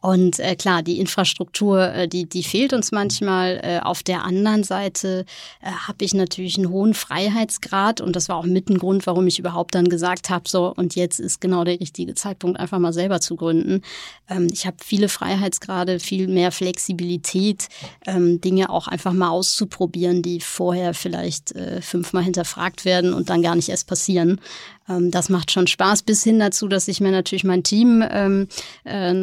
und 0.00 0.38
äh, 0.38 0.54
klar, 0.54 0.82
die 0.82 1.00
Infrastruktur, 1.00 1.92
äh, 1.92 2.08
die, 2.08 2.28
die 2.28 2.44
fehlt 2.44 2.72
uns 2.72 2.92
manchmal. 2.92 3.60
Äh, 3.62 3.80
auf 3.80 4.02
der 4.02 4.24
anderen 4.24 4.62
Seite 4.62 5.24
habe 5.60 6.04
ich 6.04 6.14
natürlich 6.14 6.56
einen 6.56 6.70
hohen 6.70 6.94
Freiheitsgrad 6.94 8.00
und 8.00 8.14
das 8.14 8.28
war 8.28 8.36
auch 8.36 8.44
mit 8.44 8.68
ein 8.68 8.78
Grund, 8.78 9.06
warum 9.06 9.26
ich 9.26 9.38
überhaupt 9.38 9.74
dann 9.74 9.88
gesagt 9.88 10.30
habe, 10.30 10.48
so 10.48 10.72
und 10.74 10.94
jetzt 10.94 11.18
ist 11.18 11.40
genau 11.40 11.64
der 11.64 11.80
richtige 11.80 12.14
Zeitpunkt, 12.14 12.60
einfach 12.60 12.78
mal 12.78 12.92
selber 12.92 13.20
zu 13.20 13.36
gründen. 13.36 13.82
Ähm, 14.28 14.48
ich 14.52 14.66
habe 14.66 14.76
viele 14.84 15.08
Freiheitsgrade, 15.08 15.98
viel 15.98 16.28
mehr 16.28 16.52
Flexibilität, 16.52 17.68
ähm, 18.06 18.40
Dinge 18.40 18.70
auch 18.70 18.86
einfach 18.88 19.12
mal 19.12 19.30
auszuprobieren, 19.30 20.22
die 20.22 20.40
vorher 20.40 20.94
vielleicht 20.94 21.54
fünfmal 21.80 22.22
hinterfragt 22.22 22.84
werden 22.84 23.12
und 23.12 23.30
dann 23.30 23.42
gar 23.42 23.54
nicht 23.54 23.68
erst 23.68 23.88
passieren. 23.88 24.40
Ähm, 24.88 25.10
das 25.10 25.28
macht 25.28 25.50
schon 25.50 25.66
Spaß 25.66 26.02
bis 26.02 26.22
hin 26.22 26.38
dazu, 26.38 26.68
dass 26.68 26.88
ich 26.88 27.00
mir 27.00 27.10
natürlich 27.10 27.44
mein 27.44 27.62
Team 27.62 28.04
ähm, 28.08 28.48
äh, 28.84 29.14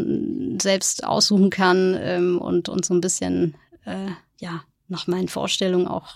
selbst 0.62 1.04
aussuchen 1.04 1.50
kann 1.50 1.98
ähm, 2.00 2.38
und, 2.40 2.70
und 2.70 2.86
so 2.86 2.94
ein 2.94 3.02
bisschen 3.02 3.56
äh, 3.86 4.12
ja, 4.40 4.64
nach 4.88 5.08
meinen 5.08 5.28
Vorstellungen 5.28 5.88
auch 5.88 6.16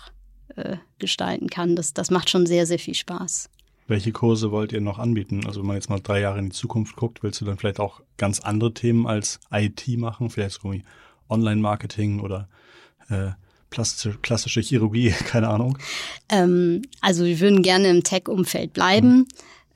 äh, 0.55 0.77
gestalten 0.99 1.49
kann. 1.49 1.75
Das, 1.75 1.93
das 1.93 2.11
macht 2.11 2.29
schon 2.29 2.45
sehr, 2.45 2.65
sehr 2.65 2.79
viel 2.79 2.95
Spaß. 2.95 3.49
Welche 3.87 4.11
Kurse 4.11 4.51
wollt 4.51 4.73
ihr 4.73 4.81
noch 4.81 4.99
anbieten? 4.99 5.45
Also 5.45 5.61
wenn 5.61 5.67
man 5.67 5.77
jetzt 5.77 5.89
mal 5.89 6.01
drei 6.01 6.19
Jahre 6.19 6.39
in 6.39 6.45
die 6.45 6.55
Zukunft 6.55 6.97
guckt, 6.97 7.23
willst 7.23 7.39
du 7.39 7.45
dann 7.45 7.57
vielleicht 7.57 7.79
auch 7.79 8.01
ganz 8.17 8.41
andere 8.41 8.73
Themen 8.73 9.07
als 9.07 9.39
IT 9.49 9.87
machen? 9.97 10.29
Vielleicht 10.29 10.57
irgendwie 10.57 10.83
Online-Marketing 11.29 12.19
oder 12.19 12.49
äh, 13.09 13.31
klassische, 13.69 14.17
klassische 14.21 14.61
Chirurgie, 14.61 15.11
keine 15.25 15.49
Ahnung? 15.49 15.77
Ähm, 16.29 16.81
also 17.01 17.25
wir 17.25 17.39
würden 17.39 17.61
gerne 17.61 17.89
im 17.89 18.03
Tech-Umfeld 18.03 18.73
bleiben. 18.73 19.09
Mhm. 19.09 19.27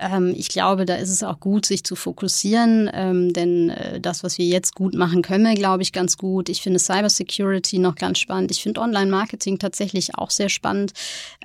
Ähm, 0.01 0.33
ich 0.35 0.49
glaube, 0.49 0.85
da 0.85 0.95
ist 0.95 1.09
es 1.09 1.23
auch 1.23 1.39
gut, 1.39 1.65
sich 1.65 1.83
zu 1.83 1.95
fokussieren, 1.95 2.89
ähm, 2.93 3.33
denn 3.33 3.69
äh, 3.69 3.99
das, 4.01 4.23
was 4.23 4.37
wir 4.37 4.45
jetzt 4.45 4.75
gut 4.75 4.95
machen, 4.95 5.21
können 5.21 5.45
wir, 5.45 5.53
glaube 5.53 5.83
ich, 5.83 5.93
ganz 5.93 6.17
gut. 6.17 6.49
Ich 6.49 6.61
finde 6.61 6.79
Cybersecurity 6.79 7.79
noch 7.79 7.95
ganz 7.95 8.19
spannend. 8.19 8.51
Ich 8.51 8.61
finde 8.61 8.81
Online-Marketing 8.81 9.59
tatsächlich 9.59 10.15
auch 10.15 10.31
sehr 10.31 10.49
spannend 10.49 10.93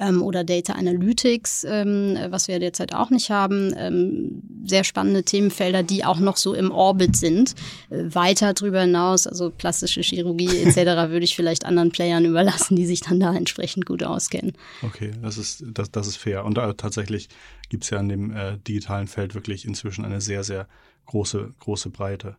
ähm, 0.00 0.22
oder 0.22 0.42
Data 0.42 0.72
Analytics, 0.72 1.64
ähm, 1.68 2.18
was 2.30 2.48
wir 2.48 2.58
derzeit 2.58 2.94
auch 2.94 3.10
nicht 3.10 3.30
haben. 3.30 4.42
Sehr 4.64 4.84
spannende 4.84 5.22
Themenfelder, 5.22 5.82
die 5.82 6.04
auch 6.04 6.18
noch 6.18 6.36
so 6.36 6.54
im 6.54 6.70
Orbit 6.70 7.16
sind. 7.16 7.54
Äh, 7.90 8.14
weiter 8.14 8.54
darüber 8.54 8.80
hinaus, 8.80 9.26
also 9.26 9.50
plastische 9.50 10.00
Chirurgie 10.00 10.62
etc., 10.62 10.76
würde 11.10 11.24
ich 11.24 11.36
vielleicht 11.36 11.64
anderen 11.64 11.90
Playern 11.90 12.24
überlassen, 12.24 12.76
die 12.76 12.86
sich 12.86 13.00
dann 13.00 13.20
da 13.20 13.34
entsprechend 13.34 13.86
gut 13.86 14.02
auskennen. 14.02 14.52
Okay, 14.82 15.12
das 15.22 15.38
ist, 15.38 15.64
das, 15.66 15.90
das 15.90 16.06
ist 16.06 16.16
fair. 16.16 16.44
Und 16.44 16.58
äh, 16.58 16.74
tatsächlich 16.74 17.28
gibt 17.68 17.84
es 17.84 17.90
ja 17.90 18.00
in 18.00 18.08
dem 18.08 18.34
äh, 18.34 18.58
digitalen 18.58 19.08
Feld 19.08 19.34
wirklich 19.34 19.64
inzwischen 19.64 20.04
eine 20.04 20.20
sehr, 20.20 20.44
sehr 20.44 20.68
große, 21.06 21.54
große 21.60 21.90
Breite. 21.90 22.36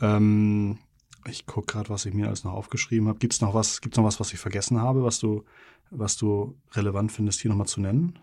Ähm, 0.00 0.78
ich 1.26 1.46
gucke 1.46 1.72
gerade, 1.72 1.90
was 1.90 2.06
ich 2.06 2.14
mir 2.14 2.26
alles 2.26 2.44
noch 2.44 2.52
aufgeschrieben 2.52 3.08
habe. 3.08 3.18
Gibt 3.18 3.34
es 3.34 3.40
noch 3.40 3.54
was, 3.54 3.80
gibt's 3.80 3.98
noch 3.98 4.04
was, 4.04 4.20
was 4.20 4.32
ich 4.32 4.38
vergessen 4.38 4.80
habe, 4.80 5.04
was 5.04 5.18
du, 5.18 5.44
was 5.90 6.16
du 6.16 6.56
relevant 6.72 7.12
findest, 7.12 7.40
hier 7.40 7.50
nochmal 7.50 7.66
zu 7.66 7.80
nennen? 7.80 8.18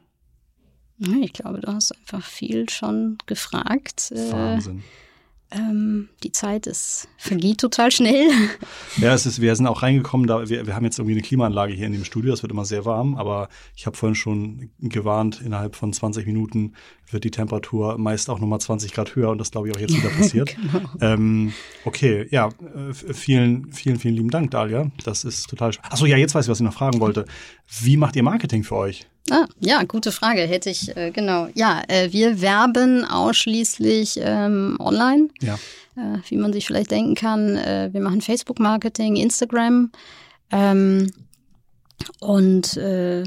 Ich 1.21 1.33
glaube, 1.33 1.59
du 1.59 1.71
hast 1.71 1.91
einfach 1.91 2.25
viel 2.25 2.69
schon 2.69 3.17
gefragt. 3.27 4.11
Äh, 4.11 4.31
Wahnsinn. 4.31 4.79
Äh, 4.79 4.81
ähm, 5.51 6.09
die 6.23 6.31
Zeit 6.31 6.67
ist, 6.67 7.07
vergeht 7.17 7.59
total 7.59 7.91
schnell. 7.91 8.27
Ja, 8.97 9.13
es 9.13 9.27
ist, 9.27 9.41
wir 9.41 9.55
sind 9.55 9.67
auch 9.67 9.83
reingekommen, 9.83 10.25
da 10.25 10.49
wir, 10.49 10.65
wir 10.65 10.75
haben 10.75 10.83
jetzt 10.83 10.97
irgendwie 10.97 11.13
eine 11.13 11.21
Klimaanlage 11.21 11.73
hier 11.73 11.85
in 11.85 11.93
dem 11.93 12.03
Studio, 12.03 12.33
es 12.33 12.41
wird 12.41 12.51
immer 12.51 12.65
sehr 12.65 12.83
warm, 12.83 13.15
aber 13.15 13.47
ich 13.75 13.85
habe 13.85 13.95
vorhin 13.95 14.15
schon 14.15 14.71
gewarnt, 14.79 15.39
innerhalb 15.41 15.75
von 15.75 15.93
20 15.93 16.25
Minuten 16.25 16.73
wird 17.11 17.23
die 17.23 17.29
Temperatur 17.29 17.97
meist 17.99 18.29
auch 18.29 18.39
nochmal 18.39 18.59
20 18.59 18.93
Grad 18.93 19.15
höher 19.15 19.29
und 19.29 19.37
das 19.37 19.51
glaube 19.51 19.69
ich 19.69 19.75
auch 19.75 19.79
jetzt 19.79 19.95
wieder 19.95 20.09
passiert. 20.17 20.55
genau. 20.55 20.89
ähm, 21.01 21.53
okay, 21.85 22.25
ja, 22.31 22.49
vielen, 22.91 23.71
vielen, 23.71 23.99
vielen 23.99 24.15
lieben 24.15 24.31
Dank, 24.31 24.49
Dalia. 24.51 24.89
Das 25.03 25.23
ist 25.23 25.47
total. 25.47 25.71
Achso, 25.83 26.05
ja, 26.05 26.17
jetzt 26.17 26.33
weiß 26.33 26.45
ich, 26.45 26.49
was 26.49 26.59
ich 26.59 26.65
noch 26.65 26.73
fragen 26.73 26.99
wollte. 26.99 27.25
Wie 27.81 27.97
macht 27.97 28.15
ihr 28.15 28.23
Marketing 28.23 28.63
für 28.63 28.75
euch? 28.75 29.07
Ah, 29.29 29.45
ja, 29.59 29.83
gute 29.83 30.11
Frage. 30.11 30.41
Hätte 30.41 30.69
ich, 30.69 30.95
äh, 30.95 31.11
genau. 31.11 31.47
Ja, 31.53 31.81
äh, 31.87 32.11
wir 32.11 32.41
werben 32.41 33.03
ausschließlich 33.05 34.19
ähm, 34.21 34.77
online, 34.79 35.29
ja. 35.41 35.55
äh, 35.95 36.19
wie 36.29 36.37
man 36.37 36.53
sich 36.53 36.65
vielleicht 36.65 36.91
denken 36.91 37.15
kann. 37.15 37.55
Äh, 37.57 37.89
wir 37.91 38.01
machen 38.01 38.21
Facebook-Marketing, 38.21 39.15
Instagram 39.15 39.91
ähm, 40.51 41.11
und 42.19 42.77
äh, 42.77 43.23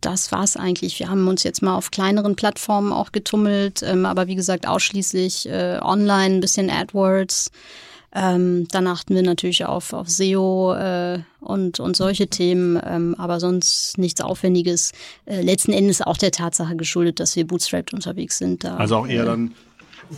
das 0.00 0.30
war's 0.32 0.56
eigentlich. 0.56 0.98
Wir 0.98 1.08
haben 1.10 1.26
uns 1.28 1.42
jetzt 1.42 1.62
mal 1.62 1.76
auf 1.76 1.90
kleineren 1.90 2.36
Plattformen 2.36 2.92
auch 2.92 3.12
getummelt, 3.12 3.82
ähm, 3.82 4.06
aber 4.06 4.26
wie 4.26 4.36
gesagt 4.36 4.66
ausschließlich 4.66 5.48
äh, 5.48 5.78
online, 5.82 6.36
ein 6.36 6.40
bisschen 6.40 6.70
AdWords. 6.70 7.50
Ähm, 8.14 8.66
dann 8.68 8.86
achten 8.86 9.14
wir 9.14 9.22
natürlich 9.22 9.66
auf, 9.66 9.92
auf 9.92 10.08
SEO 10.08 10.74
äh, 10.74 11.20
und, 11.40 11.78
und 11.78 11.96
solche 11.96 12.28
Themen, 12.28 12.80
ähm, 12.82 13.14
aber 13.18 13.38
sonst 13.38 13.98
nichts 13.98 14.20
Aufwendiges. 14.22 14.92
Äh, 15.26 15.42
letzten 15.42 15.72
Endes 15.72 16.00
auch 16.00 16.16
der 16.16 16.30
Tatsache 16.30 16.74
geschuldet, 16.74 17.20
dass 17.20 17.36
wir 17.36 17.46
bootstrapped 17.46 17.92
unterwegs 17.92 18.38
sind. 18.38 18.64
Da, 18.64 18.76
also 18.76 18.96
auch 18.96 19.06
eher 19.06 19.24
äh, 19.24 19.26
dann 19.26 19.54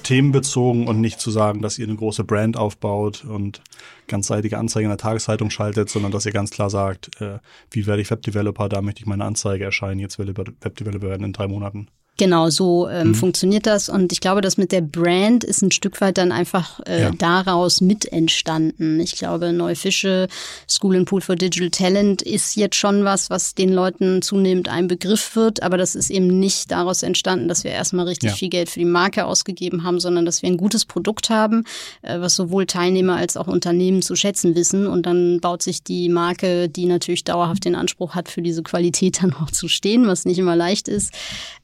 themenbezogen 0.04 0.86
und 0.86 1.00
nicht 1.00 1.20
zu 1.20 1.32
sagen, 1.32 1.62
dass 1.62 1.78
ihr 1.78 1.86
eine 1.86 1.96
große 1.96 2.24
Brand 2.24 2.56
aufbaut 2.56 3.24
und 3.24 3.60
ganzseitige 4.06 4.58
Anzeigen 4.58 4.86
in 4.86 4.90
der 4.90 4.98
Tageszeitung 4.98 5.50
schaltet, 5.50 5.90
sondern 5.90 6.12
dass 6.12 6.26
ihr 6.26 6.32
ganz 6.32 6.50
klar 6.50 6.70
sagt, 6.70 7.20
äh, 7.20 7.38
wie 7.72 7.86
werde 7.86 8.02
ich 8.02 8.10
Webdeveloper, 8.10 8.68
da 8.68 8.82
möchte 8.82 9.00
ich 9.00 9.06
meine 9.06 9.24
Anzeige 9.24 9.64
erscheinen, 9.64 9.98
jetzt 9.98 10.18
will 10.18 10.28
ich 10.28 10.36
Webdeveloper 10.36 11.08
werden 11.08 11.24
in 11.24 11.32
drei 11.32 11.48
Monaten. 11.48 11.88
Genau, 12.20 12.50
so 12.50 12.86
ähm, 12.86 13.08
mhm. 13.08 13.14
funktioniert 13.14 13.64
das. 13.66 13.88
Und 13.88 14.12
ich 14.12 14.20
glaube, 14.20 14.42
das 14.42 14.58
mit 14.58 14.72
der 14.72 14.82
Brand 14.82 15.42
ist 15.42 15.62
ein 15.62 15.70
Stück 15.70 16.02
weit 16.02 16.18
dann 16.18 16.32
einfach 16.32 16.78
äh, 16.86 17.04
ja. 17.04 17.10
daraus 17.16 17.80
mit 17.80 18.12
entstanden. 18.12 19.00
Ich 19.00 19.16
glaube, 19.16 19.54
Neue 19.54 19.74
Fische, 19.74 20.28
School 20.68 20.96
and 20.96 21.08
Pool 21.08 21.22
for 21.22 21.34
Digital 21.34 21.70
Talent 21.70 22.20
ist 22.20 22.56
jetzt 22.56 22.76
schon 22.76 23.06
was, 23.06 23.30
was 23.30 23.54
den 23.54 23.72
Leuten 23.72 24.20
zunehmend 24.20 24.68
ein 24.68 24.86
Begriff 24.86 25.34
wird. 25.34 25.62
Aber 25.62 25.78
das 25.78 25.94
ist 25.94 26.10
eben 26.10 26.26
nicht 26.38 26.70
daraus 26.70 27.02
entstanden, 27.02 27.48
dass 27.48 27.64
wir 27.64 27.70
erstmal 27.70 28.06
richtig 28.06 28.32
ja. 28.32 28.36
viel 28.36 28.50
Geld 28.50 28.68
für 28.68 28.80
die 28.80 28.84
Marke 28.84 29.24
ausgegeben 29.24 29.82
haben, 29.82 29.98
sondern 29.98 30.26
dass 30.26 30.42
wir 30.42 30.50
ein 30.50 30.58
gutes 30.58 30.84
Produkt 30.84 31.30
haben, 31.30 31.64
äh, 32.02 32.20
was 32.20 32.36
sowohl 32.36 32.66
Teilnehmer 32.66 33.16
als 33.16 33.38
auch 33.38 33.46
Unternehmen 33.46 34.02
zu 34.02 34.14
schätzen 34.14 34.54
wissen. 34.54 34.86
Und 34.86 35.06
dann 35.06 35.40
baut 35.40 35.62
sich 35.62 35.84
die 35.84 36.10
Marke, 36.10 36.68
die 36.68 36.84
natürlich 36.84 37.24
dauerhaft 37.24 37.64
den 37.64 37.76
Anspruch 37.76 38.14
hat, 38.14 38.28
für 38.28 38.42
diese 38.42 38.62
Qualität 38.62 39.22
dann 39.22 39.32
auch 39.32 39.50
zu 39.50 39.68
stehen, 39.68 40.06
was 40.06 40.26
nicht 40.26 40.38
immer 40.38 40.54
leicht 40.54 40.86
ist. 40.86 41.14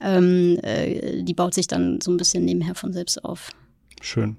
Ähm, 0.00 0.45
äh, 0.56 1.22
die 1.22 1.34
baut 1.34 1.54
sich 1.54 1.66
dann 1.66 2.00
so 2.00 2.10
ein 2.10 2.16
bisschen 2.16 2.44
nebenher 2.44 2.74
von 2.74 2.92
selbst 2.92 3.24
auf. 3.24 3.50
Schön. 4.00 4.36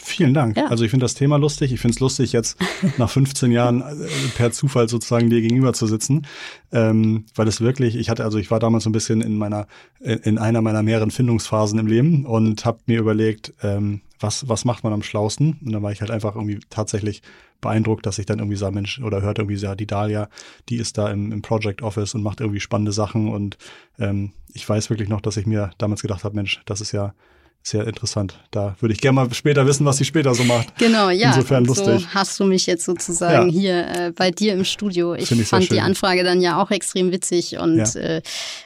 Vielen 0.00 0.32
Dank. 0.32 0.56
Ja. 0.56 0.66
Also 0.66 0.84
ich 0.84 0.90
finde 0.90 1.04
das 1.04 1.14
Thema 1.14 1.36
lustig. 1.36 1.72
Ich 1.72 1.80
finde 1.80 1.94
es 1.94 2.00
lustig, 2.00 2.32
jetzt 2.32 2.56
nach 2.98 3.10
15 3.10 3.50
Jahren 3.50 3.82
äh, 3.82 4.06
per 4.36 4.52
Zufall 4.52 4.88
sozusagen 4.88 5.28
dir 5.28 5.40
gegenüber 5.40 5.72
zu 5.72 5.86
sitzen, 5.86 6.26
ähm, 6.72 7.26
weil 7.34 7.48
es 7.48 7.60
wirklich, 7.60 7.96
ich 7.96 8.08
hatte, 8.08 8.24
also 8.24 8.38
ich 8.38 8.50
war 8.50 8.60
damals 8.60 8.84
so 8.84 8.90
ein 8.90 8.92
bisschen 8.92 9.20
in 9.20 9.36
meiner, 9.36 9.66
in 10.00 10.38
einer 10.38 10.62
meiner 10.62 10.82
mehreren 10.82 11.10
Findungsphasen 11.10 11.78
im 11.78 11.86
Leben 11.86 12.26
und 12.26 12.64
habe 12.64 12.78
mir 12.86 13.00
überlegt, 13.00 13.54
ähm, 13.62 14.02
was, 14.20 14.48
was 14.48 14.64
macht 14.64 14.84
man 14.84 14.92
am 14.92 15.02
schlausten? 15.02 15.58
Und 15.64 15.72
dann 15.72 15.82
war 15.82 15.92
ich 15.92 16.00
halt 16.00 16.10
einfach 16.10 16.34
irgendwie 16.34 16.60
tatsächlich 16.70 17.22
beeindruckt, 17.60 18.06
dass 18.06 18.18
ich 18.18 18.26
dann 18.26 18.38
irgendwie 18.38 18.56
sah, 18.56 18.70
Mensch, 18.70 19.00
oder 19.00 19.22
hört 19.22 19.38
irgendwie, 19.38 19.56
ja, 19.56 19.74
die 19.74 19.86
Dalia, 19.86 20.28
die 20.68 20.76
ist 20.76 20.98
da 20.98 21.10
im, 21.10 21.32
im 21.32 21.42
Project 21.42 21.82
Office 21.82 22.14
und 22.14 22.22
macht 22.22 22.40
irgendwie 22.40 22.60
spannende 22.60 22.92
Sachen. 22.92 23.28
Und 23.28 23.58
ähm, 23.98 24.32
ich 24.52 24.68
weiß 24.68 24.90
wirklich 24.90 25.08
noch, 25.08 25.20
dass 25.20 25.36
ich 25.36 25.46
mir 25.46 25.70
damals 25.78 26.02
gedacht 26.02 26.24
habe, 26.24 26.36
Mensch, 26.36 26.60
das 26.66 26.80
ist 26.80 26.92
ja 26.92 27.14
sehr 27.62 27.86
interessant. 27.86 28.38
Da 28.50 28.76
würde 28.80 28.94
ich 28.94 29.00
gerne 29.00 29.16
mal 29.16 29.34
später 29.34 29.66
wissen, 29.66 29.84
was 29.84 29.98
sie 29.98 30.04
später 30.04 30.34
so 30.34 30.44
macht. 30.44 30.76
Genau, 30.78 31.10
ja. 31.10 31.28
Insofern 31.28 31.64
lustig. 31.64 32.02
So 32.02 32.08
hast 32.14 32.40
du 32.40 32.44
mich 32.44 32.66
jetzt 32.66 32.84
sozusagen 32.84 33.50
ja. 33.50 33.60
hier 33.60 33.88
äh, 33.88 34.12
bei 34.12 34.30
dir 34.30 34.54
im 34.54 34.64
Studio. 34.64 35.14
Ich, 35.14 35.30
ich 35.30 35.46
fand 35.46 35.70
die 35.70 35.80
Anfrage 35.80 36.24
dann 36.24 36.40
ja 36.40 36.62
auch 36.62 36.70
extrem 36.70 37.12
witzig 37.12 37.58
und 37.58 37.78
ja. 37.78 38.00
äh, 38.00 38.22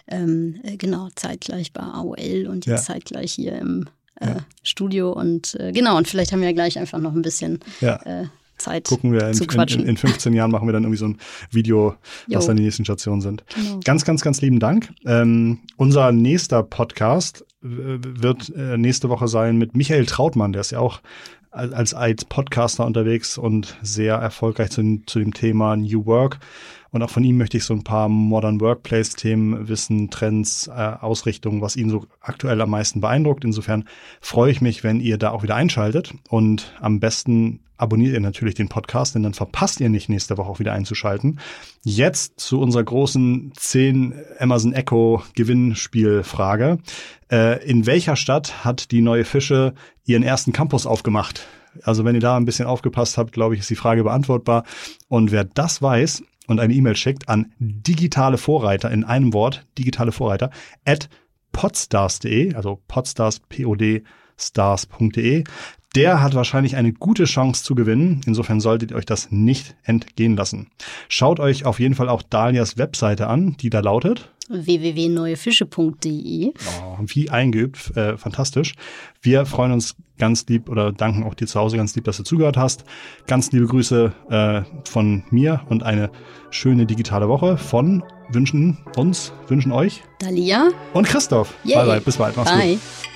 ähm, 0.09 0.61
äh, 0.63 0.77
genau, 0.77 1.09
zeitgleich 1.15 1.73
bei 1.73 1.83
AOL 1.83 2.47
und 2.49 2.67
jetzt 2.67 2.89
ja. 2.89 2.95
zeitgleich 2.95 3.33
hier 3.33 3.59
im 3.59 3.89
äh, 4.21 4.37
Studio 4.63 5.13
und 5.13 5.57
äh, 5.59 5.73
genau, 5.73 5.97
und 5.97 6.07
vielleicht 6.07 6.33
haben 6.33 6.41
wir 6.41 6.49
ja 6.49 6.55
gleich 6.55 6.79
einfach 6.79 6.99
noch 6.99 7.13
ein 7.13 7.23
bisschen 7.23 7.61
äh, 7.81 8.25
Zeit 8.59 8.85
Gucken 8.85 9.13
wir 9.13 9.27
in, 9.29 9.35
zu 9.35 9.47
quatschen. 9.47 9.83
In, 9.83 9.89
in, 9.89 9.97
15 9.97 10.33
Jahren 10.33 10.51
machen 10.51 10.69
wir 10.69 10.73
dann 10.73 10.85
irgendwie 10.85 10.99
so 10.99 11.07
ein 11.07 11.19
Video, 11.51 11.97
jo. 12.29 12.39
was 12.39 12.47
dann 12.47 12.57
die 12.57 12.63
nächsten 12.63 12.85
Stationen 12.85 13.21
sind. 13.21 13.45
Genau. 13.55 13.81
Ganz, 13.85 14.05
ganz, 14.05 14.23
ganz 14.23 14.41
lieben 14.41 14.61
Dank. 14.61 14.93
Ähm, 15.05 15.61
unser 15.77 16.13
nächster 16.13 16.63
Podcast 16.63 17.45
wird 17.63 18.53
äh, 18.55 18.77
nächste 18.77 19.09
Woche 19.09 19.29
sein 19.29 19.57
mit 19.57 19.77
Michael 19.77 20.07
Trautmann, 20.07 20.53
der 20.53 20.61
ist 20.61 20.73
ja 20.73 20.81
auch 20.81 21.01
als, 21.51 21.95
als 21.95 22.25
Podcaster 22.25 22.87
unterwegs 22.87 23.39
und 23.39 23.77
sehr 23.83 24.17
erfolgreich 24.17 24.71
zu, 24.71 25.03
zu 25.07 25.19
dem 25.19 25.33
Thema 25.35 25.77
New 25.77 26.07
Work. 26.07 26.39
Und 26.93 27.03
auch 27.03 27.11
von 27.11 27.25
ihm 27.25 27.39
möchte 27.39 27.57
ich 27.57 27.65
so 27.65 27.75
ein 27.75 27.85
paar 27.85 28.09
Modern 28.09 28.61
Workplace-Themen 28.61 29.67
wissen, 29.67 30.11
Trends, 30.11 30.69
äh, 30.69 30.73
Ausrichtungen, 30.73 31.63
was 31.63 31.75
ihn 31.75 31.89
so 31.89 32.05
aktuell 32.21 32.61
am 32.61 32.71
meisten 32.71 33.01
beeindruckt. 33.01 33.45
Insofern 33.45 33.85
freue 34.21 34.53
ich 34.53 34.61
mich, 34.61 34.85
wenn 34.85 35.01
ihr 35.01 35.17
da 35.17 35.31
auch 35.31 35.43
wieder 35.43 35.57
einschaltet. 35.57 36.13
Und 36.29 36.75
am 36.81 37.01
besten 37.01 37.61
abonniert 37.79 38.13
ihr 38.13 38.21
natürlich 38.21 38.55
den 38.55 38.69
Podcast, 38.69 39.15
denn 39.15 39.23
dann 39.23 39.35
verpasst 39.35 39.81
ihr 39.81 39.89
nicht 39.89 40.11
nächste 40.11 40.37
Woche 40.37 40.51
auch 40.51 40.61
wieder 40.61 40.75
einzuschalten. 40.75 41.41
Jetzt 41.83 42.39
zu 42.39 42.61
unserer 42.61 42.85
großen 42.85 43.53
10 43.57 44.15
Amazon 44.39 44.75
Echo 44.75 45.23
Gewinnspielfrage. 45.35 46.79
Äh, 47.31 47.65
in 47.67 47.87
welcher 47.87 48.17
Stadt 48.17 48.65
hat 48.65 48.91
die 48.91 49.01
neue 49.01 49.25
Fische 49.25 49.73
ihren 50.05 50.23
ersten 50.23 50.53
Campus 50.53 50.87
aufgemacht? 50.87 51.47
Also 51.83 52.05
wenn 52.05 52.15
ihr 52.15 52.21
da 52.21 52.37
ein 52.37 52.45
bisschen 52.45 52.67
aufgepasst 52.67 53.17
habt, 53.17 53.33
glaube 53.33 53.55
ich, 53.55 53.61
ist 53.63 53.71
die 53.71 53.77
Frage 53.77 54.05
beantwortbar. 54.05 54.65
Und 55.09 55.33
wer 55.33 55.45
das 55.45 55.81
weiß, 55.81 56.23
und 56.47 56.61
eine 56.61 56.75
E-Mail 56.75 56.97
schickt 56.97 57.29
an 57.29 57.53
digitale 57.59 58.39
Vorreiter 58.39 58.91
in 58.91 59.05
einem 59.05 59.33
Wort, 59.33 59.67
digitale 59.79 60.13
Vorreiter, 60.13 60.51
at 60.85 61.09
podstars.de, 61.53 62.55
also 62.55 62.81
podstars, 62.89 63.41
P-O-D, 63.41 64.03
stars.de. 64.39 65.45
Der 65.95 66.23
hat 66.23 66.35
wahrscheinlich 66.35 66.77
eine 66.77 66.93
gute 66.93 67.25
Chance 67.25 67.65
zu 67.65 67.75
gewinnen. 67.75 68.23
Insofern 68.25 68.61
solltet 68.61 68.91
ihr 68.91 68.97
euch 68.97 69.05
das 69.05 69.31
nicht 69.31 69.77
entgehen 69.83 70.37
lassen. 70.37 70.71
Schaut 71.09 71.39
euch 71.39 71.67
auf 71.67 71.81
jeden 71.81 71.95
Fall 71.95 72.09
auch 72.09 72.23
Dalias 72.23 72.79
Webseite 72.79 73.27
an, 73.27 73.57
die 73.59 73.69
da 73.69 73.81
lautet 73.81 74.32
www.neuefische.de. 74.49 76.53
Oh, 76.81 76.99
wie 77.07 77.31
eingeübt, 77.31 77.97
äh, 77.97 78.17
fantastisch. 78.17 78.75
Wir 79.21 79.47
freuen 79.47 79.73
uns 79.73 79.97
ganz 80.19 80.47
lieb 80.47 80.69
oder 80.69 80.93
danken 80.93 81.25
auch 81.25 81.35
dir 81.35 81.47
zu 81.47 81.59
Hause 81.59 81.77
ganz 81.77 81.95
lieb, 81.95 82.05
dass 82.05 82.17
du 82.17 82.23
zugehört 82.23 82.57
hast. 82.57 82.85
Ganz 83.27 83.51
liebe 83.53 83.67
Grüße 83.67 84.13
äh, 84.31 84.63
von 84.89 85.25
mir 85.31 85.63
und 85.69 85.83
eine 85.83 86.11
schöne 86.51 86.87
digitale 86.87 87.29
Woche 87.29 87.57
von 87.57 88.03
wünschen 88.31 88.79
uns, 88.97 89.33
wünschen 89.49 89.73
euch 89.73 90.03
Dalia 90.19 90.71
und 90.93 91.07
Christoph. 91.07 91.55
Yay. 91.65 91.77
Bye 91.77 91.87
bye, 91.87 92.01
bis 92.01 92.17
bald. 92.17 92.37
Mach's 92.37 92.51
bye. 92.51 92.75
gut. 92.75 93.12